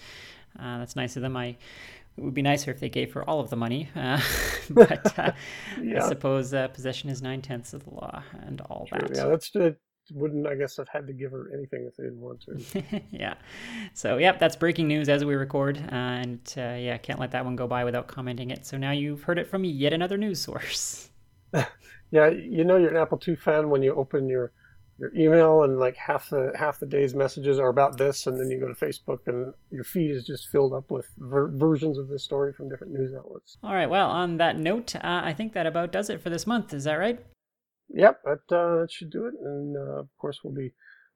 [0.59, 1.37] uh, that's nice of them.
[1.37, 1.57] I
[2.17, 4.21] it would be nicer if they gave her all of the money, uh,
[4.71, 5.33] but uh,
[5.83, 6.05] yeah.
[6.05, 9.17] I suppose uh, possession is nine tenths of the law and all sure, that.
[9.17, 9.81] Yeah, that's it.
[10.13, 13.01] Wouldn't I guess have had to give her anything if they didn't want to?
[13.11, 13.35] yeah.
[13.95, 17.57] So yep, that's breaking news as we record, and uh, yeah, can't let that one
[17.57, 18.67] go by without commenting it.
[18.67, 21.09] So now you've heard it from yet another news source.
[22.11, 24.53] yeah, you know you're an Apple II fan when you open your
[24.99, 28.51] your email and like half the half the day's messages are about this and then
[28.51, 32.09] you go to facebook and your feed is just filled up with ver- versions of
[32.09, 33.57] this story from different news outlets.
[33.63, 36.47] All right well on that note uh, i think that about does it for this
[36.47, 36.73] month.
[36.73, 37.19] Is that right?
[37.89, 39.35] Yep that, uh, that should do it.
[39.43, 40.73] And uh, of course we'll be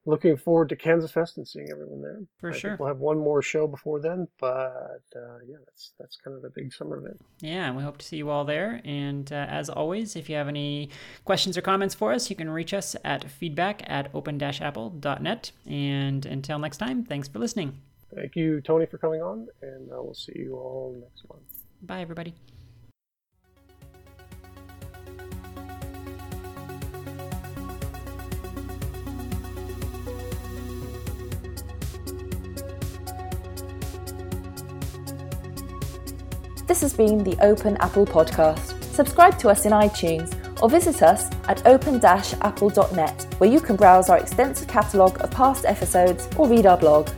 [0.08, 2.22] looking forward to Kansas Fest and seeing everyone there.
[2.40, 2.76] For I sure.
[2.78, 6.50] we'll have one more show before then, but uh, yeah, that's that's kind of the
[6.50, 7.20] big summer event.
[7.40, 8.80] Yeah, and we hope to see you all there.
[8.84, 10.88] And uh, as always, if you have any
[11.24, 15.52] questions or comments for us, you can reach us at feedback at open-apple.net.
[15.66, 17.78] And until next time, thanks for listening.
[18.14, 21.42] Thank you, Tony, for coming on, and uh, we'll see you all next month.
[21.82, 22.34] Bye, everybody.
[36.68, 38.82] This has been the Open Apple Podcast.
[38.92, 44.18] Subscribe to us in iTunes or visit us at open-apple.net where you can browse our
[44.18, 47.08] extensive catalogue of past episodes or read our blog.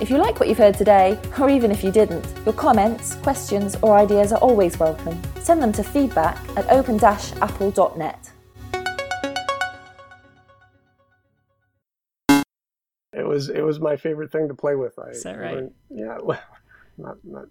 [0.00, 3.76] If you like what you've heard today, or even if you didn't, your comments, questions,
[3.82, 5.20] or ideas are always welcome.
[5.40, 8.30] Send them to feedback at open-apple.net.
[13.12, 14.96] It was it was my favorite thing to play with.
[14.98, 15.64] I, Is that right?
[15.64, 16.18] I- yeah.
[16.22, 16.40] Well,
[16.96, 17.46] not not.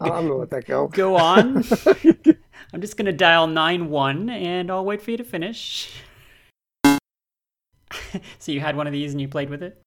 [0.00, 0.88] Oh, gonna let that go.
[0.88, 1.64] Go on.
[2.72, 5.90] I'm just going to dial 9-1 and I'll wait for you to finish.
[8.38, 9.82] so you had one of these and you played with it?